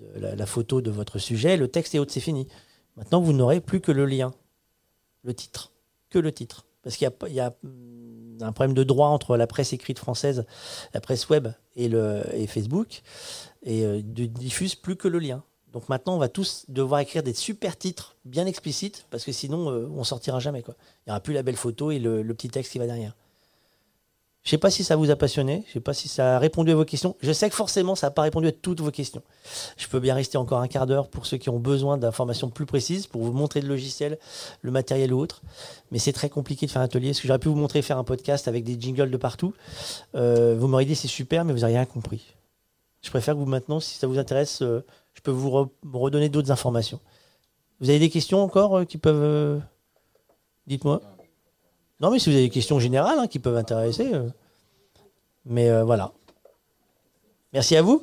de 0.00 0.18
la, 0.20 0.34
la 0.34 0.46
photo 0.46 0.80
de 0.80 0.90
votre 0.90 1.18
sujet, 1.18 1.56
le 1.56 1.68
texte 1.68 1.94
et 1.94 2.00
autres, 2.00 2.10
c'est 2.12 2.20
fini. 2.20 2.48
Maintenant, 2.96 3.20
vous 3.20 3.32
n'aurez 3.34 3.60
plus 3.60 3.80
que 3.80 3.92
le 3.92 4.06
lien 4.06 4.32
le 5.22 5.34
titre, 5.34 5.72
que 6.10 6.18
le 6.18 6.32
titre. 6.32 6.66
Parce 6.82 6.96
qu'il 6.96 7.08
y 7.28 7.32
y 7.32 7.40
a, 7.40 7.54
hum, 7.64 8.38
un 8.40 8.52
problème 8.52 8.74
de 8.74 8.82
droit 8.82 9.08
entre 9.08 9.36
la 9.36 9.46
presse 9.46 9.72
écrite 9.72 9.98
française, 9.98 10.44
la 10.94 11.00
presse 11.00 11.28
web 11.28 11.48
et, 11.76 11.88
le, 11.88 12.22
Facebook, 12.48 13.02
et 13.62 13.84
euh, 13.84 13.96
ne 13.96 14.26
diffuse 14.26 14.74
plus 14.74 14.96
que 14.96 15.08
le 15.08 15.18
lien. 15.18 15.44
Donc 15.72 15.88
maintenant, 15.88 16.16
on 16.16 16.18
va 16.18 16.28
tous 16.28 16.64
devoir 16.68 17.00
écrire 17.00 17.22
des 17.22 17.34
super 17.34 17.78
titres 17.78 18.16
bien 18.24 18.46
explicites, 18.46 19.06
parce 19.10 19.24
que 19.24 19.32
sinon, 19.32 19.70
euh, 19.70 19.88
on 19.94 20.04
sortira 20.04 20.40
jamais. 20.40 20.62
Quoi. 20.62 20.74
Il 20.80 21.10
n'y 21.10 21.12
aura 21.12 21.20
plus 21.20 21.34
la 21.34 21.42
belle 21.42 21.56
photo 21.56 21.90
et 21.90 21.98
le 21.98 22.34
petit 22.34 22.48
texte 22.48 22.72
qui 22.72 22.78
va 22.78 22.86
derrière. 22.86 23.14
Je 24.44 24.48
ne 24.48 24.50
sais 24.50 24.58
pas 24.58 24.70
si 24.70 24.82
ça 24.82 24.96
vous 24.96 25.08
a 25.10 25.14
passionné, 25.14 25.62
je 25.66 25.70
ne 25.70 25.72
sais 25.74 25.80
pas 25.80 25.94
si 25.94 26.08
ça 26.08 26.34
a 26.34 26.38
répondu 26.40 26.72
à 26.72 26.74
vos 26.74 26.84
questions. 26.84 27.14
Je 27.20 27.32
sais 27.32 27.48
que 27.48 27.54
forcément, 27.54 27.94
ça 27.94 28.08
n'a 28.08 28.10
pas 28.10 28.22
répondu 28.22 28.48
à 28.48 28.52
toutes 28.52 28.80
vos 28.80 28.90
questions. 28.90 29.22
Je 29.76 29.86
peux 29.86 30.00
bien 30.00 30.14
rester 30.14 30.36
encore 30.36 30.58
un 30.58 30.66
quart 30.66 30.86
d'heure 30.86 31.08
pour 31.08 31.26
ceux 31.26 31.36
qui 31.36 31.48
ont 31.48 31.60
besoin 31.60 31.96
d'informations 31.96 32.50
plus 32.50 32.66
précises, 32.66 33.06
pour 33.06 33.22
vous 33.22 33.30
montrer 33.32 33.60
le 33.60 33.68
logiciel, 33.68 34.18
le 34.62 34.72
matériel 34.72 35.12
ou 35.12 35.20
autre. 35.20 35.42
Mais 35.92 36.00
c'est 36.00 36.12
très 36.12 36.28
compliqué 36.28 36.66
de 36.66 36.72
faire 36.72 36.82
un 36.82 36.86
atelier, 36.86 37.10
parce 37.10 37.20
que 37.20 37.28
j'aurais 37.28 37.38
pu 37.38 37.48
vous 37.48 37.54
montrer 37.54 37.82
faire 37.82 37.98
un 37.98 38.04
podcast 38.04 38.48
avec 38.48 38.64
des 38.64 38.76
jingles 38.80 39.12
de 39.12 39.16
partout. 39.16 39.54
Euh, 40.16 40.56
vous 40.58 40.66
m'auriez 40.66 40.86
dit 40.86 40.96
c'est 40.96 41.06
super, 41.06 41.44
mais 41.44 41.52
vous 41.52 41.60
n'avez 41.60 41.74
rien 41.74 41.86
compris. 41.86 42.34
Je 43.02 43.10
préfère 43.10 43.34
que 43.34 43.38
vous 43.38 43.46
maintenant, 43.46 43.78
si 43.78 43.96
ça 43.96 44.08
vous 44.08 44.18
intéresse, 44.18 44.62
euh, 44.62 44.84
je 45.14 45.20
peux 45.20 45.30
vous 45.30 45.70
redonner 45.92 46.28
d'autres 46.28 46.50
informations. 46.50 46.98
Vous 47.80 47.90
avez 47.90 48.00
des 48.00 48.10
questions 48.10 48.42
encore 48.42 48.78
euh, 48.78 48.84
qui 48.84 48.98
peuvent... 48.98 49.22
euh, 49.22 49.58
Dites-moi. 50.66 51.00
Non, 52.02 52.10
mais 52.10 52.18
si 52.18 52.28
vous 52.28 52.34
avez 52.36 52.46
des 52.46 52.50
questions 52.50 52.80
générales 52.80 53.18
hein, 53.18 53.28
qui 53.28 53.38
peuvent 53.38 53.56
intéresser. 53.56 54.12
euh. 54.12 54.28
Mais 55.46 55.70
euh, 55.70 55.84
voilà. 55.84 56.12
Merci 57.52 57.76
à 57.76 57.82
vous. 57.82 58.02